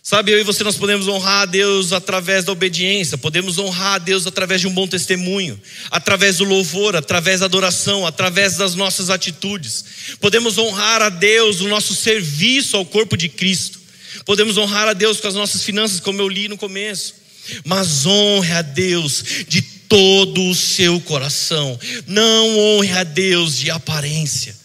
Sabe, 0.03 0.33
eu 0.33 0.39
e 0.41 0.43
você 0.43 0.61
nós 0.61 0.75
podemos 0.75 1.07
honrar 1.07 1.43
a 1.43 1.45
Deus 1.45 1.93
através 1.93 2.43
da 2.43 2.51
obediência, 2.51 3.17
podemos 3.17 3.57
honrar 3.57 3.95
a 3.95 3.97
Deus 3.97 4.27
através 4.27 4.59
de 4.59 4.67
um 4.67 4.73
bom 4.73 4.87
testemunho, 4.87 5.59
através 5.89 6.37
do 6.37 6.43
louvor, 6.43 6.97
através 6.97 7.39
da 7.39 7.45
adoração, 7.45 8.05
através 8.05 8.57
das 8.57 8.75
nossas 8.75 9.09
atitudes. 9.09 9.85
Podemos 10.19 10.57
honrar 10.57 11.01
a 11.01 11.09
Deus 11.09 11.61
no 11.61 11.69
nosso 11.69 11.95
serviço 11.95 12.75
ao 12.75 12.85
corpo 12.85 13.15
de 13.15 13.29
Cristo. 13.29 13.86
Podemos 14.25 14.57
honrar 14.57 14.87
a 14.87 14.93
Deus 14.93 15.19
com 15.19 15.27
as 15.27 15.35
nossas 15.35 15.63
finanças, 15.63 15.99
como 15.99 16.21
eu 16.21 16.29
li 16.29 16.47
no 16.47 16.57
começo. 16.57 17.15
Mas 17.63 18.05
honre 18.05 18.51
a 18.51 18.61
Deus 18.61 19.23
de 19.47 19.61
todo 19.61 20.49
o 20.49 20.55
seu 20.55 20.99
coração. 21.01 21.79
Não 22.05 22.57
honre 22.57 22.91
a 22.91 23.03
Deus 23.03 23.57
de 23.57 23.71
aparência. 23.71 24.55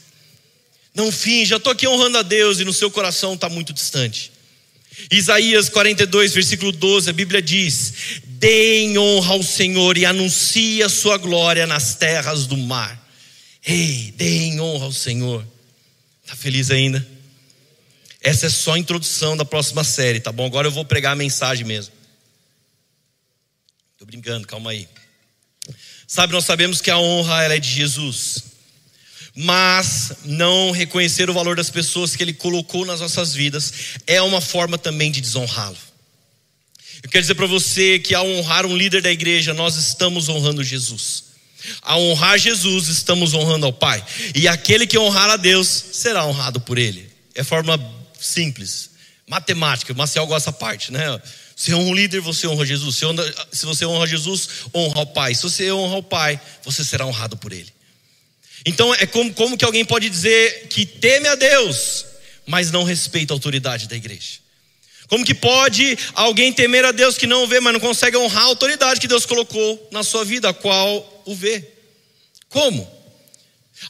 Não 0.94 1.10
finja, 1.10 1.56
estou 1.56 1.72
aqui 1.72 1.88
honrando 1.88 2.18
a 2.18 2.22
Deus 2.22 2.60
e 2.60 2.64
no 2.64 2.72
seu 2.72 2.90
coração 2.90 3.34
está 3.34 3.48
muito 3.48 3.72
distante. 3.72 4.30
Isaías 5.10 5.68
42, 5.68 6.34
versículo 6.34 6.70
12, 6.70 7.08
a 7.08 7.12
Bíblia 7.12 7.40
diz: 7.40 7.94
Deem 8.24 8.98
honra 8.98 9.32
ao 9.32 9.42
Senhor 9.42 9.96
e 9.96 10.04
anuncie 10.04 10.82
a 10.82 10.88
sua 10.88 11.16
glória 11.16 11.66
nas 11.66 11.94
terras 11.94 12.46
do 12.46 12.56
mar. 12.56 13.00
Ei, 13.64 14.12
deem 14.16 14.60
honra 14.60 14.84
ao 14.84 14.92
Senhor. 14.92 15.46
Está 16.22 16.36
feliz 16.36 16.70
ainda? 16.70 17.06
Essa 18.22 18.46
é 18.46 18.50
só 18.50 18.74
a 18.74 18.78
introdução 18.78 19.36
da 19.36 19.44
próxima 19.44 19.82
série, 19.82 20.20
tá 20.20 20.30
bom? 20.30 20.46
Agora 20.46 20.68
eu 20.68 20.72
vou 20.72 20.84
pregar 20.84 21.12
a 21.12 21.16
mensagem 21.16 21.64
mesmo. 21.64 21.92
Estou 23.92 24.06
brincando, 24.06 24.46
calma 24.46 24.70
aí. 24.70 24.88
Sabe, 26.06 26.32
nós 26.32 26.44
sabemos 26.44 26.80
que 26.80 26.90
a 26.90 26.98
honra 26.98 27.42
ela 27.42 27.54
é 27.54 27.58
de 27.58 27.70
Jesus, 27.70 28.44
mas 29.34 30.12
não 30.24 30.70
reconhecer 30.70 31.28
o 31.28 31.34
valor 31.34 31.56
das 31.56 31.70
pessoas 31.70 32.14
que 32.14 32.22
Ele 32.22 32.34
colocou 32.34 32.84
nas 32.84 33.00
nossas 33.00 33.34
vidas 33.34 33.72
é 34.06 34.20
uma 34.22 34.40
forma 34.40 34.78
também 34.78 35.10
de 35.10 35.20
desonrá-lo. 35.20 35.76
Eu 37.02 37.10
quero 37.10 37.22
dizer 37.22 37.34
para 37.34 37.46
você 37.46 37.98
que 37.98 38.14
ao 38.14 38.28
honrar 38.28 38.64
um 38.66 38.76
líder 38.76 39.02
da 39.02 39.10
igreja, 39.10 39.52
nós 39.52 39.74
estamos 39.76 40.28
honrando 40.28 40.62
Jesus. 40.62 41.24
Ao 41.80 42.00
honrar 42.00 42.38
Jesus, 42.38 42.88
estamos 42.88 43.34
honrando 43.34 43.66
ao 43.66 43.72
Pai. 43.72 44.04
E 44.34 44.46
aquele 44.46 44.86
que 44.86 44.98
honrar 44.98 45.30
a 45.30 45.36
Deus 45.36 45.66
será 45.66 46.24
honrado 46.24 46.60
por 46.60 46.78
Ele. 46.78 47.10
É 47.34 47.42
forma 47.42 47.78
simples. 48.22 48.90
Matemática, 49.26 49.92
o 49.92 49.96
Marcel 49.96 50.26
gosta 50.26 50.50
dessa 50.50 50.58
parte, 50.58 50.92
né? 50.92 51.20
Você 51.54 51.74
honra 51.74 51.90
um 51.90 51.94
líder, 51.94 52.20
você 52.20 52.46
honra 52.46 52.66
Jesus. 52.66 53.00
Se 53.52 53.66
você 53.66 53.86
honra 53.86 54.06
Jesus, 54.06 54.48
honra 54.74 55.00
o 55.00 55.06
Pai. 55.06 55.34
Se 55.34 55.42
você 55.42 55.70
honra 55.70 55.96
o 55.96 56.02
Pai, 56.02 56.40
você 56.64 56.84
será 56.84 57.06
honrado 57.06 57.36
por 57.36 57.52
Ele. 57.52 57.72
Então 58.64 58.94
é 58.94 59.06
como, 59.06 59.32
como 59.34 59.56
que 59.56 59.64
alguém 59.64 59.84
pode 59.84 60.08
dizer 60.08 60.68
que 60.68 60.84
teme 60.86 61.28
a 61.28 61.34
Deus, 61.34 62.04
mas 62.46 62.70
não 62.70 62.84
respeita 62.84 63.32
a 63.32 63.36
autoridade 63.36 63.88
da 63.88 63.96
igreja? 63.96 64.40
Como 65.08 65.24
que 65.24 65.34
pode 65.34 65.98
alguém 66.14 66.52
temer 66.52 66.84
a 66.84 66.92
Deus 66.92 67.18
que 67.18 67.26
não 67.26 67.44
o 67.44 67.46
vê, 67.46 67.60
mas 67.60 67.72
não 67.72 67.80
consegue 67.80 68.16
honrar 68.16 68.44
a 68.44 68.46
autoridade 68.46 69.00
que 69.00 69.08
Deus 69.08 69.26
colocou 69.26 69.88
na 69.90 70.02
sua 70.02 70.24
vida, 70.24 70.48
a 70.48 70.54
qual 70.54 71.22
o 71.26 71.34
vê? 71.34 71.62
Como? 72.48 73.01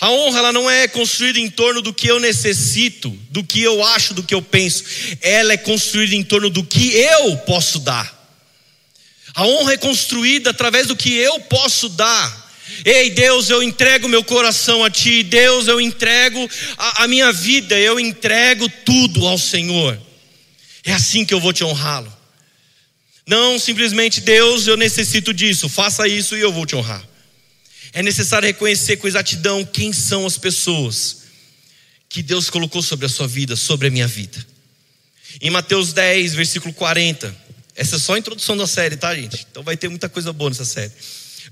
A 0.01 0.11
honra 0.11 0.39
ela 0.39 0.53
não 0.53 0.69
é 0.69 0.89
construída 0.89 1.39
em 1.39 1.49
torno 1.49 1.81
do 1.81 1.93
que 1.93 2.09
eu 2.09 2.19
necessito, 2.19 3.11
do 3.31 3.45
que 3.45 3.63
eu 3.63 3.85
acho, 3.85 4.15
do 4.15 4.23
que 4.23 4.35
eu 4.35 4.43
penso. 4.43 4.85
Ela 5.21 5.53
é 5.53 5.57
construída 5.57 6.15
em 6.15 6.25
torno 6.25 6.51
do 6.51 6.65
que 6.65 6.93
eu 6.95 7.37
posso 7.39 7.79
dar. 7.79 8.21
A 9.35 9.47
honra 9.47 9.75
é 9.75 9.77
construída 9.77 10.51
através 10.51 10.89
do 10.89 10.97
que 10.97 11.15
eu 11.15 11.41
posso 11.41 11.89
dar. 11.89 12.43
Ei, 12.85 13.11
Deus, 13.11 13.51
eu 13.51 13.63
entrego 13.63 14.09
meu 14.09 14.25
coração 14.25 14.85
a 14.85 14.91
Ti. 14.91 15.23
Deus, 15.23 15.69
eu 15.69 15.81
entrego 15.81 16.49
a, 16.77 17.05
a 17.05 17.09
minha 17.09 17.33
vida, 17.33 17.79
eu 17.79 18.01
entrego 18.01 18.69
tudo 18.85 19.27
ao 19.27 19.39
Senhor. 19.39 19.99
É 20.85 20.93
assim 20.93 21.25
que 21.25 21.33
eu 21.33 21.41
vou 21.41 21.53
te 21.53 21.63
honrá-lo. 21.63 22.13
Não 23.27 23.59
simplesmente, 23.59 24.21
Deus, 24.21 24.67
eu 24.67 24.77
necessito 24.77 25.33
disso, 25.33 25.69
faça 25.69 26.09
isso 26.09 26.37
e 26.37 26.41
eu 26.41 26.53
vou 26.53 26.67
te 26.67 26.75
honrar. 26.75 27.03
É 27.93 28.03
necessário 28.03 28.47
reconhecer 28.47 28.97
com 28.97 29.07
exatidão 29.07 29.65
quem 29.65 29.93
são 29.93 30.27
as 30.27 30.39
pessoas 30.39 31.23
que 32.09 32.23
Deus 32.23 32.51
colocou 32.51 32.83
sobre 32.83 33.07
a 33.07 33.09
sua 33.09 33.27
vida, 33.27 33.57
sobre 33.57 33.89
a 33.89 33.91
minha 33.91 34.07
vida. 34.07 34.45
Em 35.41 35.51
Mateus 35.51 35.93
10, 35.93 36.35
versículo 36.35 36.73
40. 36.75 37.35
Essa 37.75 37.97
é 37.97 37.99
só 37.99 38.15
a 38.15 38.19
introdução 38.19 38.57
da 38.57 38.67
série, 38.67 38.97
tá, 38.97 39.15
gente? 39.15 39.47
Então 39.51 39.63
vai 39.63 39.77
ter 39.77 39.89
muita 39.89 40.09
coisa 40.09 40.33
boa 40.33 40.51
nessa 40.51 40.65
série. 40.65 40.93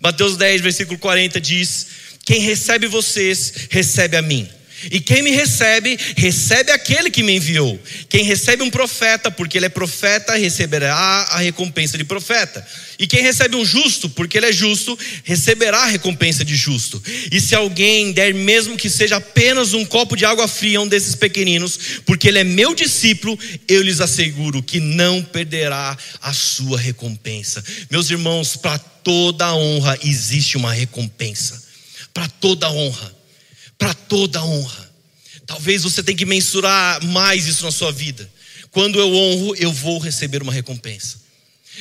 Mateus 0.01 0.37
10, 0.37 0.61
versículo 0.61 0.99
40 0.99 1.41
diz: 1.41 1.87
Quem 2.25 2.41
recebe 2.41 2.87
vocês, 2.87 3.69
recebe 3.71 4.17
a 4.17 4.23
mim. 4.23 4.49
E 4.91 5.01
quem 5.01 5.23
me 5.23 5.31
recebe, 5.31 5.99
recebe 6.17 6.73
aquele 6.73 7.11
que 7.11 7.23
me 7.23 7.37
enviou. 7.37 7.79
Quem 8.09 8.25
recebe 8.25 8.63
um 8.63 8.71
profeta, 8.71 9.31
porque 9.31 9.59
ele 9.59 9.67
é 9.67 9.69
profeta, 9.69 10.35
receberá 10.35 10.95
a 10.95 11.39
recompensa 11.39 11.99
de 11.99 12.05
profeta. 12.05 12.67
E 12.99 13.07
quem 13.07 13.23
recebe 13.23 13.57
um 13.57 13.65
justo, 13.65 14.09
porque 14.09 14.39
ele 14.39 14.47
é 14.47 14.53
justo, 14.53 14.99
receberá 15.25 15.79
a 15.79 15.87
recompensa 15.87 16.45
de 16.45 16.57
justo. 16.57 17.03
E 17.31 17.41
se 17.41 17.55
alguém 17.55 18.13
der, 18.13 18.33
mesmo 18.33 18.77
que 18.77 18.89
seja 18.89 19.17
apenas 19.17 19.75
um 19.75 19.85
copo 19.85 20.17
de 20.17 20.25
água 20.25 20.49
fria 20.49 20.79
a 20.79 20.83
um 20.83 20.89
desses 20.89 21.15
pequeninos, 21.15 21.79
porque 22.07 22.29
ele 22.29 22.39
é 22.39 22.45
meu 22.45 22.75
discípulo, 22.75 23.39
eu 23.69 23.83
lhes 23.83 24.01
asseguro 24.01 24.63
que 24.63 24.81
não 24.81 25.23
perderá 25.23 25.97
a 26.23 26.33
sua 26.33 26.79
recompensa. 26.79 27.63
Meus 27.91 28.11
irmãos, 28.11 28.57
para 28.57 28.79
toda 28.79 29.55
honra 29.55 29.99
existe 30.03 30.57
uma 30.57 30.73
recompensa. 30.73 31.63
Para 32.13 32.29
toda 32.29 32.71
honra 32.71 33.20
para 33.81 33.95
toda 33.95 34.45
honra. 34.45 34.91
Talvez 35.47 35.83
você 35.83 36.03
tenha 36.03 36.17
que 36.17 36.27
mensurar 36.27 37.03
mais 37.07 37.47
isso 37.47 37.65
na 37.65 37.73
sua 37.73 37.91
vida. 37.91 38.31
Quando 38.71 39.01
eu 39.01 39.13
honro, 39.13 39.57
eu 39.57 39.73
vou 39.73 39.99
receber 39.99 40.43
uma 40.43 40.53
recompensa. 40.53 41.19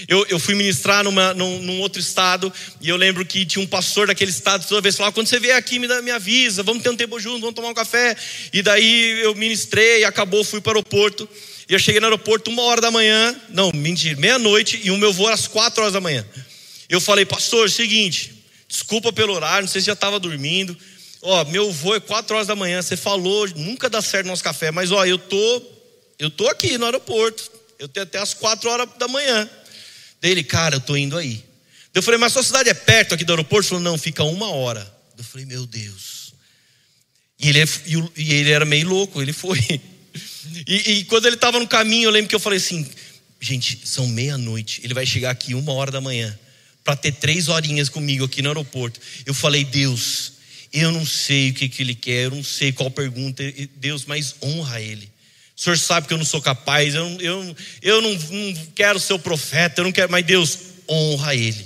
Eu, 0.07 0.25
eu 0.29 0.39
fui 0.39 0.55
ministrar 0.55 1.03
numa, 1.03 1.33
num, 1.33 1.61
num, 1.61 1.81
outro 1.81 1.99
estado 1.99 2.51
e 2.79 2.87
eu 2.87 2.95
lembro 2.95 3.25
que 3.25 3.45
tinha 3.45 3.61
um 3.61 3.67
pastor 3.67 4.07
daquele 4.07 4.31
estado 4.31 4.65
toda 4.65 4.81
vez 4.81 4.95
falava: 4.95 5.13
quando 5.13 5.27
você 5.27 5.39
vier 5.39 5.57
aqui, 5.57 5.77
me, 5.77 5.87
me 6.01 6.11
avisa, 6.11 6.63
vamos 6.63 6.81
ter 6.81 6.89
um 6.89 6.95
tempo 6.95 7.19
junto, 7.19 7.41
vamos 7.41 7.55
tomar 7.55 7.69
um 7.69 7.73
café. 7.73 8.15
E 8.53 8.61
daí 8.61 9.19
eu 9.21 9.35
ministrei, 9.35 10.03
acabou, 10.05 10.43
fui 10.43 10.61
para 10.61 10.71
o 10.71 10.77
aeroporto. 10.77 11.27
E 11.67 11.73
eu 11.73 11.79
cheguei 11.79 11.99
no 11.99 12.07
aeroporto 12.07 12.49
uma 12.49 12.63
hora 12.63 12.81
da 12.81 12.89
manhã, 12.89 13.35
não, 13.49 13.71
mentira, 13.75 14.19
meia-noite, 14.19 14.79
e 14.83 14.89
o 14.89 14.97
meu 14.97 15.11
voo 15.11 15.27
às 15.27 15.47
quatro 15.47 15.81
horas 15.81 15.93
da 15.93 16.01
manhã. 16.01 16.25
Eu 16.87 16.99
falei, 16.99 17.25
pastor, 17.25 17.67
é 17.67 17.69
seguinte, 17.69 18.33
desculpa 18.67 19.13
pelo 19.13 19.33
horário, 19.33 19.65
não 19.65 19.71
sei 19.71 19.81
se 19.81 19.87
já 19.87 19.93
estava 19.93 20.19
dormindo. 20.19 20.75
Ó, 21.21 21.45
meu 21.45 21.71
voo 21.71 21.95
é 21.95 21.99
4 21.99 22.35
horas 22.35 22.47
da 22.47 22.55
manhã, 22.55 22.81
você 22.81 22.95
falou, 22.95 23.47
nunca 23.55 23.89
dá 23.89 24.01
certo 24.01 24.27
nosso 24.27 24.43
café, 24.43 24.71
mas 24.71 24.91
ó, 24.91 25.05
eu 25.05 25.17
tô, 25.17 25.63
eu 26.17 26.29
tô 26.29 26.47
aqui 26.47 26.77
no 26.77 26.85
aeroporto. 26.85 27.51
Eu 27.77 27.87
tenho 27.87 28.03
até 28.03 28.19
as 28.19 28.33
4 28.33 28.69
horas 28.69 28.89
da 28.97 29.07
manhã. 29.07 29.49
Dele, 30.21 30.43
cara, 30.43 30.75
eu 30.75 30.81
tô 30.81 30.97
indo 30.97 31.17
aí. 31.17 31.43
Eu 31.93 32.03
falei, 32.03 32.19
mas 32.19 32.33
sua 32.33 32.43
cidade 32.43 32.69
é 32.69 32.73
perto 32.73 33.13
aqui 33.13 33.23
do 33.23 33.31
aeroporto? 33.31 33.65
Ele 33.65 33.69
falou, 33.69 33.83
não, 33.83 33.97
fica 33.97 34.23
uma 34.23 34.49
hora. 34.51 34.85
Eu 35.17 35.23
falei, 35.23 35.45
meu 35.45 35.65
Deus. 35.65 36.33
E 37.39 37.49
ele, 37.49 37.61
é, 37.61 37.65
e 38.17 38.33
ele 38.33 38.51
era 38.51 38.65
meio 38.65 38.87
louco, 38.87 39.21
ele 39.21 39.33
foi. 39.33 39.59
E, 40.67 40.91
e 40.91 41.03
quando 41.05 41.25
ele 41.25 41.35
estava 41.35 41.59
no 41.59 41.67
caminho, 41.67 42.07
eu 42.07 42.11
lembro 42.11 42.27
que 42.27 42.35
eu 42.35 42.39
falei 42.39 42.57
assim: 42.57 42.87
gente, 43.39 43.79
são 43.85 44.07
meia-noite, 44.07 44.81
ele 44.83 44.93
vai 44.93 45.05
chegar 45.05 45.29
aqui 45.29 45.53
uma 45.53 45.73
hora 45.73 45.91
da 45.91 46.01
manhã, 46.01 46.37
para 46.83 46.95
ter 46.95 47.11
três 47.11 47.47
horinhas 47.47 47.87
comigo 47.87 48.25
aqui 48.25 48.41
no 48.41 48.49
aeroporto. 48.49 48.99
Eu 49.25 49.33
falei, 49.33 49.63
Deus, 49.63 50.33
eu 50.71 50.91
não 50.91 51.05
sei 51.05 51.49
o 51.49 51.53
que, 51.53 51.69
que 51.69 51.83
ele 51.83 51.95
quer, 51.95 52.25
eu 52.25 52.31
não 52.31 52.43
sei 52.43 52.71
qual 52.71 52.91
pergunta, 52.91 53.43
Deus, 53.75 54.05
mas 54.05 54.35
honra 54.41 54.81
ele. 54.81 55.09
O 55.57 55.61
senhor 55.61 55.77
sabe 55.77 56.07
que 56.07 56.13
eu 56.13 56.17
não 56.17 56.25
sou 56.25 56.41
capaz, 56.41 56.95
eu, 56.95 57.05
eu, 57.19 57.55
eu 57.81 58.01
não, 58.01 58.13
não 58.13 58.67
quero 58.75 58.99
ser 58.99 59.13
o 59.13 59.19
profeta, 59.19 59.81
eu 59.81 59.85
não 59.85 59.91
quero, 59.91 60.11
mas 60.11 60.25
Deus, 60.25 60.57
honra 60.87 61.35
ele, 61.35 61.65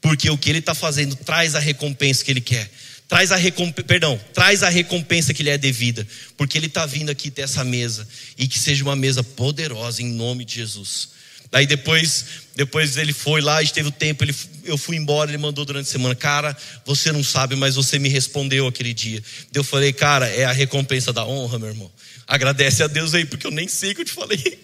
porque 0.00 0.30
o 0.30 0.38
que 0.38 0.50
ele 0.50 0.60
está 0.60 0.74
fazendo 0.74 1.16
traz 1.16 1.54
a 1.54 1.58
recompensa 1.58 2.24
que 2.24 2.30
ele 2.30 2.40
quer 2.40 2.70
traz 3.08 3.30
a 3.30 3.36
recompensa, 3.36 3.86
perdão, 3.86 4.20
traz 4.32 4.62
a 4.62 4.68
recompensa 4.68 5.34
que 5.34 5.42
lhe 5.42 5.50
é 5.50 5.58
devida, 5.58 6.06
porque 6.36 6.58
ele 6.58 6.66
está 6.66 6.86
vindo 6.86 7.10
aqui 7.10 7.30
ter 7.30 7.42
essa 7.42 7.62
mesa 7.62 8.08
e 8.36 8.48
que 8.48 8.58
seja 8.58 8.82
uma 8.82 8.96
mesa 8.96 9.22
poderosa 9.22 10.02
em 10.02 10.12
nome 10.12 10.44
de 10.44 10.56
Jesus. 10.56 11.10
Daí 11.50 11.66
depois, 11.66 12.24
depois 12.56 12.96
ele 12.96 13.12
foi 13.12 13.40
lá, 13.40 13.62
esteve 13.62 13.88
o 13.88 13.92
tempo, 13.92 14.24
ele, 14.24 14.34
eu 14.64 14.76
fui 14.76 14.96
embora, 14.96 15.30
ele 15.30 15.38
mandou 15.38 15.64
durante 15.64 15.88
a 15.88 15.92
semana, 15.92 16.14
cara, 16.14 16.56
você 16.84 17.12
não 17.12 17.22
sabe, 17.22 17.54
mas 17.54 17.76
você 17.76 17.98
me 17.98 18.08
respondeu 18.08 18.66
aquele 18.66 18.92
dia. 18.92 19.22
Eu 19.52 19.62
falei, 19.62 19.92
cara, 19.92 20.26
é 20.28 20.44
a 20.44 20.52
recompensa 20.52 21.12
da 21.12 21.24
honra, 21.24 21.58
meu 21.58 21.68
irmão. 21.68 21.90
Agradece 22.26 22.82
a 22.82 22.86
Deus 22.86 23.14
aí, 23.14 23.24
porque 23.24 23.46
eu 23.46 23.50
nem 23.50 23.68
sei 23.68 23.92
o 23.92 23.94
que 23.94 24.00
eu 24.00 24.06
te 24.06 24.12
falei. 24.12 24.58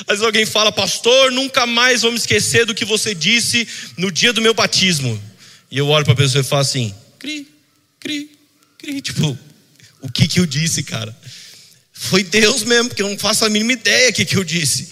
Às 0.00 0.06
vezes 0.06 0.24
alguém 0.24 0.46
fala, 0.46 0.70
pastor, 0.72 1.30
nunca 1.32 1.66
mais 1.66 2.02
vou 2.02 2.10
me 2.10 2.18
esquecer 2.18 2.64
do 2.64 2.74
que 2.74 2.84
você 2.84 3.14
disse 3.14 3.66
no 3.96 4.10
dia 4.10 4.32
do 4.32 4.40
meu 4.40 4.54
batismo. 4.54 5.20
E 5.70 5.76
eu 5.76 5.88
olho 5.88 6.04
para 6.04 6.14
a 6.14 6.16
pessoa 6.16 6.40
e 6.40 6.44
falo 6.44 6.62
assim, 6.62 6.94
cri, 7.18 7.46
Cri, 8.00 8.30
cri. 8.78 9.00
Tipo, 9.00 9.36
o 10.00 10.10
que 10.10 10.28
que 10.28 10.40
eu 10.40 10.46
disse, 10.46 10.82
cara? 10.82 11.16
Foi 11.92 12.22
Deus 12.22 12.62
mesmo, 12.62 12.88
porque 12.88 13.02
eu 13.02 13.08
não 13.08 13.18
faço 13.18 13.44
a 13.44 13.50
mínima 13.50 13.72
ideia 13.72 14.12
do 14.12 14.14
que 14.14 14.24
que 14.24 14.36
eu 14.36 14.44
disse. 14.44 14.88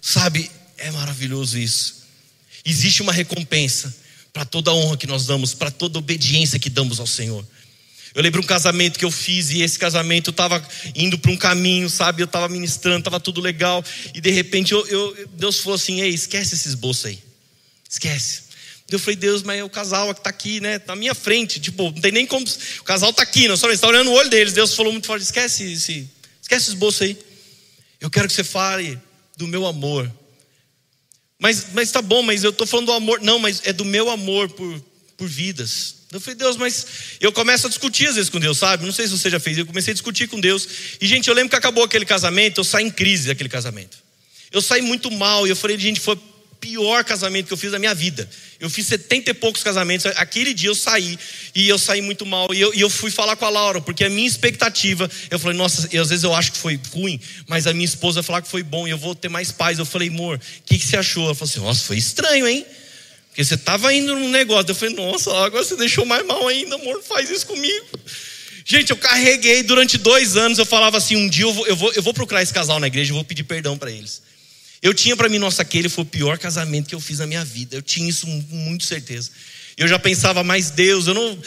Sabe, 0.00 0.50
é 0.78 0.90
maravilhoso 0.90 1.58
isso. 1.58 2.06
Existe 2.64 3.02
uma 3.02 3.12
recompensa 3.12 3.94
para 4.32 4.44
toda 4.44 4.70
a 4.70 4.74
honra 4.74 4.96
que 4.96 5.06
nós 5.06 5.26
damos, 5.26 5.54
para 5.54 5.70
toda 5.70 5.98
obediência 5.98 6.58
que 6.58 6.70
damos 6.70 7.00
ao 7.00 7.06
Senhor. 7.06 7.44
Eu 8.14 8.22
lembro 8.22 8.40
um 8.40 8.46
casamento 8.46 8.98
que 8.98 9.04
eu 9.04 9.10
fiz 9.10 9.50
e 9.50 9.62
esse 9.62 9.78
casamento 9.78 10.30
estava 10.30 10.66
indo 10.94 11.18
para 11.18 11.30
um 11.30 11.36
caminho, 11.36 11.88
sabe? 11.90 12.22
Eu 12.22 12.26
estava 12.26 12.48
ministrando, 12.48 12.98
estava 12.98 13.20
tudo 13.20 13.40
legal 13.40 13.84
e 14.14 14.20
de 14.20 14.30
repente 14.30 14.72
eu, 14.72 14.86
eu, 14.86 15.28
Deus 15.34 15.60
falou 15.60 15.76
assim: 15.76 16.00
Ei, 16.00 16.10
esquece 16.10 16.54
esses 16.54 16.74
bolsos 16.74 17.06
aí, 17.06 17.18
esquece. 17.88 18.48
Eu 18.90 18.98
falei, 18.98 19.16
Deus, 19.16 19.42
mas 19.42 19.60
é 19.60 19.64
o 19.64 19.68
casal 19.68 20.14
que 20.14 20.20
está 20.20 20.30
aqui, 20.30 20.60
né? 20.60 20.80
Na 20.86 20.96
minha 20.96 21.14
frente. 21.14 21.60
Tipo, 21.60 21.84
não 21.84 22.00
tem 22.00 22.10
nem 22.10 22.26
como. 22.26 22.46
O 22.80 22.84
casal 22.84 23.10
está 23.10 23.22
aqui, 23.22 23.46
nós 23.46 23.62
está 23.62 23.86
olhando 23.86 24.10
o 24.10 24.14
olho 24.14 24.30
deles. 24.30 24.54
Deus 24.54 24.74
falou 24.74 24.92
muito 24.92 25.06
forte: 25.06 25.22
esquece 25.22 25.72
esse, 25.72 26.08
esquece 26.40 26.68
esse 26.68 26.76
bolso 26.76 27.04
aí. 27.04 27.18
Eu 28.00 28.08
quero 28.08 28.26
que 28.26 28.32
você 28.32 28.44
fale 28.44 28.98
do 29.36 29.46
meu 29.46 29.66
amor. 29.66 30.10
Mas, 31.38 31.66
mas 31.72 31.92
tá 31.92 32.02
bom, 32.02 32.22
mas 32.22 32.42
eu 32.42 32.50
estou 32.50 32.66
falando 32.66 32.86
do 32.86 32.92
amor. 32.92 33.20
Não, 33.20 33.38
mas 33.38 33.62
é 33.64 33.72
do 33.72 33.84
meu 33.84 34.10
amor 34.10 34.48
por, 34.50 34.82
por 35.16 35.28
vidas. 35.28 35.94
Eu 36.10 36.20
falei, 36.20 36.36
Deus, 36.36 36.56
mas 36.56 36.86
eu 37.20 37.30
começo 37.30 37.66
a 37.66 37.70
discutir 37.70 38.08
às 38.08 38.14
vezes 38.14 38.30
com 38.30 38.40
Deus, 38.40 38.58
sabe? 38.58 38.84
Não 38.84 38.92
sei 38.92 39.06
se 39.06 39.16
você 39.16 39.28
já 39.28 39.38
fez. 39.38 39.58
Eu 39.58 39.66
comecei 39.66 39.92
a 39.92 39.94
discutir 39.94 40.26
com 40.26 40.40
Deus. 40.40 40.66
E, 41.00 41.06
gente, 41.06 41.28
eu 41.28 41.34
lembro 41.34 41.50
que 41.50 41.56
acabou 41.56 41.84
aquele 41.84 42.06
casamento, 42.06 42.58
eu 42.60 42.64
saí 42.64 42.86
em 42.86 42.90
crise 42.90 43.28
daquele 43.28 43.48
casamento. 43.48 43.98
Eu 44.50 44.62
saí 44.62 44.80
muito 44.80 45.10
mal. 45.10 45.46
E 45.46 45.50
eu 45.50 45.56
falei, 45.56 45.78
gente, 45.78 46.00
foi 46.00 46.18
pior 46.60 47.04
casamento 47.04 47.46
que 47.46 47.52
eu 47.52 47.56
fiz 47.56 47.72
na 47.72 47.78
minha 47.78 47.94
vida. 47.94 48.28
Eu 48.60 48.68
fiz 48.68 48.86
setenta 48.86 49.30
e 49.30 49.34
poucos 49.34 49.62
casamentos. 49.62 50.06
Aquele 50.16 50.52
dia 50.52 50.68
eu 50.68 50.74
saí 50.74 51.18
e 51.54 51.68
eu 51.68 51.78
saí 51.78 52.00
muito 52.00 52.26
mal. 52.26 52.52
E 52.52 52.60
eu, 52.60 52.74
e 52.74 52.80
eu, 52.80 52.90
fui 52.90 53.10
falar 53.10 53.36
com 53.36 53.44
a 53.44 53.48
Laura, 53.48 53.80
porque 53.80 54.04
a 54.04 54.10
minha 54.10 54.26
expectativa, 54.26 55.10
eu 55.30 55.38
falei, 55.38 55.56
nossa, 55.56 55.88
e 55.92 55.98
às 55.98 56.08
vezes 56.08 56.24
eu 56.24 56.34
acho 56.34 56.52
que 56.52 56.58
foi 56.58 56.78
ruim, 56.92 57.20
mas 57.46 57.66
a 57.66 57.72
minha 57.72 57.84
esposa 57.84 58.22
falou 58.22 58.42
que 58.42 58.48
foi 58.48 58.62
bom 58.62 58.86
e 58.86 58.90
eu 58.90 58.98
vou 58.98 59.14
ter 59.14 59.28
mais 59.28 59.52
paz. 59.52 59.78
Eu 59.78 59.86
falei, 59.86 60.08
amor, 60.08 60.36
o 60.36 60.62
que, 60.64 60.78
que 60.78 60.84
você 60.86 60.96
achou? 60.96 61.24
Ela 61.24 61.34
falou 61.34 61.50
assim, 61.50 61.60
nossa, 61.60 61.84
foi 61.84 61.96
estranho, 61.96 62.46
hein? 62.46 62.66
Porque 63.28 63.44
você 63.44 63.54
estava 63.54 63.92
indo 63.94 64.14
num 64.16 64.30
negócio. 64.30 64.70
Eu 64.70 64.74
falei, 64.74 64.94
nossa, 64.94 65.30
agora 65.44 65.62
você 65.62 65.76
deixou 65.76 66.04
mais 66.04 66.26
mal 66.26 66.46
ainda, 66.48 66.74
amor, 66.74 67.02
faz 67.02 67.30
isso 67.30 67.46
comigo. 67.46 67.86
Gente, 68.64 68.90
eu 68.90 68.98
carreguei 68.98 69.62
durante 69.62 69.96
dois 69.96 70.36
anos. 70.36 70.58
Eu 70.58 70.66
falava 70.66 70.98
assim: 70.98 71.16
um 71.16 71.26
dia 71.26 71.46
eu 71.46 71.54
vou, 71.54 71.66
eu 71.66 71.74
vou, 71.74 71.92
eu 71.94 72.02
vou 72.02 72.12
procurar 72.12 72.42
esse 72.42 72.52
casal 72.52 72.78
na 72.78 72.86
igreja, 72.86 73.12
eu 73.12 73.14
vou 73.14 73.24
pedir 73.24 73.44
perdão 73.44 73.78
para 73.78 73.90
eles. 73.90 74.20
Eu 74.80 74.94
tinha 74.94 75.16
para 75.16 75.28
mim, 75.28 75.38
nossa, 75.38 75.62
aquele 75.62 75.88
foi 75.88 76.04
o 76.04 76.06
pior 76.06 76.38
casamento 76.38 76.88
que 76.88 76.94
eu 76.94 77.00
fiz 77.00 77.18
na 77.18 77.26
minha 77.26 77.44
vida. 77.44 77.76
Eu 77.76 77.82
tinha 77.82 78.08
isso 78.08 78.26
com 78.26 78.56
muito 78.56 78.84
certeza. 78.84 79.30
Eu 79.76 79.86
já 79.86 79.98
pensava, 79.98 80.42
mas 80.42 80.70
Deus, 80.70 81.06
eu 81.06 81.14
não. 81.14 81.38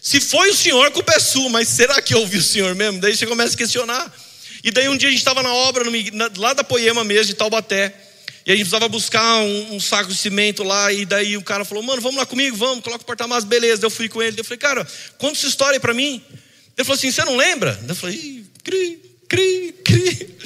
Se 0.00 0.20
foi 0.20 0.50
o 0.50 0.54
Senhor, 0.54 0.90
culpa 0.90 1.14
é 1.14 1.18
sua, 1.18 1.48
mas 1.48 1.68
será 1.68 2.00
que 2.02 2.12
eu 2.12 2.20
ouvi 2.20 2.36
o 2.36 2.42
Senhor 2.42 2.74
mesmo? 2.74 3.00
Daí 3.00 3.16
você 3.16 3.26
começa 3.26 3.54
a 3.54 3.56
questionar. 3.56 4.14
E 4.62 4.70
daí 4.70 4.88
um 4.88 4.96
dia 4.96 5.08
a 5.08 5.10
gente 5.10 5.20
estava 5.20 5.42
na 5.42 5.52
obra, 5.52 5.84
lá 6.36 6.52
da 6.52 6.64
Poema 6.64 7.04
mesmo, 7.04 7.26
de 7.26 7.34
Taubaté. 7.34 7.94
E 8.44 8.52
a 8.52 8.54
gente 8.54 8.64
precisava 8.64 8.88
buscar 8.88 9.40
um, 9.40 9.74
um, 9.74 9.80
saco 9.80 10.10
de 10.10 10.16
cimento 10.16 10.62
lá. 10.62 10.92
E 10.92 11.04
daí 11.04 11.36
o 11.36 11.42
cara 11.42 11.64
falou, 11.64 11.82
mano, 11.82 12.00
vamos 12.00 12.16
lá 12.16 12.26
comigo, 12.26 12.56
vamos, 12.56 12.84
coloca 12.84 13.02
o 13.02 13.06
porta-malas, 13.06 13.44
beleza. 13.44 13.84
Eu 13.84 13.90
fui 13.90 14.08
com 14.08 14.22
ele. 14.22 14.38
Eu 14.38 14.44
falei, 14.44 14.58
cara, 14.58 14.86
conta 15.18 15.38
essa 15.38 15.46
história 15.46 15.80
para 15.80 15.94
mim. 15.94 16.22
Ele 16.76 16.84
falou 16.84 16.96
assim, 16.96 17.10
você 17.10 17.24
não 17.24 17.36
lembra? 17.36 17.78
Eu 17.88 17.94
falei, 17.94 18.44
cri, 18.62 19.00
cri, 19.28 19.74
cri. 19.82 20.36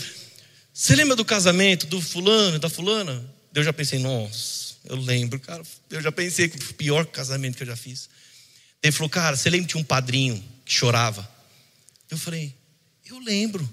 Você 0.81 0.97
lembra 0.97 1.15
do 1.15 1.27
casamento 1.27 1.87
do 1.87 2.01
fulano, 2.01 2.59
da 2.59 2.71
fulana? 2.71 3.23
Eu 3.55 3.63
já 3.63 3.71
pensei, 3.71 3.99
nossa, 3.99 4.77
eu 4.87 4.97
lembro, 4.97 5.39
cara. 5.39 5.63
Eu 5.91 6.01
já 6.01 6.11
pensei 6.11 6.49
que 6.49 6.57
o 6.57 6.75
pior 6.75 7.05
casamento 7.05 7.59
que 7.59 7.65
eu 7.65 7.67
já 7.67 7.77
fiz. 7.77 8.09
Ele 8.83 8.91
falou, 8.91 9.11
cara, 9.11 9.37
você 9.37 9.51
lembra 9.51 9.67
que 9.67 9.73
tinha 9.75 9.81
um 9.83 9.85
padrinho 9.85 10.43
que 10.65 10.73
chorava? 10.73 11.29
Eu 12.11 12.17
falei, 12.17 12.55
eu 13.05 13.19
lembro. 13.19 13.71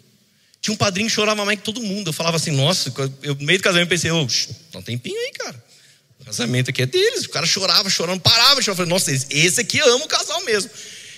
Tinha 0.59 0.73
um 0.73 0.77
padrinho 0.77 1.07
que 1.07 1.15
chorava 1.15 1.45
mais 1.45 1.57
que 1.57 1.63
todo 1.63 1.81
mundo. 1.81 2.09
Eu 2.09 2.13
falava 2.13 2.35
assim, 2.35 2.51
nossa, 2.51 2.93
eu, 3.23 3.35
no 3.35 3.45
meio 3.45 3.57
do 3.57 3.63
casamento 3.63 3.87
pensei, 3.87 4.11
ô, 4.11 4.27
oh, 4.73 4.77
um 4.77 4.81
tempinho 4.81 5.17
aí, 5.17 5.31
cara. 5.31 5.65
O 6.19 6.25
casamento 6.25 6.71
aqui 6.71 6.81
é 6.81 6.85
deles. 6.85 7.23
O 7.23 7.29
cara 7.29 7.45
chorava, 7.45 7.89
chorando, 7.89 8.19
parava, 8.19 8.61
chorava. 8.61 8.71
Eu 8.71 8.75
falei, 8.75 8.89
nossa, 8.89 9.13
esse 9.33 9.61
aqui 9.61 9.79
ama 9.79 10.03
o 10.03 10.09
casal 10.09 10.43
mesmo. 10.43 10.69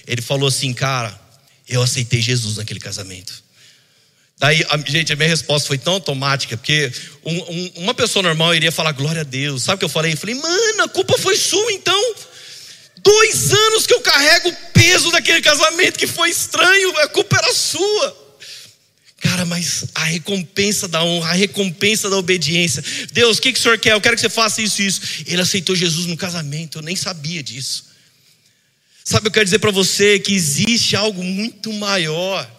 Ele 0.06 0.22
falou 0.22 0.50
assim, 0.50 0.72
cara, 0.72 1.20
eu 1.68 1.82
aceitei 1.82 2.22
Jesus 2.22 2.58
naquele 2.58 2.80
casamento. 2.80 3.49
Daí, 4.40 4.66
a, 4.70 4.78
gente, 4.90 5.12
a 5.12 5.18
minha 5.18 5.28
resposta 5.28 5.68
foi 5.68 5.78
tão 5.78 5.94
automática, 5.94 6.56
porque 6.56 6.90
um, 7.26 7.36
um, 7.36 7.72
uma 7.84 7.94
pessoa 7.94 8.24
normal 8.24 8.56
iria 8.56 8.72
falar 8.72 8.94
glória 8.94 9.22
a 9.22 9.26
Deus. 9.26 9.64
Sabe 9.64 9.76
o 9.76 9.80
que 9.80 9.86
eu 9.86 9.90
falei? 9.90 10.14
Eu 10.14 10.18
falei, 10.18 10.36
mano, 10.36 10.84
a 10.84 10.88
culpa 10.88 11.18
foi 11.18 11.36
sua 11.36 11.74
então. 11.74 12.16
Dois 13.04 13.52
anos 13.52 13.86
que 13.86 13.94
eu 13.94 14.00
carrego 14.00 14.50
o 14.50 14.56
peso 14.74 15.12
daquele 15.12 15.42
casamento 15.42 16.00
que 16.00 16.08
foi 16.08 16.30
estranho, 16.30 16.98
a 17.00 17.10
culpa 17.10 17.38
era 17.38 17.54
sua. 17.54 18.30
Cara, 19.20 19.44
mas 19.44 19.84
a 19.94 20.06
recompensa 20.06 20.88
da 20.88 21.04
honra, 21.04 21.32
a 21.32 21.34
recompensa 21.34 22.10
da 22.10 22.16
obediência. 22.16 22.82
Deus, 23.12 23.38
o 23.38 23.42
que, 23.42 23.52
que 23.52 23.60
o 23.60 23.62
senhor 23.62 23.78
quer? 23.78 23.92
Eu 23.92 24.00
quero 24.00 24.16
que 24.16 24.22
você 24.22 24.30
faça 24.30 24.62
isso 24.62 24.82
e 24.82 24.88
isso. 24.88 25.02
Ele 25.28 25.42
aceitou 25.42 25.76
Jesus 25.76 26.06
no 26.06 26.16
casamento, 26.16 26.78
eu 26.78 26.82
nem 26.82 26.96
sabia 26.96 27.44
disso. 27.44 27.90
Sabe, 29.04 29.28
eu 29.28 29.32
quero 29.32 29.44
dizer 29.44 29.60
para 29.60 29.72
você 29.72 30.18
que 30.18 30.34
existe 30.34 30.96
algo 30.96 31.22
muito 31.24 31.74
maior 31.74 32.50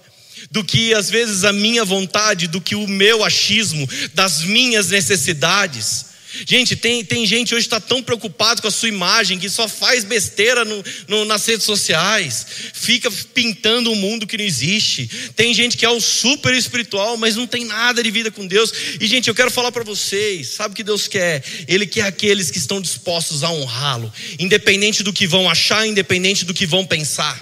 do 0.51 0.65
que 0.65 0.95
às 0.95 1.11
vezes 1.11 1.45
a 1.45 1.53
minha 1.53 1.85
vontade, 1.85 2.47
do 2.47 2.61
que 2.61 2.75
o 2.75 2.87
meu 2.87 3.25
achismo, 3.25 3.89
das 4.15 4.43
minhas 4.43 4.89
necessidades. 4.89 6.11
Gente, 6.47 6.77
tem, 6.77 7.05
tem 7.05 7.27
gente 7.27 7.55
hoje 7.55 7.67
está 7.67 7.81
tão 7.81 8.03
preocupado 8.03 8.63
com 8.63 8.69
a 8.69 8.71
sua 8.71 8.89
imagem 8.89 9.39
que 9.39 9.51
só 9.51 9.67
faz 9.67 10.05
besteira 10.05 10.65
no, 10.65 10.85
no, 11.09 11.25
nas 11.25 11.45
redes 11.45 11.65
sociais, 11.65 12.47
fica 12.73 13.11
pintando 13.35 13.91
um 13.91 13.97
mundo 13.97 14.27
que 14.27 14.39
não 14.39 14.45
existe. 14.45 15.11
Tem 15.35 15.53
gente 15.53 15.77
que 15.77 15.85
é 15.85 15.91
o 15.91 16.01
super 16.01 16.55
espiritual, 16.55 17.17
mas 17.17 17.35
não 17.35 17.47
tem 17.47 17.65
nada 17.65 18.03
de 18.03 18.11
vida 18.11 18.31
com 18.31 18.47
Deus. 18.47 18.73
E, 19.01 19.07
gente, 19.07 19.27
eu 19.29 19.35
quero 19.35 19.51
falar 19.51 19.73
para 19.73 19.83
vocês: 19.83 20.49
sabe 20.51 20.73
o 20.73 20.77
que 20.77 20.85
Deus 20.85 21.09
quer? 21.09 21.43
Ele 21.67 21.85
quer 21.85 22.03
aqueles 22.03 22.51
que 22.51 22.59
estão 22.59 22.81
dispostos 22.81 23.43
a 23.43 23.51
honrá-lo, 23.51 24.13
independente 24.39 25.03
do 25.03 25.13
que 25.13 25.27
vão 25.27 25.51
achar, 25.51 25.87
independente 25.87 26.45
do 26.45 26.55
que 26.55 26.65
vão 26.65 26.87
pensar. 26.87 27.41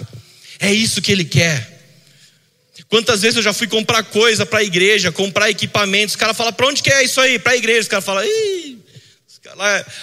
É 0.59 0.73
isso 0.73 1.01
que 1.01 1.11
Ele 1.11 1.25
quer. 1.25 1.78
Quantas 2.87 3.21
vezes 3.21 3.37
eu 3.37 3.43
já 3.43 3.53
fui 3.53 3.67
comprar 3.67 4.03
coisa 4.03 4.45
para 4.45 4.59
a 4.59 4.63
igreja, 4.63 5.11
comprar 5.11 5.49
equipamentos, 5.49 6.15
o 6.15 6.17
cara 6.17 6.33
fala, 6.33 6.51
para 6.51 6.67
onde 6.67 6.81
que 6.81 6.91
é 6.91 7.03
isso 7.03 7.19
aí? 7.19 7.37
Para 7.37 7.53
a 7.53 7.57
igreja. 7.57 7.87
O 7.87 7.89
cara 7.91 8.01
fala, 8.01 8.25
ih, 8.25 8.79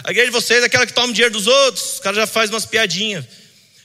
a 0.04 0.10
igreja 0.10 0.26
de 0.26 0.32
vocês 0.32 0.62
é 0.62 0.66
aquela 0.66 0.86
que 0.86 0.92
toma 0.92 1.12
dinheiro 1.12 1.32
dos 1.32 1.46
outros. 1.46 1.98
O 1.98 2.02
cara 2.02 2.16
já 2.16 2.26
faz 2.26 2.50
umas 2.50 2.66
piadinhas. 2.66 3.24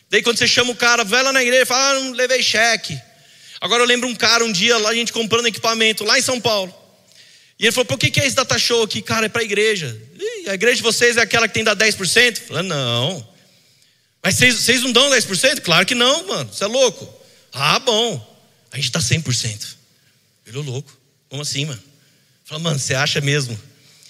Daí 0.10 0.22
quando 0.22 0.38
você 0.38 0.48
chama 0.48 0.72
o 0.72 0.76
cara, 0.76 1.04
vai 1.04 1.24
lá 1.24 1.32
na 1.32 1.42
igreja, 1.42 1.66
fala, 1.66 1.98
ah, 1.98 2.00
não 2.02 2.12
levei 2.12 2.44
cheque. 2.44 3.00
Agora 3.62 3.84
eu 3.84 3.88
lembro 3.88 4.10
um 4.10 4.16
cara 4.16 4.44
um 4.44 4.52
dia, 4.52 4.78
lá 4.78 4.90
a 4.90 4.94
gente 4.94 5.14
comprando 5.14 5.48
equipamento, 5.48 6.04
lá 6.04 6.18
em 6.18 6.22
São 6.22 6.40
Paulo. 6.42 6.74
E 7.58 7.66
ele 7.66 7.72
falou, 7.72 7.86
por 7.86 7.98
que, 7.98 8.10
que 8.10 8.20
é 8.20 8.26
esse 8.26 8.36
data 8.36 8.58
show 8.58 8.84
aqui? 8.84 9.02
Cara, 9.02 9.28
é 9.28 9.30
para 9.30 9.42
a 9.42 9.46
igreja. 9.46 9.96
A 10.48 10.56
igreja 10.56 10.78
de 10.78 10.82
vocês 10.82 11.16
é 11.16 11.22
aquela 11.22 11.48
que 11.48 11.54
tem 11.54 11.64
que 11.64 11.74
dar 11.74 11.76
10%? 11.76 12.40
Fala, 12.48 12.64
não. 12.64 13.26
Mas 14.24 14.36
vocês, 14.36 14.56
vocês 14.56 14.82
não 14.82 14.92
dão 14.92 15.10
10%? 15.12 15.62
Claro 15.62 15.86
que 15.86 15.94
não, 15.94 16.28
mano. 16.28 16.52
Você 16.52 16.64
é 16.64 16.68
louco. 16.68 17.08
Ah, 17.54 17.80
bom. 17.80 18.31
A 18.72 18.78
gente 18.78 18.92
dá 18.92 19.00
100%. 19.00 19.76
Ele 20.48 20.60
é 20.60 20.62
louco. 20.62 20.96
Como 21.30 21.42
assim, 21.42 21.66
mano? 21.66 21.82
Fala, 22.46 22.60
mano, 22.60 22.80
você 22.80 22.94
acha 22.94 23.22
mesmo 23.22 23.58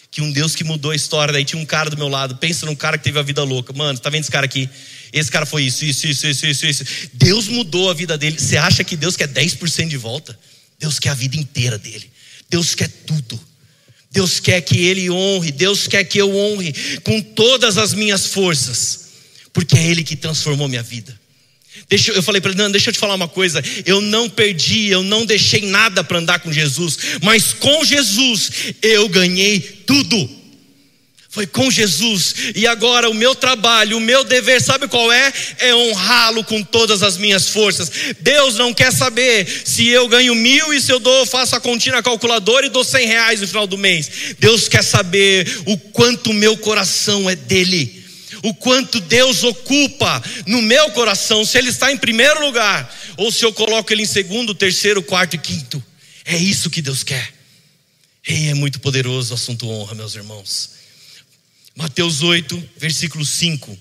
que 0.10 0.22
um 0.22 0.32
Deus 0.32 0.56
que 0.56 0.64
mudou 0.64 0.92
a 0.92 0.96
história, 0.96 1.32
daí 1.32 1.46
tinha 1.46 1.62
um 1.62 1.66
cara 1.66 1.90
do 1.90 1.98
meu 1.98 2.10
lado, 2.10 2.36
pensa 2.36 2.66
num 2.66 2.76
cara 2.76 2.98
que 2.98 3.04
teve 3.04 3.18
a 3.18 3.22
vida 3.22 3.44
louca. 3.44 3.72
Mano, 3.74 3.98
tá 3.98 4.10
vendo 4.10 4.22
esse 4.22 4.32
cara 4.32 4.46
aqui? 4.46 4.70
Esse 5.14 5.32
cara 5.32 5.46
foi 5.46 5.64
isso, 5.64 5.86
isso, 5.86 6.08
isso, 6.08 6.28
isso, 6.28 6.46
isso, 6.46 6.66
isso. 6.66 6.84
Deus 7.14 7.48
mudou 7.48 7.90
a 7.90 7.94
vida 7.94 8.18
dele. 8.18 8.38
Você 8.40 8.58
acha 8.58 8.84
que 8.84 8.98
Deus 8.98 9.16
quer 9.16 9.28
10% 9.28 9.88
de 9.88 9.98
volta? 9.98 10.38
Deus 10.80 11.00
quer 11.00 11.10
a 11.10 11.14
vida 11.14 11.38
inteira 11.38 11.78
dele. 11.78 12.12
Deus 12.50 12.76
quer 12.76 12.90
tudo. 12.90 13.40
Deus 14.12 14.42
quer 14.42 14.60
que 14.62 14.78
ele 14.78 15.10
honre, 15.10 15.52
Deus 15.52 15.88
quer 15.88 16.04
que 16.04 16.18
eu 16.18 16.36
honre 16.36 16.74
com 17.04 17.22
todas 17.22 17.78
as 17.78 17.94
minhas 17.94 18.28
forças, 18.28 19.06
porque 19.54 19.78
é 19.78 19.88
ele 19.88 20.04
que 20.04 20.18
transformou 20.18 20.68
minha 20.68 20.84
vida. 20.84 21.18
Deixa, 21.90 22.12
eu 22.12 22.24
falei 22.24 22.42
para 22.42 22.52
ele, 22.52 22.62
não, 22.62 22.72
deixa 22.72 22.90
eu 22.90 22.94
te 22.94 23.00
falar 23.00 23.16
uma 23.16 23.28
coisa. 23.28 23.64
Eu 23.86 24.02
não 24.02 24.30
perdi, 24.30 24.88
eu 24.88 25.04
não 25.04 25.26
deixei 25.26 25.62
nada 25.64 26.04
para 26.04 26.20
andar 26.20 26.40
com 26.40 26.52
Jesus, 26.52 26.98
mas 27.22 27.54
com 27.54 27.84
Jesus 27.84 28.52
eu 28.82 29.08
ganhei 29.10 29.60
tudo. 29.60 30.42
Foi 31.32 31.48
com 31.48 31.72
Jesus. 31.72 32.36
E 32.56 32.68
agora 32.68 33.10
o 33.10 33.14
meu 33.14 33.34
trabalho, 33.34 33.96
o 33.96 34.02
meu 34.02 34.22
dever, 34.26 34.62
sabe 34.62 34.90
qual 34.90 35.10
é? 35.10 35.32
É 35.60 35.74
honrá-lo 35.74 36.44
com 36.44 36.62
todas 36.62 37.02
as 37.02 37.16
minhas 37.16 37.48
forças. 37.48 37.90
Deus 38.20 38.56
não 38.56 38.74
quer 38.74 38.92
saber 38.92 39.48
se 39.64 39.88
eu 39.88 40.10
ganho 40.10 40.36
mil 40.36 40.74
e 40.74 40.82
se 40.82 40.92
eu 40.92 41.00
dou, 41.00 41.26
faço 41.26 41.56
a 41.56 41.62
continha 41.62 42.04
calculadora 42.04 42.66
e 42.66 42.70
dou 42.70 42.84
cem 42.84 43.08
reais 43.08 43.40
no 43.40 43.48
final 43.48 43.66
do 43.66 43.78
mês. 43.78 44.36
Deus 44.40 44.68
quer 44.68 44.84
saber 44.84 45.48
o 45.66 45.78
quanto 45.78 46.34
meu 46.34 46.58
coração 46.58 47.30
é 47.30 47.36
dele. 47.36 48.01
O 48.44 48.54
quanto 48.54 49.00
Deus 49.00 49.44
ocupa 49.44 50.24
no 50.48 50.62
meu 50.62 50.92
coração, 50.92 51.46
se 51.46 51.58
Ele 51.58 51.70
está 51.70 51.92
em 51.92 51.98
primeiro 51.98 52.44
lugar, 52.46 52.94
ou 53.18 53.32
se 53.32 53.46
eu 53.46 53.54
coloco 53.54 53.92
Ele 53.94 54.04
em 54.04 54.06
segundo, 54.06 54.56
terceiro, 54.56 55.04
quarto 55.04 55.36
e 55.36 55.40
quinto. 55.40 55.84
É 56.26 56.38
isso 56.38 56.70
que 56.70 56.82
Deus 56.82 57.04
quer. 57.04 57.34
E 58.28 58.48
é 58.48 58.54
muito 58.54 58.80
poderoso 58.80 59.32
o 59.32 59.36
assunto 59.36 59.68
honra, 59.70 59.96
meus 59.96 60.16
irmãos. 60.16 60.72
Mateus 61.76 62.22
8, 62.22 62.70
versículo 62.78 63.26
5. 63.26 63.78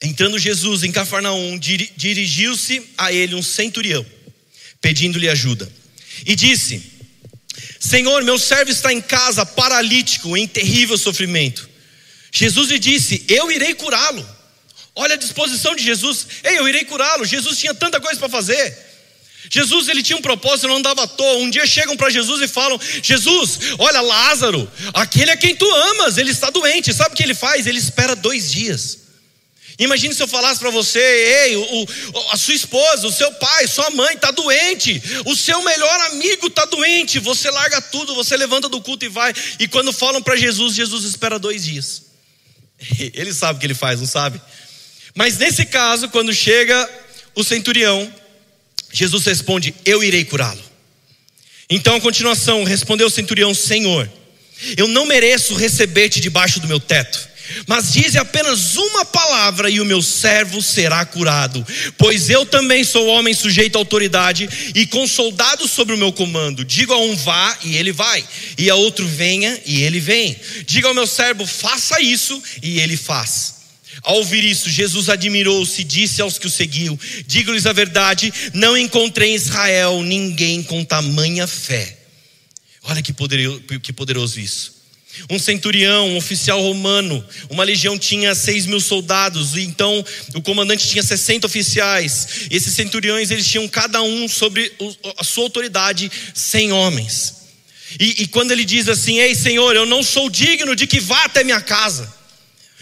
Entrando 0.00 0.38
Jesus 0.38 0.84
em 0.84 0.92
Cafarnaum, 0.92 1.58
dirigiu-se 1.58 2.88
a 2.96 3.12
ele 3.12 3.34
um 3.34 3.42
centurião, 3.42 4.06
pedindo-lhe 4.80 5.28
ajuda, 5.28 5.70
e 6.24 6.36
disse: 6.36 6.97
Senhor, 7.78 8.24
meu 8.24 8.38
servo 8.38 8.70
está 8.70 8.92
em 8.92 9.00
casa, 9.00 9.46
paralítico, 9.46 10.36
em 10.36 10.46
terrível 10.46 10.98
sofrimento. 10.98 11.68
Jesus 12.32 12.70
lhe 12.70 12.78
disse: 12.78 13.24
Eu 13.28 13.50
irei 13.50 13.74
curá-lo. 13.74 14.26
Olha 14.94 15.14
a 15.14 15.18
disposição 15.18 15.74
de 15.76 15.82
Jesus: 15.82 16.26
Ei, 16.42 16.58
eu 16.58 16.68
irei 16.68 16.84
curá-lo. 16.84 17.24
Jesus 17.24 17.58
tinha 17.58 17.74
tanta 17.74 18.00
coisa 18.00 18.18
para 18.18 18.28
fazer. 18.28 18.86
Jesus 19.50 19.88
ele 19.88 20.02
tinha 20.02 20.18
um 20.18 20.22
propósito, 20.22 20.68
não 20.68 20.76
andava 20.76 21.04
à 21.04 21.06
toa. 21.06 21.38
Um 21.38 21.48
dia 21.48 21.66
chegam 21.66 21.96
para 21.96 22.10
Jesus 22.10 22.42
e 22.42 22.48
falam: 22.48 22.78
Jesus, 23.02 23.58
olha 23.78 24.00
Lázaro, 24.00 24.70
aquele 24.92 25.30
é 25.30 25.36
quem 25.36 25.54
tu 25.54 25.70
amas, 25.70 26.18
ele 26.18 26.30
está 26.30 26.50
doente. 26.50 26.92
Sabe 26.92 27.14
o 27.14 27.16
que 27.16 27.22
ele 27.22 27.34
faz? 27.34 27.66
Ele 27.66 27.78
espera 27.78 28.16
dois 28.16 28.50
dias. 28.50 29.07
Imagine 29.78 30.12
se 30.14 30.22
eu 30.22 30.28
falasse 30.28 30.58
para 30.58 30.70
você: 30.70 30.98
ei, 30.98 31.56
o, 31.56 31.86
a 32.32 32.36
sua 32.36 32.54
esposa, 32.54 33.06
o 33.06 33.12
seu 33.12 33.32
pai, 33.34 33.68
sua 33.68 33.90
mãe 33.90 34.14
está 34.14 34.30
doente, 34.30 35.00
o 35.24 35.36
seu 35.36 35.62
melhor 35.62 36.00
amigo 36.10 36.48
está 36.48 36.64
doente. 36.64 37.18
Você 37.20 37.50
larga 37.50 37.80
tudo, 37.80 38.14
você 38.14 38.36
levanta 38.36 38.68
do 38.68 38.80
culto 38.80 39.04
e 39.04 39.08
vai. 39.08 39.32
E 39.58 39.68
quando 39.68 39.92
falam 39.92 40.20
para 40.20 40.36
Jesus, 40.36 40.74
Jesus 40.74 41.04
espera 41.04 41.38
dois 41.38 41.64
dias. 41.64 42.02
Ele 43.14 43.32
sabe 43.32 43.56
o 43.56 43.60
que 43.60 43.66
ele 43.66 43.74
faz, 43.74 44.00
não 44.00 44.06
sabe? 44.06 44.40
Mas 45.14 45.36
nesse 45.36 45.66
caso, 45.66 46.08
quando 46.08 46.32
chega 46.32 46.88
o 47.34 47.44
centurião, 47.44 48.12
Jesus 48.92 49.24
responde: 49.26 49.74
Eu 49.84 50.02
irei 50.02 50.24
curá-lo. 50.24 50.62
Então, 51.70 51.96
a 51.96 52.00
continuação, 52.00 52.64
respondeu 52.64 53.06
o 53.06 53.10
centurião: 53.10 53.52
Senhor, 53.54 54.10
eu 54.76 54.88
não 54.88 55.06
mereço 55.06 55.54
receber-te 55.54 56.20
debaixo 56.20 56.60
do 56.60 56.68
meu 56.68 56.80
teto, 56.80 57.27
mas 57.66 57.92
dize 57.92 58.18
apenas 58.18 58.76
uma 58.76 59.04
palavra 59.04 59.70
e 59.70 59.80
o 59.80 59.84
meu 59.84 60.02
servo 60.02 60.62
será 60.62 61.04
curado. 61.04 61.66
Pois 61.96 62.30
eu 62.30 62.46
também 62.46 62.84
sou 62.84 63.06
homem 63.08 63.34
sujeito 63.34 63.76
à 63.76 63.78
autoridade 63.78 64.48
e 64.74 64.86
com 64.86 65.06
soldados 65.06 65.70
sobre 65.70 65.94
o 65.94 65.98
meu 65.98 66.12
comando. 66.12 66.64
Digo 66.64 66.92
a 66.92 66.98
um 66.98 67.16
vá 67.16 67.56
e 67.64 67.76
ele 67.76 67.92
vai, 67.92 68.24
e 68.56 68.70
a 68.70 68.74
outro 68.74 69.06
venha 69.06 69.60
e 69.64 69.82
ele 69.82 70.00
vem. 70.00 70.36
Diga 70.66 70.88
ao 70.88 70.94
meu 70.94 71.06
servo: 71.06 71.46
faça 71.46 72.00
isso 72.00 72.42
e 72.62 72.80
ele 72.80 72.96
faz. 72.96 73.58
Ao 74.02 74.16
ouvir 74.16 74.44
isso, 74.44 74.70
Jesus 74.70 75.08
admirou-se 75.08 75.80
e 75.80 75.84
disse 75.84 76.22
aos 76.22 76.38
que 76.38 76.46
o 76.46 76.50
seguiam: 76.50 76.98
Digo-lhes 77.26 77.66
a 77.66 77.72
verdade, 77.72 78.32
não 78.52 78.76
encontrei 78.76 79.32
em 79.32 79.34
Israel 79.34 80.02
ninguém 80.02 80.62
com 80.62 80.84
tamanha 80.84 81.46
fé. 81.46 81.98
Olha 82.84 83.02
que 83.02 83.12
poderoso, 83.12 83.60
que 83.82 83.92
poderoso 83.92 84.40
isso. 84.40 84.77
Um 85.30 85.38
centurião, 85.38 86.08
um 86.08 86.16
oficial 86.16 86.60
romano, 86.60 87.24
uma 87.50 87.64
legião 87.64 87.98
tinha 87.98 88.34
seis 88.34 88.66
mil 88.66 88.80
soldados, 88.80 89.54
e 89.56 89.62
então 89.62 90.04
o 90.34 90.42
comandante 90.42 90.88
tinha 90.88 91.02
60 91.02 91.46
oficiais. 91.46 92.48
E 92.50 92.56
esses 92.56 92.74
centuriões 92.74 93.30
eles 93.30 93.46
tinham 93.46 93.66
cada 93.68 94.02
um 94.02 94.28
sobre 94.28 94.72
a 95.16 95.24
sua 95.24 95.44
autoridade 95.44 96.10
100 96.34 96.72
homens. 96.72 97.34
E, 97.98 98.22
e 98.22 98.28
quando 98.28 98.50
ele 98.50 98.64
diz 98.64 98.88
assim: 98.88 99.18
Ei 99.18 99.34
Senhor, 99.34 99.74
eu 99.74 99.86
não 99.86 100.02
sou 100.02 100.28
digno 100.28 100.74
de 100.76 100.86
que 100.86 101.00
vá 101.00 101.24
até 101.24 101.42
minha 101.44 101.60
casa. 101.60 102.17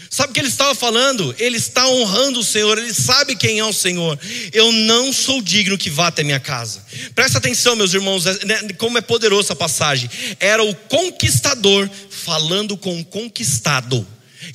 Sabe 0.09 0.31
o 0.31 0.33
que 0.33 0.39
ele 0.39 0.47
estava 0.47 0.73
falando? 0.73 1.35
Ele 1.37 1.57
está 1.57 1.87
honrando 1.87 2.39
o 2.39 2.43
Senhor, 2.43 2.77
ele 2.77 2.93
sabe 2.93 3.35
quem 3.35 3.59
é 3.59 3.65
o 3.65 3.73
Senhor. 3.73 4.17
Eu 4.53 4.71
não 4.71 5.11
sou 5.11 5.41
digno 5.41 5.77
que 5.77 5.89
vá 5.89 6.07
até 6.07 6.23
minha 6.23 6.39
casa. 6.39 6.83
Presta 7.13 7.37
atenção, 7.37 7.75
meus 7.75 7.93
irmãos, 7.93 8.25
é, 8.25 8.45
né, 8.45 8.59
como 8.77 8.97
é 8.97 9.01
poderosa 9.01 9.53
a 9.53 9.55
passagem. 9.55 10.09
Era 10.39 10.63
o 10.63 10.73
conquistador 10.73 11.89
falando 12.09 12.77
com 12.77 12.99
o 12.99 13.05
conquistado. 13.05 14.05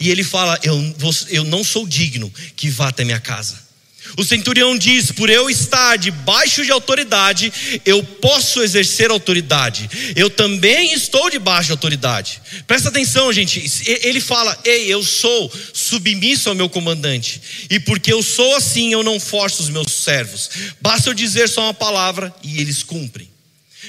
E 0.00 0.10
ele 0.10 0.24
fala: 0.24 0.58
eu, 0.62 0.94
eu 1.28 1.44
não 1.44 1.62
sou 1.62 1.86
digno 1.86 2.32
que 2.56 2.70
vá 2.70 2.88
até 2.88 3.04
minha 3.04 3.20
casa. 3.20 3.71
O 4.16 4.24
centurião 4.24 4.76
diz: 4.76 5.10
Por 5.10 5.30
eu 5.30 5.48
estar 5.48 5.96
debaixo 5.96 6.64
de 6.64 6.70
autoridade, 6.70 7.52
eu 7.84 8.02
posso 8.02 8.62
exercer 8.62 9.10
autoridade. 9.10 9.88
Eu 10.14 10.28
também 10.28 10.92
estou 10.92 11.30
debaixo 11.30 11.66
de 11.66 11.72
autoridade. 11.72 12.42
Presta 12.66 12.88
atenção, 12.88 13.32
gente. 13.32 13.64
Ele 13.86 14.20
fala: 14.20 14.58
Ei, 14.64 14.92
eu 14.92 15.02
sou 15.02 15.50
submisso 15.72 16.48
ao 16.48 16.54
meu 16.54 16.68
comandante. 16.68 17.40
E 17.70 17.80
porque 17.80 18.12
eu 18.12 18.22
sou 18.22 18.56
assim, 18.56 18.92
eu 18.92 19.02
não 19.02 19.18
forço 19.18 19.62
os 19.62 19.70
meus 19.70 19.92
servos. 19.92 20.50
Basta 20.80 21.08
eu 21.10 21.14
dizer 21.14 21.48
só 21.48 21.62
uma 21.62 21.74
palavra 21.74 22.34
e 22.42 22.60
eles 22.60 22.82
cumprem. 22.82 23.30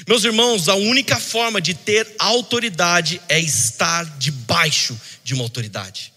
Meus 0.08 0.24
irmãos, 0.24 0.68
a 0.68 0.74
única 0.74 1.20
forma 1.20 1.60
de 1.60 1.74
ter 1.74 2.14
autoridade 2.18 3.20
é 3.28 3.38
estar 3.38 4.04
debaixo 4.18 4.98
de 5.22 5.34
uma 5.34 5.44
autoridade. 5.44 6.13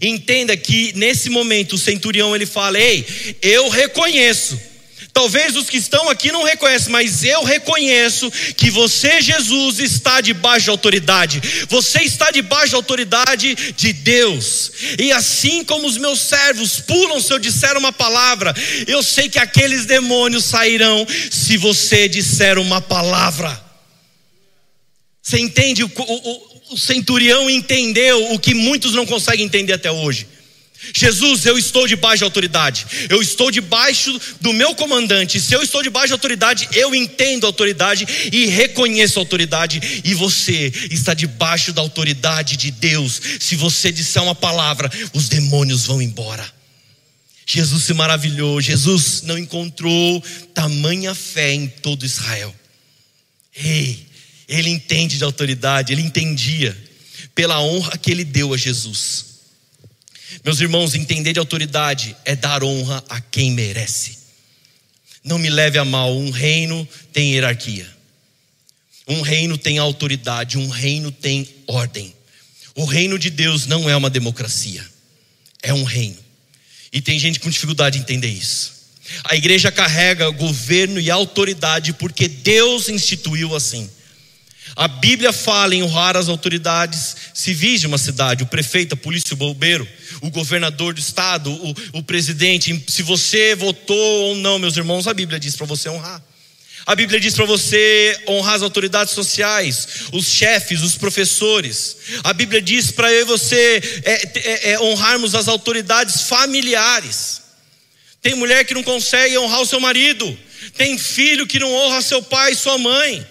Entenda 0.00 0.56
que 0.56 0.92
nesse 0.94 1.28
momento 1.28 1.74
o 1.74 1.78
centurião 1.78 2.34
ele 2.34 2.46
fala: 2.46 2.78
Ei, 2.78 3.06
eu 3.42 3.68
reconheço. 3.68 4.72
Talvez 5.12 5.56
os 5.56 5.68
que 5.68 5.76
estão 5.76 6.08
aqui 6.08 6.32
não 6.32 6.42
reconhecem, 6.42 6.90
mas 6.90 7.22
eu 7.22 7.44
reconheço 7.44 8.30
que 8.56 8.70
você, 8.70 9.20
Jesus, 9.20 9.78
está 9.78 10.22
debaixo 10.22 10.64
de 10.64 10.70
autoridade. 10.70 11.42
Você 11.68 12.02
está 12.02 12.30
debaixo 12.30 12.70
de 12.70 12.76
autoridade 12.76 13.54
de 13.76 13.92
Deus. 13.92 14.72
E 14.98 15.12
assim 15.12 15.64
como 15.64 15.86
os 15.86 15.98
meus 15.98 16.18
servos 16.20 16.80
pulam 16.80 17.20
se 17.20 17.30
eu 17.30 17.38
disser 17.38 17.76
uma 17.76 17.92
palavra, 17.92 18.54
eu 18.86 19.02
sei 19.02 19.28
que 19.28 19.38
aqueles 19.38 19.84
demônios 19.84 20.46
sairão 20.46 21.06
se 21.30 21.58
você 21.58 22.08
disser 22.08 22.58
uma 22.58 22.80
palavra. 22.80 23.62
Você 25.22 25.38
entende 25.38 25.84
o, 25.84 25.90
o, 25.94 26.51
o 26.72 26.78
centurião 26.78 27.50
entendeu 27.50 28.32
o 28.32 28.38
que 28.38 28.54
muitos 28.54 28.94
não 28.94 29.06
conseguem 29.06 29.44
entender 29.44 29.74
até 29.74 29.90
hoje. 29.90 30.26
Jesus, 30.92 31.46
eu 31.46 31.56
estou 31.56 31.86
debaixo 31.86 32.18
de 32.18 32.24
autoridade, 32.24 32.86
eu 33.08 33.22
estou 33.22 33.52
debaixo 33.52 34.18
do 34.40 34.52
meu 34.52 34.74
comandante. 34.74 35.40
Se 35.40 35.54
eu 35.54 35.62
estou 35.62 35.80
debaixo 35.80 36.08
de 36.08 36.14
autoridade, 36.14 36.68
eu 36.72 36.92
entendo 36.92 37.44
a 37.44 37.48
autoridade 37.48 38.04
e 38.32 38.46
reconheço 38.46 39.18
a 39.18 39.22
autoridade. 39.22 40.02
E 40.02 40.12
você 40.14 40.72
está 40.90 41.14
debaixo 41.14 41.72
da 41.72 41.80
autoridade 41.80 42.56
de 42.56 42.72
Deus. 42.72 43.20
Se 43.38 43.54
você 43.54 43.92
disser 43.92 44.22
uma 44.22 44.34
palavra, 44.34 44.90
os 45.12 45.28
demônios 45.28 45.86
vão 45.86 46.02
embora. 46.02 46.44
Jesus 47.46 47.84
se 47.84 47.94
maravilhou, 47.94 48.60
Jesus 48.60 49.22
não 49.22 49.38
encontrou 49.38 50.22
tamanha 50.52 51.14
fé 51.14 51.52
em 51.52 51.68
todo 51.68 52.04
Israel. 52.04 52.52
Ele 54.52 54.68
entende 54.68 55.16
de 55.16 55.24
autoridade, 55.24 55.92
ele 55.92 56.02
entendia 56.02 56.76
pela 57.34 57.62
honra 57.62 57.96
que 57.96 58.10
ele 58.10 58.22
deu 58.22 58.52
a 58.52 58.56
Jesus. 58.56 59.24
Meus 60.44 60.60
irmãos, 60.60 60.94
entender 60.94 61.32
de 61.32 61.38
autoridade 61.38 62.14
é 62.24 62.36
dar 62.36 62.62
honra 62.62 63.02
a 63.08 63.18
quem 63.18 63.50
merece. 63.52 64.18
Não 65.24 65.38
me 65.38 65.48
leve 65.48 65.78
a 65.78 65.84
mal, 65.84 66.14
um 66.14 66.30
reino 66.30 66.86
tem 67.12 67.32
hierarquia. 67.32 67.88
Um 69.08 69.22
reino 69.22 69.56
tem 69.56 69.78
autoridade, 69.78 70.58
um 70.58 70.68
reino 70.68 71.10
tem 71.10 71.48
ordem. 71.66 72.14
O 72.74 72.84
reino 72.84 73.18
de 73.18 73.30
Deus 73.30 73.66
não 73.66 73.88
é 73.88 73.96
uma 73.96 74.10
democracia, 74.10 74.84
é 75.62 75.72
um 75.72 75.84
reino. 75.84 76.18
E 76.92 77.00
tem 77.00 77.18
gente 77.18 77.40
com 77.40 77.48
dificuldade 77.48 77.96
de 77.96 78.02
entender 78.02 78.28
isso. 78.28 78.72
A 79.24 79.34
igreja 79.34 79.72
carrega 79.72 80.28
governo 80.30 81.00
e 81.00 81.10
autoridade 81.10 81.94
porque 81.94 82.28
Deus 82.28 82.88
instituiu 82.90 83.54
assim. 83.56 83.88
A 84.74 84.88
Bíblia 84.88 85.32
fala 85.32 85.74
em 85.74 85.82
honrar 85.82 86.16
as 86.16 86.28
autoridades 86.28 87.16
civis 87.34 87.80
de 87.80 87.86
uma 87.86 87.98
cidade, 87.98 88.42
o 88.42 88.46
prefeito, 88.46 88.94
a 88.94 88.96
polícia, 88.96 89.34
o 89.34 89.36
bombeiro, 89.36 89.86
o 90.20 90.30
governador 90.30 90.94
do 90.94 91.00
estado, 91.00 91.52
o, 91.52 91.98
o 91.98 92.02
presidente. 92.02 92.82
Se 92.88 93.02
você 93.02 93.54
votou 93.54 94.28
ou 94.28 94.34
não, 94.36 94.58
meus 94.58 94.76
irmãos, 94.76 95.06
a 95.06 95.14
Bíblia 95.14 95.38
diz 95.38 95.56
para 95.56 95.66
você 95.66 95.88
honrar. 95.88 96.22
A 96.84 96.96
Bíblia 96.96 97.20
diz 97.20 97.34
para 97.34 97.44
você 97.44 98.18
honrar 98.26 98.54
as 98.54 98.62
autoridades 98.62 99.14
sociais, 99.14 99.86
os 100.12 100.26
chefes, 100.26 100.82
os 100.82 100.96
professores. 100.96 101.96
A 102.24 102.32
Bíblia 102.32 102.60
diz 102.60 102.90
para 102.90 103.12
eu 103.12 103.22
e 103.22 103.24
você 103.24 104.02
é, 104.04 104.12
é, 104.12 104.70
é, 104.72 104.80
honrarmos 104.80 105.34
as 105.34 105.46
autoridades 105.46 106.22
familiares. 106.22 107.42
Tem 108.20 108.34
mulher 108.34 108.64
que 108.64 108.74
não 108.74 108.82
consegue 108.82 109.38
honrar 109.38 109.60
o 109.60 109.66
seu 109.66 109.80
marido. 109.80 110.36
Tem 110.76 110.98
filho 110.98 111.46
que 111.46 111.58
não 111.58 111.72
honra 111.72 112.02
seu 112.02 112.22
pai 112.22 112.52
e 112.52 112.56
sua 112.56 112.78
mãe. 112.78 113.26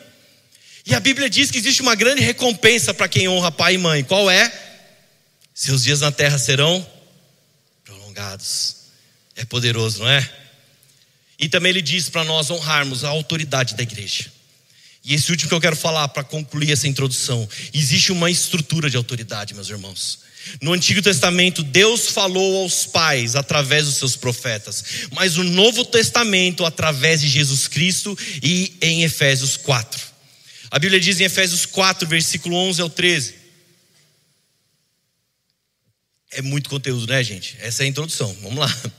E 0.86 0.96
a 0.96 1.00
Bíblia 1.00 1.30
diz 1.30 1.52
que 1.52 1.58
existe 1.58 1.82
uma 1.82 1.96
grande 1.96 2.22
recompensa 2.22 2.94
para 2.94 3.08
quem 3.08 3.28
honra 3.28 3.52
pai 3.52 3.76
e 3.76 3.78
mãe. 3.78 4.04
Qual 4.04 4.30
é? 4.30 4.52
Seus 5.54 5.84
dias 5.84 6.02
na 6.02 6.12
terra 6.12 6.38
serão 6.38 6.86
prolongados. 7.84 8.78
É 9.36 9.46
poderoso, 9.46 10.00
não 10.00 10.10
é? 10.10 10.30
E 11.38 11.50
também 11.50 11.72
ele 11.72 11.82
diz 11.82 12.10
para 12.10 12.24
nós 12.24 12.50
honrarmos 12.50 13.04
a 13.04 13.10
autoridade 13.10 13.76
da 13.76 13.84
igreja. 13.84 14.32
E 15.04 15.16
esse 15.16 15.32
último 15.32 15.50
que 15.50 15.56
eu 15.56 15.62
quero 15.62 15.76
falar 15.76 16.08
para 16.10 16.24
concluir 16.24 16.72
essa 16.72 16.88
introdução: 16.88 17.48
existe 17.74 18.12
uma 18.12 18.30
estrutura 18.30 18.90
de 18.90 18.98
autoridade, 18.98 19.54
meus 19.54 19.70
irmãos. 19.70 20.20
No 20.62 20.74
Antigo 20.74 21.02
Testamento, 21.02 21.64
Deus 21.64 22.08
falou 22.08 22.64
aos 22.64 22.86
pais 22.86 23.36
através 23.36 23.86
dos 23.86 23.96
seus 23.96 24.16
profetas, 24.16 24.84
mas 25.12 25.38
o 25.38 25.44
Novo 25.44 25.86
Testamento, 25.86 26.66
através 26.66 27.22
de 27.22 27.28
Jesus 27.28 27.68
Cristo 27.68 28.18
e 28.42 28.76
em 28.82 29.04
Efésios 29.04 29.56
4. 29.58 30.11
A 30.72 30.80
Bíblia 30.80 31.02
diz 31.02 31.20
em 31.20 31.26
Efésios 31.26 31.66
4, 31.66 32.08
versículo 32.08 32.56
11 32.56 32.82
ao 32.82 32.90
13. 32.90 33.36
É 36.32 36.42
muito 36.42 36.70
conteúdo, 36.70 37.06
né, 37.08 37.22
gente? 37.22 37.58
Essa 37.60 37.84
é 37.84 37.86
a 37.86 37.90
introdução. 37.90 38.34
Vamos 38.42 38.58
lá. 38.58 38.92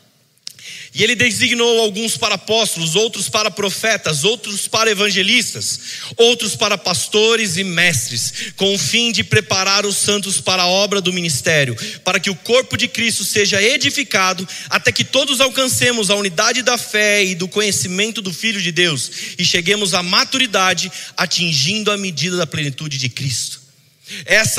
E 0.94 1.02
ele 1.02 1.14
designou 1.14 1.80
alguns 1.80 2.18
para 2.18 2.34
apóstolos, 2.34 2.94
outros 2.94 3.26
para 3.26 3.50
profetas, 3.50 4.24
outros 4.24 4.68
para 4.68 4.90
evangelistas, 4.90 5.80
outros 6.18 6.54
para 6.54 6.76
pastores 6.76 7.56
e 7.56 7.64
mestres, 7.64 8.52
com 8.56 8.74
o 8.74 8.78
fim 8.78 9.10
de 9.10 9.24
preparar 9.24 9.86
os 9.86 9.96
santos 9.96 10.38
para 10.38 10.64
a 10.64 10.66
obra 10.66 11.00
do 11.00 11.10
ministério, 11.10 11.74
para 12.04 12.20
que 12.20 12.28
o 12.28 12.36
corpo 12.36 12.76
de 12.76 12.88
Cristo 12.88 13.24
seja 13.24 13.62
edificado, 13.62 14.46
até 14.68 14.92
que 14.92 15.02
todos 15.02 15.40
alcancemos 15.40 16.10
a 16.10 16.14
unidade 16.14 16.60
da 16.60 16.76
fé 16.76 17.24
e 17.24 17.34
do 17.34 17.48
conhecimento 17.48 18.20
do 18.20 18.32
Filho 18.32 18.60
de 18.60 18.70
Deus 18.70 19.10
e 19.38 19.46
cheguemos 19.46 19.94
à 19.94 20.02
maturidade, 20.02 20.92
atingindo 21.16 21.90
a 21.90 21.96
medida 21.96 22.36
da 22.36 22.46
plenitude 22.46 22.98
de 22.98 23.08
Cristo. 23.08 23.62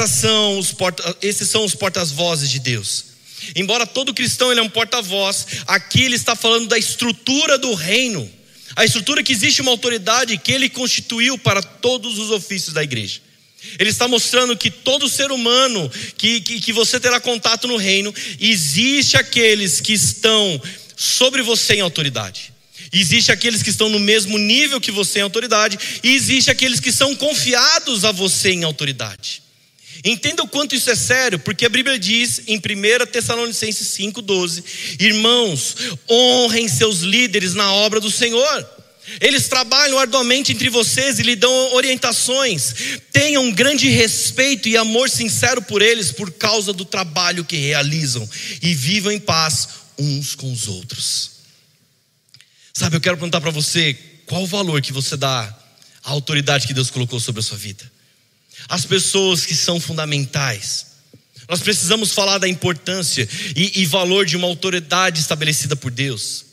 São 0.09 0.63
porta, 0.79 1.15
esses 1.21 1.47
são 1.47 1.63
os 1.63 1.75
portas-vozes 1.75 2.49
de 2.49 2.57
Deus. 2.57 3.12
Embora 3.55 3.85
todo 3.85 4.13
cristão 4.13 4.51
ele 4.51 4.59
é 4.59 4.63
um 4.63 4.69
porta-voz, 4.69 5.47
aqui 5.67 6.03
ele 6.03 6.15
está 6.15 6.35
falando 6.35 6.67
da 6.67 6.77
estrutura 6.77 7.57
do 7.57 7.73
reino, 7.73 8.29
a 8.75 8.83
estrutura 8.83 9.23
que 9.23 9.31
existe 9.31 9.61
uma 9.61 9.71
autoridade 9.71 10.37
que 10.37 10.51
ele 10.51 10.69
constituiu 10.69 11.37
para 11.37 11.61
todos 11.61 12.17
os 12.17 12.31
ofícios 12.31 12.73
da 12.73 12.83
igreja. 12.83 13.21
Ele 13.79 13.89
está 13.89 14.07
mostrando 14.07 14.57
que 14.57 14.69
todo 14.69 15.07
ser 15.07 15.31
humano 15.31 15.89
que, 16.17 16.41
que, 16.41 16.59
que 16.59 16.73
você 16.73 16.99
terá 16.99 17.19
contato 17.19 17.67
no 17.67 17.77
reino, 17.77 18.13
existe 18.39 19.15
aqueles 19.15 19.79
que 19.79 19.93
estão 19.93 20.61
sobre 20.95 21.41
você 21.41 21.75
em 21.75 21.81
autoridade. 21.81 22.53
Existe 22.91 23.31
aqueles 23.31 23.63
que 23.63 23.69
estão 23.69 23.89
no 23.89 23.99
mesmo 23.99 24.37
nível 24.37 24.79
que 24.79 24.91
você 24.91 25.19
em 25.19 25.23
autoridade, 25.23 25.79
e 26.03 26.13
existe 26.13 26.51
aqueles 26.51 26.79
que 26.79 26.91
são 26.91 27.15
confiados 27.15 28.05
a 28.05 28.11
você 28.11 28.51
em 28.51 28.63
autoridade. 28.63 29.41
Entenda 30.03 30.43
o 30.43 30.47
quanto 30.47 30.75
isso 30.75 30.89
é 30.89 30.95
sério, 30.95 31.39
porque 31.39 31.65
a 31.65 31.69
Bíblia 31.69 31.97
diz 31.99 32.41
em 32.47 32.57
1 32.57 33.05
Tessalonicenses 33.11 33.87
5,12: 33.89 34.63
Irmãos, 34.99 35.75
honrem 36.09 36.67
seus 36.67 36.99
líderes 36.99 37.53
na 37.53 37.71
obra 37.73 37.99
do 37.99 38.11
Senhor. 38.11 38.69
Eles 39.19 39.49
trabalham 39.49 39.99
arduamente 39.99 40.53
entre 40.53 40.69
vocês 40.69 41.19
e 41.19 41.23
lhe 41.23 41.35
dão 41.35 41.73
orientações. 41.73 42.73
Tenham 43.11 43.51
grande 43.51 43.89
respeito 43.89 44.69
e 44.69 44.77
amor 44.77 45.09
sincero 45.09 45.61
por 45.61 45.81
eles 45.81 46.11
por 46.11 46.31
causa 46.31 46.71
do 46.71 46.85
trabalho 46.85 47.43
que 47.43 47.57
realizam 47.57 48.27
e 48.61 48.73
vivam 48.73 49.11
em 49.11 49.19
paz 49.19 49.67
uns 49.97 50.35
com 50.35 50.51
os 50.51 50.67
outros. 50.67 51.31
Sabe, 52.73 52.95
eu 52.95 53.01
quero 53.01 53.17
perguntar 53.17 53.41
para 53.41 53.51
você, 53.51 53.93
qual 54.25 54.43
o 54.43 54.47
valor 54.47 54.81
que 54.81 54.93
você 54.93 55.15
dá 55.15 55.55
à 56.03 56.11
autoridade 56.11 56.65
que 56.65 56.73
Deus 56.73 56.89
colocou 56.89 57.19
sobre 57.19 57.39
a 57.39 57.43
sua 57.43 57.57
vida? 57.57 57.92
As 58.67 58.85
pessoas 58.85 59.45
que 59.45 59.55
são 59.55 59.79
fundamentais. 59.79 60.93
Nós 61.47 61.61
precisamos 61.61 62.11
falar 62.11 62.37
da 62.37 62.47
importância 62.47 63.27
e, 63.55 63.81
e, 63.81 63.85
valor 63.85 64.25
de 64.25 64.37
uma 64.37 64.47
autoridade 64.47 65.19
estabelecida 65.19 65.75
por 65.75 65.91
Deus. 65.91 66.45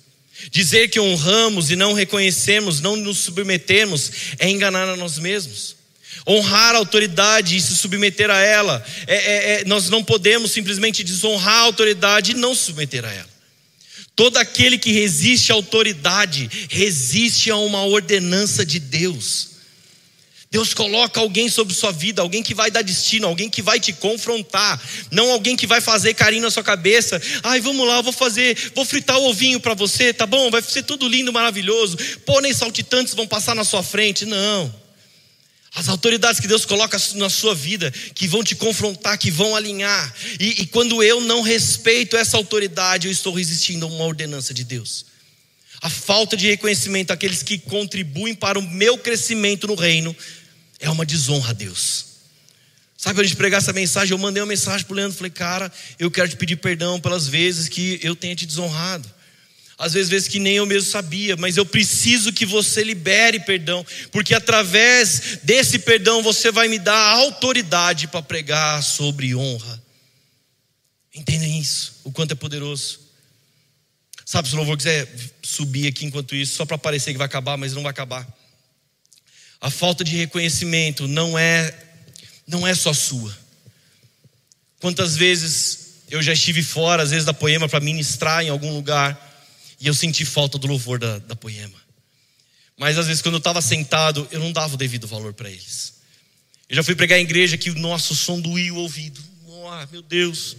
Dizer 0.50 0.88
que 0.88 0.98
honramos 0.98 1.70
e 1.70 1.76
não 1.76 1.92
reconhecemos, 1.92 2.80
não 2.80 2.96
nos 2.96 3.18
submetemos, 3.18 4.10
é 4.38 4.48
enganar 4.48 4.88
a 4.88 4.96
nós 4.96 5.18
mesmos. 5.18 5.76
Honrar 6.26 6.74
a 6.74 6.78
autoridade 6.78 7.56
e 7.56 7.60
se 7.60 7.76
submeter 7.76 8.30
a 8.30 8.40
ela, 8.40 8.84
é, 9.06 9.14
é, 9.14 9.60
é, 9.60 9.64
nós 9.64 9.88
não 9.88 10.02
podemos 10.02 10.50
simplesmente 10.50 11.04
desonrar 11.04 11.54
a 11.54 11.60
autoridade 11.60 12.32
e 12.32 12.34
não 12.34 12.54
se 12.54 12.64
submeter 12.64 13.04
a 13.04 13.12
ela. 13.12 13.30
Todo 14.16 14.36
aquele 14.36 14.76
que 14.76 14.92
resiste 14.92 15.50
à 15.52 15.54
autoridade, 15.54 16.50
resiste 16.68 17.50
a 17.50 17.56
uma 17.56 17.84
ordenança 17.84 18.66
de 18.66 18.78
Deus. 18.78 19.49
Deus 20.52 20.74
coloca 20.74 21.20
alguém 21.20 21.48
sobre 21.48 21.72
sua 21.72 21.92
vida, 21.92 22.22
alguém 22.22 22.42
que 22.42 22.54
vai 22.54 22.72
dar 22.72 22.82
destino, 22.82 23.28
alguém 23.28 23.48
que 23.48 23.62
vai 23.62 23.78
te 23.78 23.92
confrontar, 23.92 24.82
não 25.08 25.30
alguém 25.30 25.56
que 25.56 25.64
vai 25.64 25.80
fazer 25.80 26.12
carinho 26.14 26.42
na 26.42 26.50
sua 26.50 26.64
cabeça. 26.64 27.22
Ai, 27.44 27.60
vamos 27.60 27.86
lá, 27.86 28.02
vou 28.02 28.12
fazer, 28.12 28.72
vou 28.74 28.84
fritar 28.84 29.16
o 29.16 29.28
ovinho 29.28 29.60
para 29.60 29.74
você, 29.74 30.12
tá 30.12 30.26
bom? 30.26 30.50
Vai 30.50 30.60
ser 30.60 30.82
tudo 30.82 31.06
lindo, 31.06 31.32
maravilhoso. 31.32 31.96
Pôneis 32.26 32.56
saltitantes 32.56 33.14
vão 33.14 33.28
passar 33.28 33.54
na 33.54 33.62
sua 33.62 33.80
frente. 33.80 34.26
Não. 34.26 34.74
As 35.72 35.88
autoridades 35.88 36.40
que 36.40 36.48
Deus 36.48 36.64
coloca 36.64 37.00
na 37.14 37.30
sua 37.30 37.54
vida, 37.54 37.92
que 38.12 38.26
vão 38.26 38.42
te 38.42 38.56
confrontar, 38.56 39.16
que 39.18 39.30
vão 39.30 39.54
alinhar. 39.54 40.12
E, 40.40 40.62
e 40.62 40.66
quando 40.66 41.00
eu 41.00 41.20
não 41.20 41.42
respeito 41.42 42.16
essa 42.16 42.36
autoridade, 42.36 43.06
eu 43.06 43.12
estou 43.12 43.32
resistindo 43.32 43.86
a 43.86 43.88
uma 43.88 44.04
ordenança 44.04 44.52
de 44.52 44.64
Deus. 44.64 45.06
A 45.80 45.88
falta 45.88 46.36
de 46.36 46.46
reconhecimento 46.48 47.12
àqueles 47.12 47.42
que 47.42 47.56
contribuem 47.56 48.34
para 48.34 48.58
o 48.58 48.62
meu 48.62 48.98
crescimento 48.98 49.68
no 49.68 49.76
reino 49.76 50.14
é 50.80 50.90
uma 50.90 51.04
desonra 51.04 51.50
a 51.50 51.52
Deus. 51.52 52.06
Sabe, 52.96 53.14
quando 53.14 53.24
a 53.24 53.28
gente 53.28 53.36
pregar 53.36 53.58
essa 53.58 53.72
mensagem, 53.72 54.12
eu 54.12 54.18
mandei 54.18 54.42
uma 54.42 54.48
mensagem 54.48 54.84
para 54.84 54.92
o 54.92 54.96
Leandro, 54.96 55.16
falei, 55.16 55.30
cara, 55.30 55.72
eu 55.98 56.10
quero 56.10 56.28
te 56.28 56.36
pedir 56.36 56.56
perdão 56.56 57.00
pelas 57.00 57.26
vezes 57.26 57.68
que 57.68 57.98
eu 58.02 58.14
tenha 58.14 58.34
te 58.34 58.44
desonrado. 58.44 59.08
Às 59.78 59.94
vezes, 59.94 60.10
vezes 60.10 60.28
que 60.28 60.38
nem 60.38 60.56
eu 60.56 60.66
mesmo 60.66 60.90
sabia, 60.90 61.34
mas 61.38 61.56
eu 61.56 61.64
preciso 61.64 62.30
que 62.30 62.44
você 62.44 62.84
libere 62.84 63.40
perdão, 63.40 63.86
porque 64.12 64.34
através 64.34 65.38
desse 65.42 65.78
perdão 65.78 66.22
você 66.22 66.52
vai 66.52 66.68
me 66.68 66.78
dar 66.78 67.14
autoridade 67.14 68.06
para 68.06 68.20
pregar 68.20 68.82
sobre 68.82 69.34
honra. 69.34 69.82
Entendem 71.14 71.58
isso? 71.58 72.00
O 72.04 72.12
quanto 72.12 72.32
é 72.32 72.34
poderoso. 72.34 73.00
Sabe, 74.26 74.48
se 74.48 74.54
o 74.54 74.58
louvor 74.58 74.76
quiser 74.76 75.08
subir 75.42 75.86
aqui 75.86 76.04
enquanto 76.04 76.36
isso, 76.36 76.56
só 76.56 76.66
para 76.66 76.76
parecer 76.76 77.12
que 77.12 77.18
vai 77.18 77.26
acabar, 77.26 77.56
mas 77.56 77.72
não 77.72 77.82
vai 77.82 77.90
acabar. 77.90 78.28
A 79.60 79.70
falta 79.70 80.02
de 80.02 80.16
reconhecimento 80.16 81.06
não 81.06 81.38
é 81.38 81.74
não 82.46 82.66
é 82.66 82.74
só 82.74 82.92
sua. 82.92 83.36
Quantas 84.80 85.16
vezes 85.16 86.02
eu 86.10 86.20
já 86.22 86.32
estive 86.32 86.62
fora, 86.62 87.02
às 87.02 87.10
vezes 87.10 87.24
da 87.24 87.34
poema 87.34 87.68
para 87.68 87.78
ministrar 87.80 88.42
em 88.42 88.48
algum 88.48 88.72
lugar 88.72 89.28
e 89.78 89.86
eu 89.86 89.94
senti 89.94 90.24
falta 90.24 90.58
do 90.58 90.66
louvor 90.66 90.98
da, 90.98 91.18
da 91.18 91.36
poema. 91.36 91.78
Mas 92.76 92.98
às 92.98 93.06
vezes 93.06 93.22
quando 93.22 93.34
eu 93.34 93.38
estava 93.38 93.60
sentado, 93.60 94.26
eu 94.30 94.40
não 94.40 94.52
dava 94.52 94.74
o 94.74 94.78
devido 94.78 95.06
valor 95.06 95.34
para 95.34 95.50
eles. 95.50 96.00
Eu 96.68 96.76
já 96.76 96.82
fui 96.82 96.94
pregar 96.94 97.18
em 97.18 97.22
igreja 97.22 97.58
que 97.58 97.70
o 97.70 97.78
nosso 97.78 98.14
som 98.14 98.40
doía 98.40 98.72
o 98.72 98.78
ouvido. 98.78 99.20
Oh, 99.46 99.86
meu 99.92 100.02
Deus. 100.02 100.56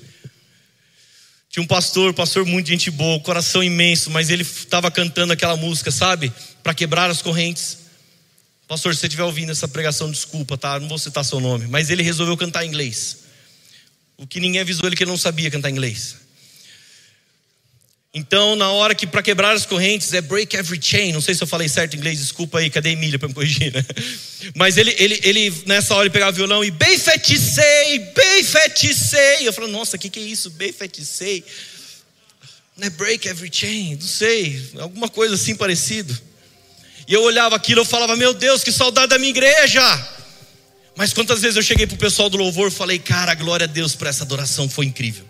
Tinha 1.49 1.63
um 1.63 1.67
pastor, 1.67 2.13
pastor 2.13 2.45
muito 2.45 2.67
gente 2.67 2.89
boa, 2.89 3.19
coração 3.19 3.61
imenso, 3.61 4.09
mas 4.09 4.29
ele 4.29 4.43
estava 4.43 4.89
cantando 4.89 5.33
aquela 5.33 5.57
música, 5.57 5.91
sabe? 5.91 6.31
Para 6.63 6.73
quebrar 6.73 7.09
as 7.09 7.21
correntes. 7.21 7.80
Pastor, 8.71 8.95
se 8.95 9.01
você 9.01 9.07
estiver 9.07 9.23
ouvindo 9.23 9.51
essa 9.51 9.67
pregação, 9.67 10.09
desculpa, 10.09 10.57
tá? 10.57 10.79
Não 10.79 10.87
vou 10.87 10.97
citar 10.97 11.25
seu 11.25 11.41
nome. 11.41 11.67
Mas 11.67 11.89
ele 11.89 12.01
resolveu 12.01 12.37
cantar 12.37 12.63
em 12.63 12.69
inglês. 12.69 13.17
O 14.15 14.25
que 14.25 14.39
ninguém 14.39 14.61
avisou 14.61 14.87
ele 14.87 14.95
que 14.95 15.03
ele 15.03 15.11
não 15.11 15.17
sabia 15.17 15.51
cantar 15.51 15.69
inglês. 15.69 16.15
Então, 18.13 18.55
na 18.55 18.71
hora 18.71 18.95
que 18.95 19.05
para 19.05 19.21
quebrar 19.21 19.53
as 19.53 19.65
correntes 19.65 20.13
é 20.13 20.21
break 20.21 20.55
every 20.55 20.79
chain. 20.81 21.11
Não 21.11 21.19
sei 21.19 21.35
se 21.35 21.43
eu 21.43 21.47
falei 21.47 21.67
certo 21.67 21.95
em 21.95 21.97
inglês, 21.97 22.19
desculpa 22.19 22.59
aí, 22.59 22.69
cadê 22.69 22.87
a 22.87 22.91
Emília 22.93 23.19
para 23.19 23.27
me 23.27 23.33
corrigir, 23.33 23.73
né? 23.73 23.85
Mas 24.55 24.77
ele, 24.77 24.95
ele, 24.97 25.19
ele, 25.21 25.63
nessa 25.65 25.93
hora, 25.93 26.05
ele 26.05 26.13
pegava 26.13 26.31
o 26.31 26.35
violão 26.35 26.63
e 26.63 26.71
bem 26.71 26.97
feticei, 26.97 27.99
bem 28.15 28.41
feticei. 28.41 29.45
Eu 29.45 29.51
falei, 29.51 29.69
nossa, 29.69 29.97
o 29.97 29.99
que, 29.99 30.09
que 30.09 30.19
é 30.21 30.23
isso? 30.23 30.49
Bem 30.49 30.71
feticei. 30.71 31.43
Não 32.77 32.87
é 32.87 32.89
break 32.89 33.27
every 33.27 33.49
chain, 33.51 33.95
não 33.95 34.07
sei, 34.07 34.71
alguma 34.79 35.09
coisa 35.09 35.35
assim 35.35 35.57
parecido. 35.57 36.30
E 37.11 37.13
eu 37.13 37.23
olhava 37.23 37.57
aquilo, 37.57 37.81
eu 37.81 37.85
falava, 37.85 38.15
meu 38.15 38.33
Deus, 38.33 38.63
que 38.63 38.71
saudade 38.71 39.07
da 39.07 39.19
minha 39.19 39.31
igreja. 39.31 39.81
Mas 40.95 41.11
quantas 41.11 41.41
vezes 41.41 41.57
eu 41.57 41.61
cheguei 41.61 41.85
pro 41.85 41.97
pessoal 41.97 42.29
do 42.29 42.37
louvor 42.37 42.69
e 42.69 42.71
falei, 42.71 42.99
cara, 42.99 43.35
glória 43.35 43.65
a 43.65 43.67
Deus 43.67 43.93
por 43.93 44.07
essa 44.07 44.23
adoração, 44.23 44.69
foi 44.69 44.85
incrível. 44.85 45.25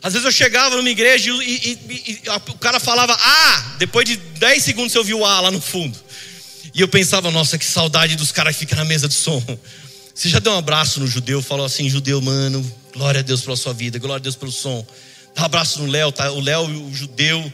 Às 0.00 0.12
vezes 0.12 0.24
eu 0.24 0.30
chegava 0.30 0.76
numa 0.76 0.88
igreja 0.88 1.32
e, 1.32 1.34
e, 1.34 1.78
e, 1.90 2.22
e 2.24 2.28
o 2.28 2.58
cara 2.58 2.78
falava 2.78 3.12
ah, 3.20 3.74
depois 3.80 4.06
de 4.06 4.14
10 4.14 4.62
segundos 4.62 4.92
você 4.92 4.98
ouviu 4.98 5.18
o 5.18 5.26
ah 5.26 5.40
lá 5.40 5.50
no 5.50 5.60
fundo. 5.60 5.98
E 6.72 6.80
eu 6.80 6.86
pensava, 6.86 7.28
nossa, 7.32 7.58
que 7.58 7.64
saudade 7.64 8.14
dos 8.14 8.30
caras 8.30 8.54
que 8.54 8.60
ficam 8.60 8.78
na 8.78 8.84
mesa 8.84 9.08
de 9.08 9.14
som. 9.14 9.42
Você 10.14 10.28
já 10.28 10.38
deu 10.38 10.52
um 10.52 10.58
abraço 10.58 11.00
no 11.00 11.08
judeu, 11.08 11.42
falou 11.42 11.66
assim, 11.66 11.88
judeu, 11.88 12.22
mano, 12.22 12.64
glória 12.92 13.18
a 13.18 13.22
Deus 13.22 13.40
pela 13.40 13.56
sua 13.56 13.72
vida, 13.72 13.98
glória 13.98 14.20
a 14.20 14.22
Deus 14.22 14.36
pelo 14.36 14.52
som. 14.52 14.86
Dá 15.34 15.42
um 15.42 15.46
abraço 15.46 15.82
no 15.82 15.90
Léo, 15.90 16.12
tá? 16.12 16.30
O 16.30 16.40
Léo 16.40 16.70
e 16.70 16.76
o 16.76 16.94
judeu. 16.94 17.52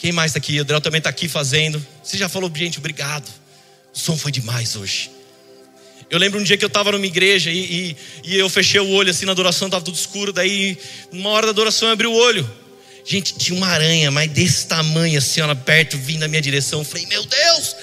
Quem 0.00 0.12
mais 0.12 0.30
está 0.30 0.38
aqui? 0.38 0.58
O 0.58 0.62
Adriel 0.62 0.80
também 0.80 0.98
está 0.98 1.10
aqui 1.10 1.28
fazendo. 1.28 1.84
Você 2.02 2.16
já 2.16 2.28
falou, 2.28 2.50
gente, 2.52 2.78
obrigado. 2.78 3.28
O 3.94 3.98
som 3.98 4.16
foi 4.16 4.32
demais 4.32 4.74
hoje. 4.74 5.10
Eu 6.08 6.18
lembro 6.18 6.40
um 6.40 6.42
dia 6.42 6.56
que 6.56 6.64
eu 6.64 6.68
estava 6.68 6.90
numa 6.90 7.06
igreja 7.06 7.50
e, 7.50 7.58
e, 7.58 7.96
e, 8.24 8.36
eu 8.36 8.48
fechei 8.48 8.80
o 8.80 8.88
olho 8.88 9.10
assim 9.10 9.26
na 9.26 9.32
adoração, 9.32 9.68
estava 9.68 9.84
tudo 9.84 9.94
escuro. 9.94 10.32
Daí, 10.32 10.76
uma 11.12 11.28
hora 11.30 11.46
da 11.46 11.50
adoração, 11.50 11.86
eu 11.86 11.92
abri 11.92 12.06
o 12.06 12.12
olho. 12.12 12.50
Gente, 13.04 13.34
tinha 13.34 13.56
uma 13.56 13.68
aranha, 13.68 14.10
mas 14.10 14.30
desse 14.30 14.66
tamanho, 14.66 15.18
assim, 15.18 15.42
ó, 15.42 15.54
perto, 15.54 15.98
vindo 15.98 16.20
na 16.20 16.28
minha 16.28 16.42
direção. 16.42 16.80
Eu 16.80 16.84
falei, 16.84 17.06
meu 17.06 17.24
Deus! 17.24 17.76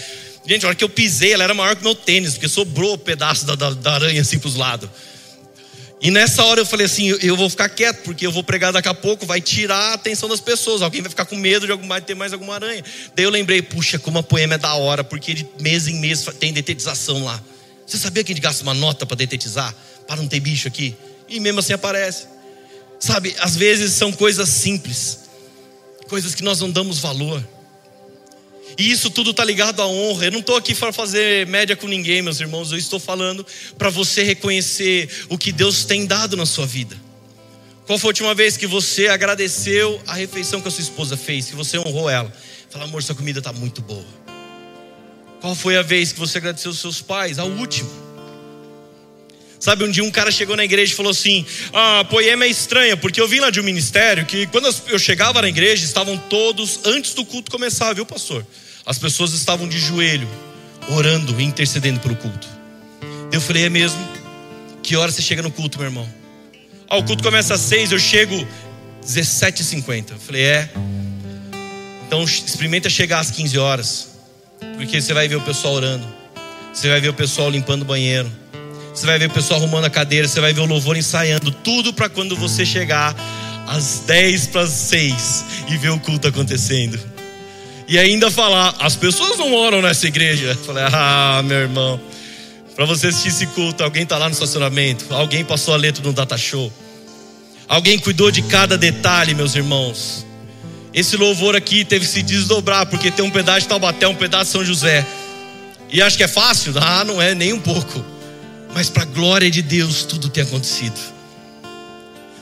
Gente, 0.45 0.65
a 0.65 0.69
hora 0.69 0.75
que 0.75 0.83
eu 0.83 0.89
pisei, 0.89 1.33
ela 1.33 1.43
era 1.43 1.53
maior 1.53 1.75
que 1.75 1.83
meu 1.83 1.93
tênis, 1.93 2.33
porque 2.33 2.47
sobrou 2.47 2.91
o 2.91 2.93
um 2.95 2.97
pedaço 2.97 3.45
da, 3.45 3.53
da, 3.53 3.69
da, 3.71 3.93
aranha 3.93 4.21
assim 4.21 4.39
para 4.39 4.47
os 4.47 4.55
lados. 4.55 4.89
E 5.99 6.11
nessa 6.11 6.43
hora 6.45 6.61
eu 6.61 6.65
falei 6.65 6.85
assim: 6.85 7.07
eu, 7.21 7.35
vou 7.35 7.49
ficar 7.49 7.69
quieto, 7.69 8.03
porque 8.03 8.25
eu 8.25 8.31
vou 8.31 8.43
pregar 8.43 8.71
daqui 8.71 8.87
a 8.87 8.93
pouco, 8.93 9.25
vai 9.25 9.41
tirar 9.41 9.91
a 9.91 9.93
atenção 9.93 10.29
das 10.29 10.39
pessoas. 10.39 10.81
Alguém 10.81 11.01
vai 11.01 11.09
ficar 11.09 11.25
com 11.25 11.35
medo 11.35 11.65
de 11.65 11.71
algum, 11.71 11.87
ter 12.01 12.15
mais 12.15 12.33
alguma 12.33 12.53
aranha. 12.53 12.83
Daí 13.15 13.25
eu 13.25 13.31
lembrei: 13.31 13.61
puxa, 13.61 13.97
como 13.97 14.19
a 14.19 14.23
poema 14.23 14.55
é 14.55 14.57
da 14.57 14.73
hora, 14.75 15.03
porque 15.03 15.33
de 15.33 15.47
mês 15.59 15.87
em 15.87 15.99
mês 15.99 16.23
tem 16.39 16.53
detetização 16.53 17.23
lá. 17.23 17.41
Você 17.85 17.97
sabia 17.97 18.23
que 18.23 18.31
a 18.31 18.35
gente 18.35 18.43
gasta 18.43 18.63
uma 18.63 18.73
nota 18.73 19.05
para 19.05 19.17
detetizar? 19.17 19.73
Para 20.05 20.17
não 20.17 20.27
ter 20.27 20.39
bicho 20.39 20.67
aqui? 20.67 20.95
E 21.27 21.39
mesmo 21.39 21.59
assim 21.59 21.73
aparece. 21.73 22.27
Sabe, 22.99 23.35
às 23.39 23.55
vezes 23.55 23.93
são 23.93 24.11
coisas 24.11 24.49
simples, 24.49 25.19
coisas 26.07 26.35
que 26.35 26.43
nós 26.43 26.59
não 26.59 26.69
damos 26.69 26.99
valor. 26.99 27.43
E 28.77 28.91
isso 28.91 29.09
tudo 29.09 29.31
está 29.31 29.43
ligado 29.43 29.81
à 29.81 29.87
honra. 29.87 30.25
Eu 30.25 30.31
não 30.31 30.39
estou 30.39 30.55
aqui 30.55 30.73
para 30.73 30.91
fazer 30.91 31.45
média 31.47 31.75
com 31.75 31.87
ninguém, 31.87 32.21
meus 32.21 32.39
irmãos. 32.39 32.71
Eu 32.71 32.77
estou 32.77 32.99
falando 32.99 33.45
para 33.77 33.89
você 33.89 34.23
reconhecer 34.23 35.09
o 35.29 35.37
que 35.37 35.51
Deus 35.51 35.85
tem 35.85 36.05
dado 36.05 36.35
na 36.35 36.45
sua 36.45 36.65
vida. 36.65 36.95
Qual 37.85 37.97
foi 37.97 38.09
a 38.09 38.11
última 38.11 38.33
vez 38.35 38.57
que 38.57 38.67
você 38.67 39.07
agradeceu 39.07 40.01
a 40.07 40.13
refeição 40.13 40.61
que 40.61 40.67
a 40.67 40.71
sua 40.71 40.81
esposa 40.81 41.15
fez, 41.15 41.47
que 41.47 41.55
você 41.55 41.77
honrou 41.77 42.09
ela? 42.09 42.33
Fala, 42.69 42.83
amor, 42.83 43.01
sua 43.01 43.15
comida 43.15 43.39
está 43.39 43.53
muito 43.53 43.81
boa. 43.81 44.05
Qual 45.39 45.55
foi 45.55 45.77
a 45.77 45.81
vez 45.81 46.11
que 46.11 46.19
você 46.19 46.37
agradeceu 46.37 46.71
os 46.71 46.79
seus 46.79 47.01
pais? 47.01 47.39
A 47.39 47.45
última. 47.45 48.06
Sabe, 49.59 49.83
um 49.83 49.91
dia 49.91 50.03
um 50.03 50.11
cara 50.11 50.31
chegou 50.31 50.55
na 50.55 50.63
igreja 50.63 50.93
e 50.93 50.95
falou 50.95 51.11
assim: 51.11 51.45
Ah, 51.73 52.01
a 52.01 52.03
poema 52.03 52.45
é 52.45 52.47
estranha, 52.47 52.95
porque 52.95 53.19
eu 53.19 53.27
vim 53.27 53.39
lá 53.39 53.49
de 53.49 53.59
um 53.59 53.63
ministério 53.63 54.25
que 54.25 54.45
quando 54.47 54.73
eu 54.87 54.99
chegava 54.99 55.41
na 55.41 55.49
igreja 55.49 55.83
estavam 55.83 56.17
todos, 56.17 56.81
antes 56.85 57.13
do 57.13 57.25
culto 57.25 57.49
começar, 57.49 57.93
viu, 57.93 58.05
pastor? 58.05 58.45
As 58.85 58.97
pessoas 58.97 59.33
estavam 59.33 59.67
de 59.67 59.79
joelho, 59.79 60.27
orando 60.89 61.39
e 61.41 61.43
intercedendo 61.43 61.99
pelo 61.99 62.15
culto. 62.15 62.47
Eu 63.31 63.41
falei: 63.41 63.65
É 63.65 63.69
mesmo? 63.69 63.99
Que 64.83 64.95
hora 64.95 65.11
você 65.11 65.21
chega 65.21 65.41
no 65.41 65.51
culto, 65.51 65.77
meu 65.79 65.87
irmão? 65.87 66.07
Ah, 66.89 66.97
o 66.97 67.03
culto 67.03 67.23
começa 67.23 67.55
às 67.55 67.61
seis, 67.61 67.91
eu 67.91 67.99
chego 67.99 68.47
17h50. 69.03 70.11
Eu 70.11 70.19
falei: 70.19 70.43
É. 70.43 70.69
Então 72.05 72.23
experimenta 72.23 72.89
chegar 72.89 73.19
às 73.19 73.31
15 73.31 73.57
horas. 73.57 74.09
Porque 74.77 75.01
você 75.01 75.13
vai 75.13 75.27
ver 75.27 75.35
o 75.35 75.41
pessoal 75.41 75.73
orando. 75.73 76.07
Você 76.73 76.87
vai 76.89 77.01
ver 77.01 77.09
o 77.09 77.13
pessoal 77.13 77.49
limpando 77.49 77.81
o 77.81 77.85
banheiro. 77.85 78.31
Você 78.97 79.05
vai 79.05 79.19
ver 79.19 79.27
o 79.27 79.29
pessoal 79.29 79.59
arrumando 79.59 79.85
a 79.85 79.91
cadeira. 79.91 80.27
Você 80.27 80.41
vai 80.41 80.53
ver 80.53 80.61
o 80.61 80.65
louvor 80.65 80.97
ensaiando. 80.97 81.51
Tudo 81.51 81.93
para 81.93 82.09
quando 82.09 82.35
você 82.35 82.65
chegar 82.65 83.15
às 83.67 83.99
10 84.07 84.47
para 84.47 84.61
as 84.61 84.71
6 84.71 85.45
e 85.69 85.77
ver 85.77 85.89
o 85.89 85.99
culto 85.99 86.27
acontecendo. 86.27 86.99
E 87.87 87.99
ainda 87.99 88.31
falar: 88.31 88.73
as 88.79 88.95
pessoas 88.95 89.37
não 89.37 89.53
oram 89.53 89.83
nessa 89.83 90.07
igreja. 90.07 90.47
Eu 90.47 90.55
falei: 90.55 90.83
ah, 90.91 91.43
meu 91.45 91.59
irmão. 91.59 92.01
Para 92.75 92.85
você 92.85 93.07
assistir 93.07 93.27
esse 93.27 93.45
culto, 93.45 93.83
alguém 93.83 94.01
está 94.01 94.17
lá 94.17 94.25
no 94.25 94.33
estacionamento. 94.33 95.13
Alguém 95.13 95.45
passou 95.45 95.75
a 95.75 95.77
letra 95.77 96.03
no 96.03 96.11
data 96.11 96.35
show. 96.35 96.73
Alguém 97.69 97.99
cuidou 97.99 98.31
de 98.31 98.41
cada 98.41 98.79
detalhe, 98.79 99.35
meus 99.35 99.53
irmãos. 99.53 100.25
Esse 100.91 101.15
louvor 101.17 101.55
aqui 101.55 101.85
teve 101.85 102.03
que 102.03 102.11
se 102.11 102.23
desdobrar, 102.23 102.87
porque 102.87 103.11
tem 103.11 103.23
um 103.23 103.29
pedaço 103.29 103.61
de 103.61 103.67
Taubaté, 103.67 104.07
um 104.07 104.15
pedaço 104.15 104.45
de 104.45 104.51
São 104.53 104.65
José. 104.65 105.05
E 105.91 106.01
acho 106.01 106.17
que 106.17 106.23
é 106.23 106.27
fácil? 106.27 106.73
Ah, 106.77 107.03
não 107.03 107.21
é 107.21 107.35
nem 107.35 107.53
um 107.53 107.59
pouco. 107.59 108.16
Mas 108.77 108.91
para 108.91 109.01
a 109.01 109.05
glória 109.07 109.49
de 109.49 109.63
Deus, 109.63 110.03
tudo 110.03 110.29
tem 110.29 110.43
acontecido. 110.43 110.99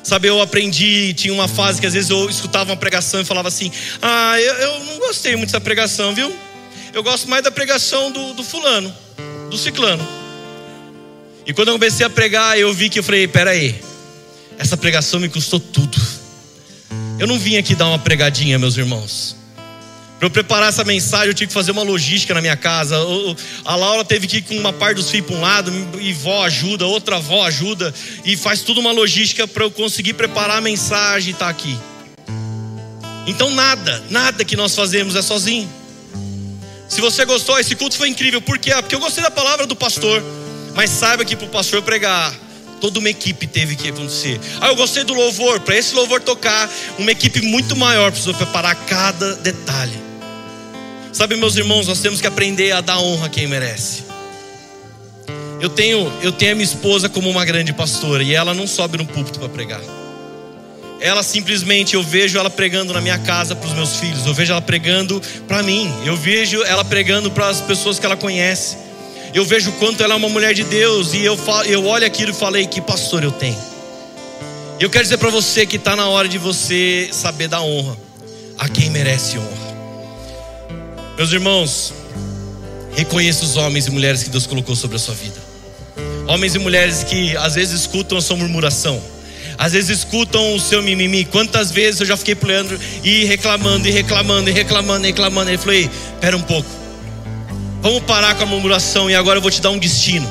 Sabe, 0.03 0.27
eu 0.27 0.41
aprendi, 0.41 1.13
tinha 1.13 1.33
uma 1.33 1.47
fase 1.47 1.79
que 1.79 1.87
às 1.87 1.93
vezes 1.93 2.09
eu 2.09 2.29
escutava 2.29 2.71
uma 2.71 2.75
pregação 2.75 3.21
e 3.21 3.23
falava 3.23 3.47
assim: 3.47 3.71
Ah, 4.01 4.35
eu, 4.41 4.53
eu 4.55 4.79
não 4.83 4.97
gostei 4.99 5.37
muito 5.37 5.51
dessa 5.51 5.61
pregação, 5.61 6.13
viu? 6.13 6.35
Eu 6.93 7.01
gosto 7.01 7.29
mais 7.29 7.41
da 7.41 7.51
pregação 7.51 8.11
do, 8.11 8.33
do 8.33 8.43
fulano, 8.43 8.93
do 9.49 9.57
ciclano. 9.57 10.05
E 11.45 11.53
quando 11.53 11.69
eu 11.69 11.75
comecei 11.75 12.05
a 12.05 12.09
pregar, 12.09 12.59
eu 12.59 12.73
vi 12.73 12.89
que 12.89 12.99
eu 12.99 13.03
falei: 13.03 13.29
Peraí, 13.29 13.81
essa 14.57 14.75
pregação 14.75 15.21
me 15.21 15.29
custou 15.29 15.61
tudo. 15.61 15.97
Eu 17.17 17.27
não 17.27 17.39
vim 17.39 17.55
aqui 17.55 17.75
dar 17.75 17.87
uma 17.87 17.99
pregadinha, 17.99 18.59
meus 18.59 18.75
irmãos. 18.75 19.37
Para 20.17 20.27
eu 20.27 20.29
preparar 20.29 20.69
essa 20.69 20.83
mensagem, 20.83 21.27
eu 21.27 21.33
tive 21.33 21.47
que 21.47 21.53
fazer 21.53 21.71
uma 21.71 21.83
logística 21.83 22.33
na 22.33 22.41
minha 22.41 22.55
casa. 22.55 22.95
A 23.65 23.75
Laura 23.75 24.05
teve 24.05 24.27
que 24.27 24.37
ir 24.37 24.41
com 24.43 24.55
uma 24.57 24.71
parte 24.71 24.95
dos 24.95 25.09
fios 25.09 25.25
para 25.25 25.35
um 25.35 25.41
lado, 25.41 25.71
e 25.99 26.13
vó 26.13 26.43
ajuda, 26.45 26.85
outra 26.85 27.19
vó 27.19 27.45
ajuda, 27.45 27.93
e 28.23 28.37
faz 28.37 28.61
tudo 28.61 28.79
uma 28.79 28.91
logística 28.91 29.45
para 29.47 29.65
eu 29.65 29.71
conseguir 29.71 30.13
preparar 30.13 30.57
a 30.57 30.61
mensagem 30.61 31.29
e 31.29 31.33
estar 31.33 31.45
tá 31.45 31.51
aqui. 31.51 31.77
Então, 33.27 33.49
nada, 33.51 34.03
nada 34.09 34.45
que 34.45 34.55
nós 34.55 34.73
fazemos 34.73 35.15
é 35.15 35.21
sozinho. 35.21 35.69
Se 36.87 37.01
você 37.01 37.25
gostou, 37.25 37.59
esse 37.59 37.75
culto 37.75 37.97
foi 37.97 38.07
incrível. 38.07 38.41
Por 38.41 38.57
quê? 38.57 38.71
Ah, 38.71 38.81
porque 38.81 38.95
eu 38.95 38.99
gostei 38.99 39.23
da 39.23 39.31
palavra 39.31 39.65
do 39.65 39.75
pastor. 39.75 40.23
Mas 40.75 40.91
saiba 40.91 41.25
que 41.25 41.35
para 41.35 41.47
o 41.47 41.49
pastor 41.49 41.81
pregar, 41.81 42.33
Toda 42.85 42.99
uma 42.99 43.09
equipe 43.09 43.47
teve 43.47 43.75
que 43.75 43.89
acontecer. 43.89 44.39
Ah, 44.61 44.67
eu 44.67 44.75
gostei 44.75 45.03
do 45.03 45.15
louvor. 45.15 45.59
Para 45.59 45.75
esse 45.75 45.95
louvor 45.95 46.21
tocar, 46.21 46.69
uma 46.99 47.09
equipe 47.09 47.41
muito 47.41 47.75
maior 47.75 48.11
precisou 48.11 48.35
preparar 48.35 48.75
cada 48.85 49.37
detalhe. 49.37 49.97
Sabe, 51.11 51.35
meus 51.35 51.55
irmãos, 51.55 51.87
nós 51.87 51.99
temos 51.99 52.21
que 52.21 52.27
aprender 52.27 52.73
a 52.73 52.81
dar 52.81 52.99
honra 52.99 53.25
a 53.25 53.29
quem 53.29 53.47
merece. 53.47 54.03
Eu 55.59 55.67
tenho, 55.67 56.13
eu 56.21 56.31
tenho 56.31 56.51
a 56.51 56.55
minha 56.55 56.63
esposa 56.63 57.09
como 57.09 57.27
uma 57.27 57.43
grande 57.43 57.73
pastora 57.73 58.21
e 58.21 58.35
ela 58.35 58.53
não 58.53 58.67
sobe 58.67 58.99
no 58.99 59.05
púlpito 59.07 59.39
para 59.39 59.49
pregar. 59.49 59.81
Ela 61.01 61.23
simplesmente, 61.23 61.95
eu 61.95 62.03
vejo 62.03 62.37
ela 62.37 62.51
pregando 62.51 62.93
na 62.93 63.01
minha 63.01 63.17
casa 63.17 63.55
para 63.55 63.67
os 63.67 63.73
meus 63.73 63.95
filhos, 63.95 64.27
eu 64.27 64.33
vejo 64.35 64.51
ela 64.51 64.61
pregando 64.61 65.19
para 65.47 65.63
mim, 65.63 65.91
eu 66.05 66.15
vejo 66.15 66.63
ela 66.63 66.85
pregando 66.85 67.31
para 67.31 67.47
as 67.47 67.61
pessoas 67.61 67.97
que 67.97 68.05
ela 68.05 68.15
conhece 68.15 68.84
eu 69.35 69.43
vejo 69.43 69.73
quanto 69.73 70.01
ela 70.01 70.13
é 70.13 70.17
uma 70.17 70.29
mulher 70.29 70.53
de 70.53 70.63
Deus 70.63 71.13
e 71.13 71.25
eu, 71.25 71.35
falo, 71.35 71.67
eu 71.67 71.85
olho 71.85 72.05
aquilo 72.05 72.31
e 72.31 72.33
falei: 72.33 72.65
que 72.65 72.79
pastor 72.79 73.21
eu 73.21 73.31
tenho. 73.31 73.57
Eu 74.79 74.89
quero 74.89 75.03
dizer 75.03 75.17
para 75.17 75.29
você 75.29 75.65
que 75.65 75.75
está 75.75 75.93
na 75.93 76.07
hora 76.07 76.29
de 76.29 76.37
você 76.37 77.09
saber 77.11 77.49
dar 77.49 77.61
honra 77.61 77.97
a 78.57 78.69
quem 78.69 78.89
merece 78.89 79.37
honra. 79.37 79.75
Meus 81.17 81.33
irmãos, 81.33 81.93
reconheça 82.95 83.43
os 83.43 83.57
homens 83.57 83.87
e 83.87 83.91
mulheres 83.91 84.23
que 84.23 84.29
Deus 84.29 84.47
colocou 84.47 84.73
sobre 84.73 84.95
a 84.95 84.99
sua 84.99 85.13
vida. 85.13 85.35
Homens 86.27 86.55
e 86.55 86.59
mulheres 86.59 87.03
que 87.03 87.35
às 87.35 87.55
vezes 87.55 87.81
escutam 87.81 88.17
a 88.17 88.21
sua 88.21 88.37
murmuração, 88.37 89.03
às 89.57 89.73
vezes 89.73 89.99
escutam 89.99 90.55
o 90.55 90.59
seu 90.61 90.81
mimimi. 90.81 91.25
Quantas 91.25 91.71
vezes 91.71 91.99
eu 91.99 92.05
já 92.05 92.15
fiquei 92.15 92.35
pro 92.35 92.47
Leandro 92.47 92.79
e 93.03 93.25
reclamando, 93.25 93.85
e 93.85 93.91
reclamando, 93.91 94.49
e 94.49 94.53
reclamando, 94.53 95.05
e 95.05 95.09
reclamando. 95.09 95.49
Ele 95.49 95.57
falou: 95.57 95.73
Ei, 95.73 95.89
pera 96.21 96.37
um 96.37 96.41
pouco. 96.41 96.84
Vamos 97.85 98.01
parar 98.01 98.33
com 98.33 98.41
a 98.41 98.45
murmuração 98.47 99.11
e 99.11 99.13
agora 99.13 99.37
eu 99.37 99.41
vou 99.43 99.51
te 99.51 99.61
dar 99.61 99.69
um 99.69 99.77
destino. 99.77 100.27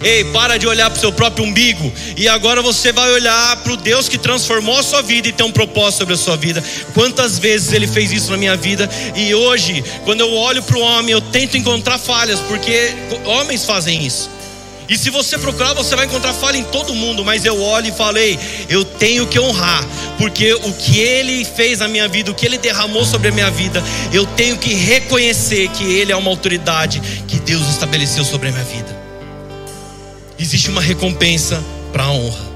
Ei, 0.00 0.24
para 0.32 0.56
de 0.56 0.66
olhar 0.66 0.88
para 0.88 0.96
o 0.96 1.00
seu 1.00 1.12
próprio 1.12 1.44
umbigo 1.44 1.92
e 2.16 2.26
agora 2.28 2.62
você 2.62 2.92
vai 2.92 3.12
olhar 3.12 3.58
para 3.58 3.74
o 3.74 3.76
Deus 3.76 4.08
que 4.08 4.16
transformou 4.16 4.78
a 4.78 4.82
sua 4.82 5.02
vida 5.02 5.28
e 5.28 5.32
tem 5.32 5.44
um 5.44 5.52
propósito 5.52 5.98
sobre 5.98 6.14
a 6.14 6.16
sua 6.16 6.34
vida. 6.34 6.64
Quantas 6.94 7.38
vezes 7.38 7.74
Ele 7.74 7.86
fez 7.86 8.10
isso 8.10 8.30
na 8.30 8.38
minha 8.38 8.56
vida 8.56 8.88
e 9.14 9.34
hoje, 9.34 9.84
quando 10.06 10.22
eu 10.22 10.32
olho 10.32 10.62
para 10.62 10.78
o 10.78 10.80
homem, 10.80 11.12
eu 11.12 11.20
tento 11.20 11.58
encontrar 11.58 11.98
falhas, 11.98 12.40
porque 12.40 12.94
homens 13.26 13.66
fazem 13.66 14.06
isso. 14.06 14.30
E 14.88 14.96
se 14.96 15.10
você 15.10 15.36
procurar, 15.36 15.74
você 15.74 15.96
vai 15.96 16.06
encontrar 16.06 16.32
falha 16.32 16.58
em 16.58 16.64
todo 16.64 16.94
mundo. 16.94 17.24
Mas 17.24 17.44
eu 17.44 17.60
olho 17.60 17.88
e 17.88 17.92
falei: 17.92 18.38
eu 18.68 18.84
tenho 18.84 19.26
que 19.26 19.38
honrar, 19.38 19.84
porque 20.18 20.54
o 20.54 20.72
que 20.72 21.00
Ele 21.00 21.44
fez 21.44 21.80
na 21.80 21.88
minha 21.88 22.06
vida, 22.08 22.30
o 22.30 22.34
que 22.34 22.46
Ele 22.46 22.58
derramou 22.58 23.04
sobre 23.04 23.28
a 23.28 23.32
minha 23.32 23.50
vida, 23.50 23.82
eu 24.12 24.24
tenho 24.26 24.56
que 24.56 24.74
reconhecer 24.74 25.68
que 25.68 25.84
Ele 25.84 26.12
é 26.12 26.16
uma 26.16 26.30
autoridade 26.30 27.00
que 27.26 27.38
Deus 27.40 27.68
estabeleceu 27.68 28.24
sobre 28.24 28.48
a 28.48 28.52
minha 28.52 28.64
vida. 28.64 28.96
Existe 30.38 30.70
uma 30.70 30.80
recompensa 30.80 31.62
para 31.92 32.04
a 32.04 32.12
honra. 32.12 32.46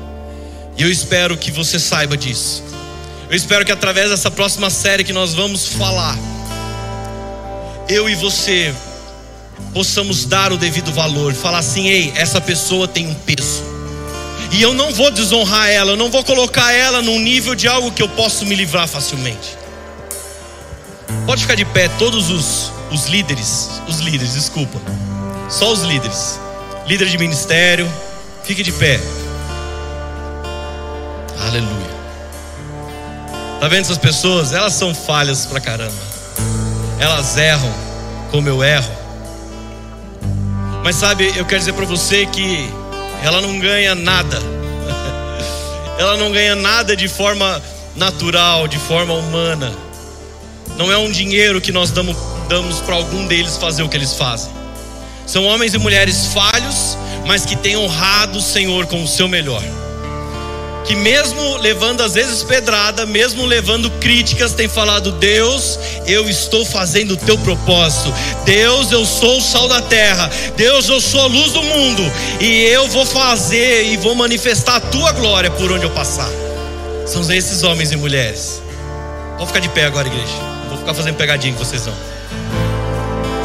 E 0.76 0.82
eu 0.82 0.90
espero 0.90 1.36
que 1.36 1.50
você 1.50 1.78
saiba 1.78 2.16
disso. 2.16 2.62
Eu 3.28 3.36
espero 3.36 3.64
que 3.64 3.72
através 3.72 4.10
dessa 4.10 4.30
próxima 4.30 4.70
série 4.70 5.04
que 5.04 5.12
nós 5.12 5.34
vamos 5.34 5.66
falar, 5.66 6.18
eu 7.88 8.08
e 8.08 8.14
você 8.14 8.74
possamos 9.72 10.24
dar 10.24 10.52
o 10.52 10.56
devido 10.56 10.92
valor, 10.92 11.34
falar 11.34 11.58
assim: 11.58 11.88
ei, 11.88 12.12
essa 12.16 12.40
pessoa 12.40 12.88
tem 12.88 13.06
um 13.06 13.14
peso. 13.14 13.62
E 14.52 14.60
eu 14.60 14.74
não 14.74 14.92
vou 14.92 15.10
desonrar 15.10 15.68
ela, 15.70 15.92
eu 15.92 15.96
não 15.96 16.10
vou 16.10 16.24
colocar 16.24 16.72
ela 16.72 17.00
num 17.00 17.20
nível 17.20 17.54
de 17.54 17.68
algo 17.68 17.92
que 17.92 18.02
eu 18.02 18.08
posso 18.08 18.44
me 18.44 18.54
livrar 18.54 18.88
facilmente. 18.88 19.56
Pode 21.24 21.42
ficar 21.42 21.54
de 21.54 21.64
pé, 21.64 21.88
todos 21.98 22.30
os, 22.30 22.72
os 22.90 23.06
líderes, 23.06 23.80
os 23.86 24.00
líderes, 24.00 24.34
desculpa, 24.34 24.80
só 25.48 25.72
os 25.72 25.82
líderes, 25.82 26.40
líder 26.86 27.08
de 27.08 27.18
ministério, 27.18 27.88
fique 28.42 28.62
de 28.62 28.72
pé. 28.72 29.00
Aleluia. 31.40 31.90
Tá 33.60 33.68
vendo 33.68 33.82
essas 33.82 33.98
pessoas? 33.98 34.52
Elas 34.52 34.72
são 34.72 34.94
falhas 34.94 35.46
pra 35.46 35.60
caramba. 35.60 35.92
Elas 36.98 37.36
erram 37.36 37.72
como 38.30 38.48
eu 38.48 38.64
erro. 38.64 38.99
Mas 40.82 40.96
sabe, 40.96 41.32
eu 41.36 41.44
quero 41.44 41.58
dizer 41.58 41.72
para 41.72 41.84
você 41.84 42.26
que 42.26 42.68
ela 43.22 43.40
não 43.40 43.58
ganha 43.58 43.94
nada. 43.94 44.38
ela 45.98 46.16
não 46.16 46.30
ganha 46.30 46.54
nada 46.54 46.96
de 46.96 47.08
forma 47.08 47.62
natural, 47.94 48.66
de 48.66 48.78
forma 48.78 49.14
humana. 49.14 49.72
Não 50.76 50.90
é 50.90 50.96
um 50.96 51.10
dinheiro 51.10 51.60
que 51.60 51.72
nós 51.72 51.90
damos, 51.90 52.16
damos 52.48 52.80
para 52.80 52.94
algum 52.94 53.26
deles 53.26 53.56
fazer 53.56 53.82
o 53.82 53.88
que 53.88 53.96
eles 53.96 54.14
fazem. 54.14 54.50
São 55.26 55.44
homens 55.44 55.74
e 55.74 55.78
mulheres 55.78 56.26
falhos, 56.26 56.96
mas 57.26 57.44
que 57.44 57.56
têm 57.56 57.76
honrado 57.76 58.38
o 58.38 58.42
Senhor 58.42 58.86
com 58.86 59.02
o 59.02 59.08
seu 59.08 59.28
melhor 59.28 59.62
que 60.90 60.96
mesmo 60.96 61.56
levando 61.58 62.00
às 62.00 62.14
vezes 62.14 62.42
pedrada, 62.42 63.06
mesmo 63.06 63.46
levando 63.46 63.88
críticas, 64.00 64.54
tem 64.54 64.66
falado: 64.66 65.12
Deus, 65.12 65.78
eu 66.04 66.28
estou 66.28 66.64
fazendo 66.64 67.12
o 67.12 67.16
teu 67.16 67.38
propósito. 67.38 68.12
Deus, 68.44 68.90
eu 68.90 69.06
sou 69.06 69.38
o 69.38 69.40
sal 69.40 69.68
da 69.68 69.80
terra. 69.80 70.28
Deus, 70.56 70.88
eu 70.88 71.00
sou 71.00 71.20
a 71.20 71.26
luz 71.26 71.52
do 71.52 71.62
mundo. 71.62 72.02
E 72.40 72.64
eu 72.64 72.88
vou 72.88 73.06
fazer 73.06 73.84
e 73.84 73.96
vou 73.98 74.16
manifestar 74.16 74.76
a 74.76 74.80
tua 74.80 75.12
glória 75.12 75.48
por 75.52 75.70
onde 75.70 75.84
eu 75.84 75.90
passar. 75.90 76.28
São 77.06 77.22
esses 77.32 77.62
homens 77.62 77.92
e 77.92 77.96
mulheres. 77.96 78.60
Vou 79.38 79.46
ficar 79.46 79.60
de 79.60 79.68
pé 79.68 79.84
agora, 79.84 80.08
igreja. 80.08 80.34
Vou 80.68 80.76
ficar 80.76 80.92
fazendo 80.92 81.14
pegadinha 81.14 81.54
com 81.54 81.64
vocês 81.64 81.86
não. 81.86 81.94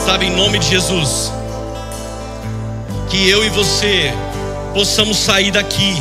Sabe, 0.04 0.26
em 0.26 0.36
nome 0.36 0.58
de 0.58 0.68
Jesus, 0.68 1.32
que 3.08 3.30
eu 3.30 3.46
e 3.46 3.50
você 3.50 4.12
possamos 4.74 5.18
sair 5.18 5.52
daqui 5.52 5.96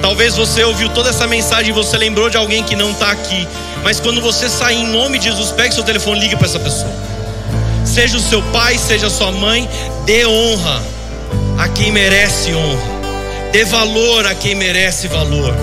Talvez 0.00 0.36
você 0.36 0.64
ouviu 0.64 0.88
toda 0.90 1.10
essa 1.10 1.26
mensagem 1.26 1.70
e 1.70 1.72
você 1.72 1.96
lembrou 1.96 2.30
de 2.30 2.36
alguém 2.36 2.62
que 2.62 2.74
não 2.74 2.90
está 2.90 3.10
aqui. 3.10 3.46
Mas 3.84 4.00
quando 4.00 4.20
você 4.20 4.48
sair 4.48 4.78
em 4.78 4.86
nome 4.86 5.18
de 5.18 5.26
Jesus, 5.26 5.50
pegue 5.50 5.74
seu 5.74 5.82
telefone 5.82 6.20
ligue 6.20 6.36
para 6.36 6.46
essa 6.46 6.58
pessoa. 6.58 6.92
Seja 7.84 8.16
o 8.16 8.20
seu 8.20 8.42
pai, 8.44 8.78
seja 8.78 9.08
a 9.08 9.10
sua 9.10 9.30
mãe, 9.32 9.68
dê 10.04 10.26
honra 10.26 10.82
a 11.58 11.68
quem 11.68 11.92
merece 11.92 12.54
honra. 12.54 13.02
Dê 13.52 13.64
valor 13.64 14.26
a 14.26 14.34
quem 14.34 14.54
merece 14.54 15.08
valor. 15.08 15.54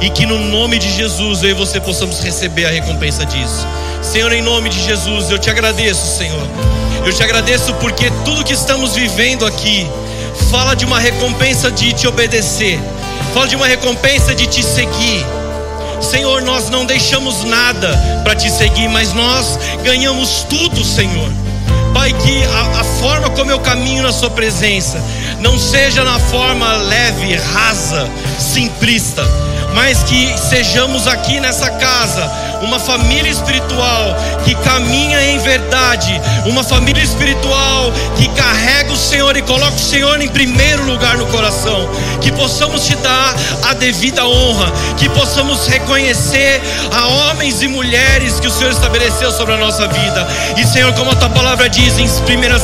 E 0.00 0.10
que 0.10 0.26
no 0.26 0.38
nome 0.38 0.78
de 0.78 0.90
Jesus 0.92 1.42
eu 1.42 1.50
e 1.50 1.54
você 1.54 1.80
possamos 1.80 2.20
receber 2.20 2.66
a 2.66 2.70
recompensa 2.70 3.24
disso. 3.24 3.66
Senhor, 4.02 4.32
em 4.32 4.42
nome 4.42 4.68
de 4.68 4.82
Jesus, 4.82 5.30
eu 5.30 5.38
te 5.38 5.50
agradeço, 5.50 6.18
Senhor. 6.18 6.46
Eu 7.04 7.12
te 7.12 7.22
agradeço 7.22 7.72
porque 7.74 8.10
tudo 8.24 8.44
que 8.44 8.52
estamos 8.52 8.94
vivendo 8.94 9.46
aqui 9.46 9.86
fala 10.50 10.74
de 10.74 10.84
uma 10.84 10.98
recompensa 10.98 11.70
de 11.70 11.92
te 11.92 12.06
obedecer 12.06 12.78
Fala 13.32 13.46
de 13.46 13.56
uma 13.56 13.66
recompensa 13.66 14.34
de 14.34 14.46
te 14.46 14.62
seguir. 14.62 15.24
Senhor, 16.00 16.42
nós 16.42 16.68
não 16.70 16.84
deixamos 16.84 17.44
nada 17.44 17.96
para 18.24 18.34
te 18.34 18.50
seguir, 18.50 18.88
mas 18.88 19.12
nós 19.12 19.58
ganhamos 19.84 20.46
tudo, 20.48 20.84
Senhor. 20.84 21.30
Pai, 21.92 22.12
que 22.12 22.44
a, 22.44 22.80
a, 22.80 22.84
forma 22.84 23.30
como 23.30 23.50
eu 23.50 23.60
caminho 23.60 24.02
na 24.02 24.12
Sua 24.12 24.30
presença 24.30 25.02
não 25.40 25.58
seja 25.58 26.04
na 26.04 26.18
forma 26.18 26.76
leve, 26.76 27.34
rasa, 27.52 28.08
simplista, 28.38 29.22
mas 29.74 30.02
que 30.04 30.36
sejamos 30.38 31.06
aqui 31.06 31.40
nessa 31.40 31.70
casa 31.70 32.49
uma 32.62 32.78
família 32.78 33.30
espiritual 33.30 34.16
que 34.44 34.54
caminha 34.56 35.22
em 35.22 35.38
verdade, 35.38 36.20
uma 36.46 36.62
família 36.62 37.02
espiritual 37.02 37.92
que 38.16 38.28
carrega 38.28 38.92
o 38.92 38.96
Senhor 38.96 39.36
e 39.36 39.42
coloca 39.42 39.76
o 39.76 39.78
Senhor 39.78 40.20
em 40.20 40.28
primeiro 40.28 40.84
lugar 40.84 41.16
no 41.16 41.26
coração, 41.26 41.88
que 42.20 42.30
possamos 42.32 42.86
te 42.86 42.94
dar 42.96 43.34
a 43.64 43.74
devida 43.74 44.26
honra, 44.26 44.72
que 44.98 45.08
possamos 45.08 45.66
reconhecer 45.66 46.60
a 46.92 47.06
homens 47.06 47.62
e 47.62 47.68
mulheres 47.68 48.40
que 48.40 48.46
o 48.46 48.50
Senhor 48.50 48.70
estabeleceu 48.70 49.30
sobre 49.32 49.54
a 49.54 49.56
nossa 49.56 49.86
vida. 49.86 50.28
E 50.56 50.64
Senhor, 50.66 50.92
como 50.94 51.10
a 51.10 51.14
tua 51.14 51.30
palavra 51.30 51.68
diz 51.68 51.98
em 51.98 52.04
1 52.04 52.08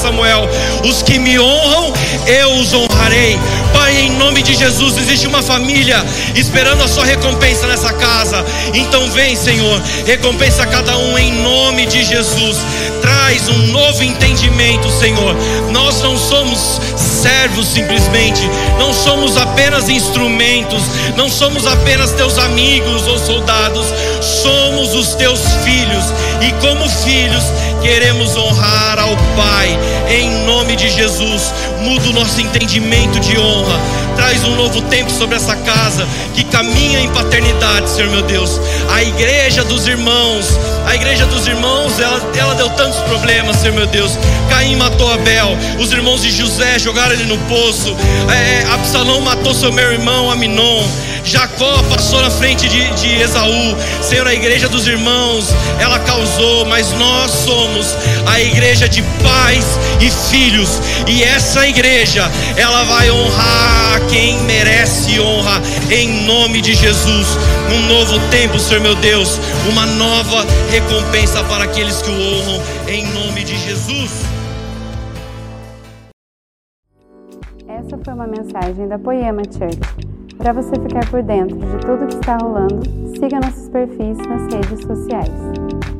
Samuel, 0.01 0.49
os 0.85 1.03
que 1.03 1.19
me 1.19 1.39
honram, 1.39 1.93
eu 2.27 2.53
os 2.55 2.73
honrarei. 2.75 3.39
Pai, 3.73 3.95
em 3.97 4.11
nome 4.13 4.43
de 4.43 4.55
Jesus, 4.55 4.97
existe 4.97 5.27
uma 5.27 5.43
família 5.43 6.05
esperando 6.35 6.83
a 6.83 6.89
sua 6.89 7.05
recompensa 7.05 7.67
nessa 7.67 7.93
casa. 7.93 8.45
Então 8.75 9.11
vem, 9.11 9.37
Senhor, 9.37 9.83
recompensa 10.07 10.67
cada 10.67 10.97
um 10.99 11.19
em 11.19 11.33
nome 11.43 11.87
de 11.87 12.05
Jesus. 12.05 12.59
Traz 13.01 13.49
um 13.49 13.67
novo 13.69 14.03
entendimento, 14.03 14.91
Senhor. 14.91 15.35
Nós 15.71 16.01
não 16.03 16.17
somos 16.17 16.81
servos 16.97 17.67
simplesmente, 17.67 18.43
não 18.79 18.93
somos 18.93 19.37
apenas 19.37 19.89
instrumentos, 19.89 20.83
não 21.17 21.29
somos 21.29 21.67
apenas 21.67 22.13
teus 22.13 22.39
amigos 22.39 23.07
ou 23.07 23.19
soldados, 23.19 23.87
somos 24.21 24.95
os 24.95 25.15
teus 25.15 25.41
filhos 25.65 26.05
e, 26.41 26.53
como 26.61 26.89
filhos, 26.89 27.45
queremos 27.83 28.37
honrar 28.37 28.99
ao 28.99 29.17
Pai, 29.37 29.79
em 30.09 30.45
nome 30.45 30.77
de 30.77 30.89
Jesus. 30.89 31.53
Muda 31.81 32.09
o 32.09 32.13
nosso 32.13 32.41
entendimento 32.41 33.19
de 33.21 33.39
honra, 33.39 33.81
traz 34.17 34.45
um 34.45 34.55
novo 34.57 34.81
tempo 34.83 35.11
sobre 35.11 35.37
essa 35.37 35.57
casa 35.57 36.07
que 36.35 36.45
caminha 36.45 37.01
em 37.01 37.09
paternidade, 37.09 37.91
Senhor 37.91 38.11
meu 38.11 38.23
Deus. 38.23 38.61
A 38.91 39.03
igreja 39.03 39.65
dos 39.65 39.87
irmãos, 39.87 40.59
a 40.87 40.95
igreja 40.95 41.27
dos 41.27 41.47
irmãos, 41.47 41.99
ela, 41.99 42.21
ela 42.37 42.55
deu 42.55 42.71
tantos 42.71 42.99
problemas, 43.01 43.57
Senhor 43.57 43.75
meu 43.75 43.87
Deus. 43.87 44.13
Caim 44.49 44.77
matou 44.77 45.13
Abel, 45.13 45.57
os 45.79 45.93
irmãos 45.93 46.23
de 46.23 46.31
José 46.31 46.79
jogaram 46.79 47.13
ele 47.13 47.25
no 47.25 47.39
poço, 47.47 47.97
é, 48.31 48.73
Absalão 48.73 49.21
matou 49.21 49.55
seu 49.55 49.73
meu 49.73 49.93
irmão 49.93 50.31
Aminon. 50.31 50.85
Jacó 51.27 51.83
passou 51.91 52.23
na 52.23 52.31
frente 52.31 52.69
de, 52.69 52.89
de 52.95 53.21
Esaú. 53.21 53.77
Senhor, 54.01 54.29
a 54.29 54.33
igreja 54.33 54.69
dos 54.69 54.87
irmãos, 54.87 55.49
ela 55.81 55.99
causou, 55.99 56.65
mas 56.67 56.93
nós 56.93 57.33
somos 57.33 57.97
a 58.27 58.41
igreja 58.41 58.89
de 58.89 59.03
pais 59.03 59.67
e 60.01 60.11
filhos. 60.11 60.81
E 61.07 61.23
essa 61.23 61.67
igreja, 61.67 62.31
ela 62.57 62.85
vai 62.85 63.11
honrar 63.11 64.01
quem 64.09 64.39
merece 64.45 65.21
honra, 65.21 65.61
em 65.91 66.25
nome 66.25 66.61
de 66.61 66.75
Jesus. 66.75 67.37
Um 67.75 67.89
novo 67.89 68.19
tempo, 68.31 68.59
Senhor 68.59 68.81
meu 68.81 68.95
Deus, 68.97 69.39
uma 69.71 69.87
nova 69.87 70.45
recompensa 70.71 71.43
para 71.45 71.65
aqueles 71.65 72.01
que 72.03 72.11
o 72.11 72.15
honram, 72.15 72.63
em 72.89 73.07
nome 73.13 73.45
de 73.45 73.57
Jesus. 73.57 74.11
Essa 77.69 77.99
foi 78.05 78.15
uma 78.15 78.27
mensagem 78.27 78.89
da 78.89 78.99
Poema 78.99 79.43
Church. 79.45 80.17
Para 80.39 80.53
você 80.53 80.73
ficar 80.81 81.09
por 81.11 81.23
dentro 81.23 81.57
de 81.57 81.79
tudo 81.79 82.07
que 82.07 82.15
está 82.15 82.37
rolando, 82.37 82.83
siga 83.19 83.41
nossos 83.41 83.69
perfis 83.69 84.19
nas 84.19 84.53
redes 84.53 84.87
sociais. 84.87 85.96